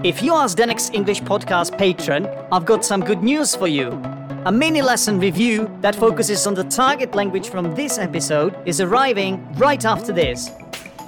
If 0.06 0.22
you 0.22 0.36
are 0.36 0.46
Zdenek's 0.46 0.92
English 0.92 1.24
Podcast 1.24 1.76
patron, 1.76 2.28
I've 2.52 2.66
got 2.66 2.86
some 2.86 3.02
good 3.02 3.24
news 3.24 3.56
for 3.56 3.68
you. 3.68 4.00
A 4.46 4.52
mini 4.52 4.84
lesson 4.84 5.20
review 5.20 5.76
that 5.82 5.96
focuses 5.96 6.46
on 6.46 6.54
the 6.54 6.66
target 6.66 7.16
language 7.16 7.50
from 7.50 7.74
this 7.74 7.98
episode 7.98 8.56
is 8.68 8.80
arriving 8.80 9.44
right 9.56 9.84
after 9.86 10.14
this. 10.14 10.52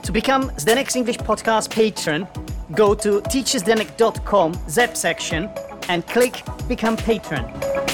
To 0.05 0.11
become 0.11 0.51
Zdenek's 0.51 0.95
English 0.95 1.17
Podcast 1.17 1.71
patron, 1.71 2.27
go 2.75 2.93
to 2.93 3.21
teacherzdenek.com 3.21 4.53
ZEP 4.69 4.95
section 4.95 5.49
and 5.89 6.05
click 6.05 6.43
Become 6.67 6.95
Patron. 6.95 7.84